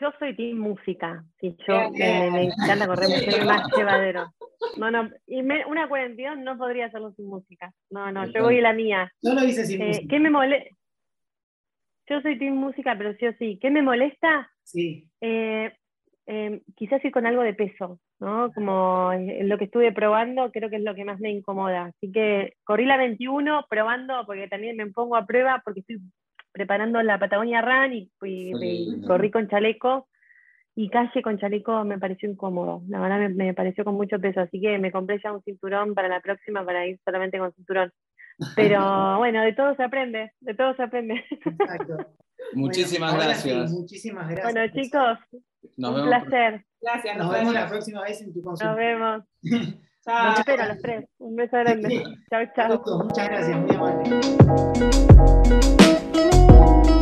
Yo 0.00 0.12
soy 0.18 0.36
team 0.36 0.58
música, 0.58 1.24
sí, 1.40 1.56
yo 1.66 1.90
me, 1.90 2.44
encanta 2.44 2.86
correr, 2.86 3.08
soy 3.08 3.44
más 3.44 3.62
llevadero. 3.76 4.32
No, 4.76 4.90
no, 4.92 5.10
y 5.26 5.40
una 5.40 5.88
42 5.88 6.38
no 6.38 6.56
podría 6.56 6.86
hacerlo 6.86 7.12
sin 7.12 7.26
música. 7.26 7.72
No, 7.90 8.12
no, 8.12 8.26
yo 8.26 8.44
voy 8.44 8.60
la 8.60 8.72
mía. 8.72 9.12
No 9.22 9.34
lo 9.34 9.44
hice 9.44 9.66
sin 9.66 9.82
eh, 9.82 9.86
música. 9.86 10.06
¿Qué 10.08 10.20
me 10.20 10.30
molesta? 10.30 10.76
Yo 12.08 12.20
soy 12.22 12.38
team 12.38 12.54
música, 12.54 12.96
pero 12.96 13.14
sí 13.14 13.26
o 13.26 13.32
sí. 13.38 13.58
¿Qué 13.60 13.70
me 13.70 13.82
molesta? 13.82 14.50
Sí. 14.62 15.08
Eh, 15.20 15.72
em, 16.26 16.60
quizás 16.76 17.04
ir 17.04 17.10
con 17.10 17.26
algo 17.26 17.42
de 17.42 17.54
peso, 17.54 18.00
¿no? 18.20 18.52
Como 18.52 19.12
lo 19.42 19.58
que 19.58 19.64
estuve 19.64 19.92
probando, 19.92 20.50
creo 20.50 20.70
que 20.70 20.76
es 20.76 20.82
lo 20.82 20.94
que 20.94 21.04
más 21.04 21.20
me 21.20 21.30
incomoda. 21.30 21.86
Así 21.86 22.10
que 22.10 22.54
corrí 22.64 22.84
la 22.84 22.96
21 22.96 23.66
probando, 23.68 24.24
porque 24.26 24.48
también 24.48 24.76
me 24.76 24.86
pongo 24.86 25.16
a 25.16 25.26
prueba, 25.26 25.62
porque 25.64 25.80
estoy 25.80 26.00
preparando 26.52 27.02
la 27.02 27.18
Patagonia 27.18 27.62
Run 27.62 27.92
y, 27.92 29.02
corrí 29.06 29.30
con 29.30 29.48
chaleco. 29.48 30.08
Y 30.74 30.90
calle 30.90 31.22
con 31.22 31.38
chaleco 31.38 31.84
me 31.84 31.98
pareció 31.98 32.30
incómodo, 32.30 32.82
la 32.88 33.00
verdad 33.00 33.18
me, 33.18 33.28
me, 33.30 33.52
pareció 33.52 33.84
con 33.84 33.96
mucho 33.96 34.20
peso, 34.20 34.40
así 34.40 34.60
que 34.60 34.78
me 34.78 34.92
compré 34.92 35.18
ya 35.20 35.32
un 35.32 35.42
cinturón 35.42 35.92
para 35.92 36.06
la 36.06 36.20
próxima 36.20 36.64
para 36.64 36.86
ir 36.86 37.00
solamente 37.04 37.36
con 37.36 37.52
cinturón. 37.54 37.90
Pero 38.54 39.18
bueno, 39.18 39.42
de 39.42 39.52
todo 39.52 39.74
se 39.74 39.82
aprende, 39.82 40.32
de 40.40 40.54
todo 40.54 40.74
se 40.74 40.82
aprende. 40.82 41.24
Exacto. 41.44 41.96
Muchísimas 42.54 43.14
gracias. 43.14 43.70
muchísimas 43.70 44.28
gracias. 44.28 44.52
Bueno, 44.52 44.72
chicos, 44.72 45.18
un 45.76 46.06
placer. 46.06 46.64
Gracias. 46.80 47.16
Nos, 47.16 47.32
vemos 47.32 47.54
la 47.54 47.68
próxima 47.68 48.02
vez 48.02 48.20
en 48.22 48.32
tu 48.32 48.42
consulta. 48.42 48.70
Nos 48.70 48.76
vemos. 48.76 49.24
chao. 50.04 50.30
Nos 50.30 50.38
espero 50.38 50.62
a 50.62 50.66
los 50.68 50.78
tres. 50.78 51.04
Un 51.18 51.36
beso 51.36 51.56
grande. 51.58 52.04
Chao, 52.30 52.42
chao. 52.54 53.04
Muchas 53.04 53.28
gracias, 53.28 53.56
muy 53.56 53.74
amable. 53.74 54.10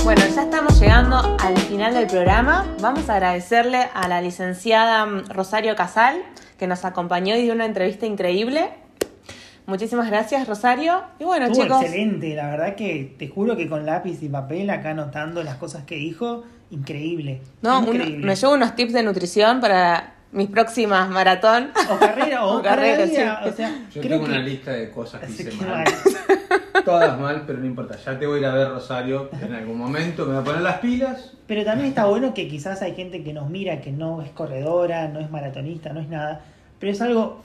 Bueno, 0.05 0.23
ya 0.35 0.43
estamos 0.43 0.81
llegando 0.81 1.17
al 1.17 1.57
final 1.59 1.93
del 1.93 2.07
programa. 2.07 2.65
Vamos 2.81 3.11
a 3.11 3.17
agradecerle 3.17 3.89
a 3.93 4.09
la 4.09 4.21
licenciada 4.21 5.05
mm, 5.05 5.31
Rosario 5.31 5.75
Casal, 5.75 6.23
que 6.59 6.67
nos 6.67 6.85
acompañó 6.85 7.35
y 7.37 7.43
dio 7.43 7.53
una 7.53 7.67
entrevista 7.67 8.07
increíble. 8.07 8.71
Muchísimas 9.67 10.09
gracias, 10.09 10.47
Rosario. 10.47 11.03
Y 11.19 11.25
bueno, 11.25 11.47
Estuvo 11.47 11.65
chicos. 11.65 11.83
excelente, 11.83 12.35
la 12.35 12.51
verdad 12.51 12.75
que 12.77 13.15
te 13.19 13.29
juro 13.29 13.57
que 13.57 13.69
con 13.69 13.85
lápiz 13.85 14.23
y 14.23 14.29
papel 14.29 14.71
acá 14.71 14.91
anotando 14.91 15.43
las 15.43 15.57
cosas 15.57 15.85
que 15.85 15.97
dijo, 15.97 16.45
increíble. 16.71 17.41
No, 17.63 17.83
me 17.83 18.37
llevo 18.37 18.55
unos 18.55 18.77
tips 18.77 18.93
de 18.93 19.03
nutrición 19.03 19.61
para 19.61 20.15
mis 20.33 20.49
próximas 20.49 21.09
maratón. 21.09 21.71
O 21.91 21.99
carrera, 21.99 22.45
o, 22.45 22.63
carrera, 22.63 23.07
Yo 23.93 24.01
tengo 24.01 24.25
una 24.25 24.39
lista 24.39 24.73
de 24.73 24.91
cosas 24.91 25.23
que 25.23 25.33
hice 25.43 25.53
mal. 25.65 25.85
Todas 26.85 27.19
mal, 27.19 27.43
pero 27.47 27.59
no 27.59 27.67
importa. 27.67 27.97
Ya 27.97 28.19
te 28.19 28.27
voy 28.27 28.37
a 28.37 28.41
ir 28.41 28.47
a 28.47 28.55
ver, 28.55 28.69
Rosario, 28.69 29.31
en 29.43 29.53
algún 29.53 29.79
momento. 29.79 30.27
Me 30.27 30.33
voy 30.35 30.43
a 30.43 30.45
poner 30.45 30.61
las 30.63 30.79
pilas. 30.79 31.33
Pero 31.47 31.65
también 31.65 31.89
está 31.89 32.05
bueno 32.05 32.35
que 32.35 32.47
quizás 32.47 32.83
hay 32.83 32.95
gente 32.95 33.25
que 33.25 33.33
nos 33.33 33.49
mira, 33.51 33.81
que 33.81 33.91
no 33.91 34.23
es 34.23 34.31
corredora, 34.31 35.09
no 35.09 35.19
es 35.19 35.31
maratonista, 35.31 35.93
no 35.93 36.01
es 36.01 36.09
nada. 36.09 36.43
Pero 36.79 36.93
es 36.93 37.01
algo 37.01 37.43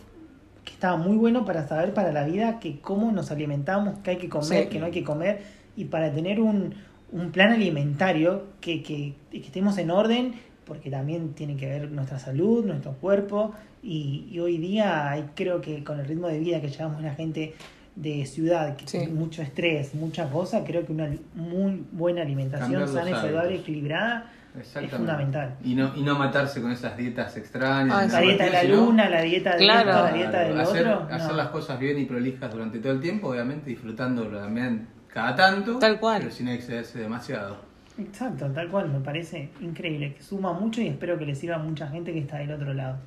que 0.64 0.74
está 0.74 0.96
muy 0.96 1.18
bueno 1.18 1.46
para 1.46 1.68
saber 1.68 1.94
para 1.94 2.12
la 2.12 2.26
vida 2.26 2.60
que 2.60 2.80
cómo 2.80 3.12
nos 3.12 3.32
alimentamos, 3.32 4.00
qué 4.04 4.12
hay 4.12 4.18
que 4.18 4.30
comer, 4.30 4.70
qué 4.70 4.80
no 4.80 4.86
hay 4.86 4.92
que 4.92 5.04
comer, 5.04 5.42
y 5.76 5.86
para 5.86 6.12
tener 6.12 6.40
un, 6.40 6.76
un 7.12 7.32
plan 7.32 7.52
alimentario 7.52 8.44
que, 8.62 8.84
que, 8.84 9.14
estemos 9.32 9.78
en 9.78 9.92
orden, 9.92 10.34
porque 10.66 10.90
también 10.90 11.34
tiene 11.34 11.58
que 11.58 11.68
ver 11.68 11.92
nuestra 11.92 12.20
salud, 12.20 12.66
nuestro 12.66 12.94
cuerpo, 12.94 13.54
y, 13.84 14.38
hoy 14.40 14.58
día 14.58 15.10
hay, 15.10 15.30
creo 15.36 15.62
que 15.62 15.84
con 15.84 16.00
el 16.00 16.06
ritmo 16.06 16.28
de 16.28 16.40
vida 16.40 16.62
que 16.62 16.70
llevamos 16.70 17.02
la 17.02 17.16
gente 17.16 17.56
de 17.96 18.26
ciudad, 18.26 18.78
que 18.78 18.86
tiene 18.86 19.08
mucho 19.08 19.42
estrés, 19.42 19.94
muchas 19.96 20.32
cosas, 20.32 20.64
creo 20.66 20.86
que 20.86 20.94
una 20.94 21.12
muy 21.36 21.84
buena 21.92 22.22
alimentación 22.22 22.88
sana 22.88 23.10
y 23.10 23.14
saludable, 23.14 23.56
equilibrada, 23.56 24.32
es 24.60 24.92
fundamental. 24.92 25.56
Y 25.64 25.76
no, 25.76 25.96
y 25.96 26.02
no 26.02 26.18
matarse 26.18 26.62
con 26.62 26.72
esas 26.72 26.98
dietas 26.98 27.38
extrañas. 27.38 27.96
Ah, 27.96 28.06
la 28.08 28.20
dieta 28.20 28.44
de 28.46 28.52
la 28.52 28.64
luna, 28.64 29.10
la 29.10 29.22
dieta 29.22 29.56
de 29.56 29.66
la 29.66 30.12
dieta 30.12 30.40
del 30.42 30.60
hacer, 30.60 30.88
otro. 30.88 31.08
Hacer 31.16 31.34
las 31.34 31.48
cosas 31.48 31.80
bien 31.80 31.98
y 32.00 32.06
prolijas 32.06 32.52
durante 32.52 32.80
todo 32.80 32.92
el 32.92 33.00
tiempo, 33.00 33.30
obviamente 33.30 33.70
disfrutándolo 33.70 34.40
también 34.40 34.88
cada 35.08 35.36
tanto. 35.36 35.80
Tal 35.80 36.00
cual. 36.00 36.20
Pero 36.20 36.32
sin 36.32 36.50
excederse 36.50 37.00
demasiado. 37.00 37.58
Exacto, 37.98 38.50
tal 38.52 38.70
cual, 38.70 38.90
me 38.90 39.00
parece 39.00 39.50
increíble, 39.62 40.16
que 40.16 40.24
suma 40.24 40.54
mucho 40.54 40.82
y 40.82 40.88
espero 40.88 41.18
que 41.18 41.26
le 41.26 41.36
sirva 41.36 41.56
a 41.56 41.60
mucha 41.60 41.88
gente 41.88 42.14
que 42.14 42.20
está 42.20 42.38
del 42.38 42.52
otro 42.52 42.74
lado. 42.74 42.98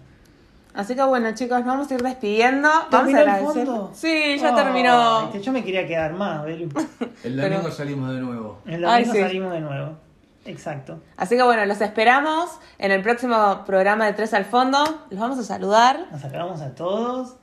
Así 0.74 0.97
que 0.97 1.03
bueno, 1.03 1.32
chicos, 1.34 1.64
vamos 1.64 1.90
a 1.90 1.95
ir 1.95 2.03
despidiendo. 2.03 2.68
¿Terminó 2.90 3.20
el 3.20 3.45
fondo? 3.45 3.90
Sí, 3.95 4.36
ya 4.40 4.55
terminó. 4.55 5.32
Yo 5.40 5.53
me 5.53 5.62
quería 5.62 5.86
quedar 5.86 6.14
más, 6.14 6.45
El 6.47 7.36
domingo 7.36 7.70
salimos 7.70 8.12
de 8.12 8.20
nuevo. 8.20 8.61
El 8.66 8.82
domingo 8.82 9.12
salimos 9.14 9.53
de 9.53 9.61
nuevo. 9.61 10.03
Exacto. 10.45 11.01
Así 11.16 11.36
que 11.36 11.42
bueno, 11.42 11.64
los 11.66 11.80
esperamos 11.80 12.51
en 12.78 12.90
el 12.90 13.03
próximo 13.03 13.64
programa 13.66 14.07
de 14.07 14.12
Tres 14.12 14.34
al 14.34 14.45
Fondo. 14.45 15.07
Los 15.11 15.20
vamos 15.20 15.38
a 15.38 15.42
saludar. 15.42 16.07
Nos 16.11 16.20
saludamos 16.20 16.61
a 16.61 16.74
todos. 16.74 17.36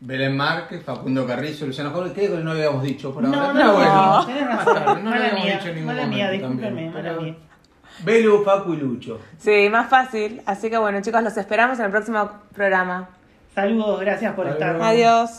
Belén 0.00 0.36
Márquez, 0.36 0.84
Facundo 0.84 1.26
Carrizo, 1.26 1.66
Luciano 1.66 1.90
Jorge, 1.90 2.12
¿qué 2.12 2.28
no 2.28 2.50
habíamos 2.50 2.82
dicho 2.82 3.14
por 3.14 3.24
ahora? 3.24 3.38
No, 3.38 3.52
no, 3.54 3.64
no, 3.64 3.72
bueno, 3.74 4.06
no, 4.06 4.26
tenés 4.26 4.46
razón. 4.46 5.04
no 5.04 5.10
mala 5.10 5.24
habíamos 5.24 5.44
mía, 5.44 5.54
dicho 5.56 5.68
en 5.68 5.74
ningún 5.74 5.94
mala 5.94 6.06
mía, 6.06 6.30
discúlpeme, 6.30 6.90
mala 6.90 7.12
mía. 7.14 7.36
Belu, 8.04 8.44
Facu 8.44 8.74
y 8.74 8.76
Lucho. 8.76 9.20
Sí, 9.38 9.68
más 9.70 9.88
fácil. 9.88 10.42
Así 10.44 10.68
que 10.68 10.76
bueno, 10.76 11.00
chicos, 11.00 11.22
los 11.22 11.36
esperamos 11.36 11.78
en 11.78 11.86
el 11.86 11.90
próximo 11.90 12.30
programa. 12.52 13.08
Saludos, 13.54 14.00
gracias 14.00 14.34
por 14.34 14.46
Hasta 14.46 14.72
estar. 14.72 14.82
Adiós. 14.82 15.38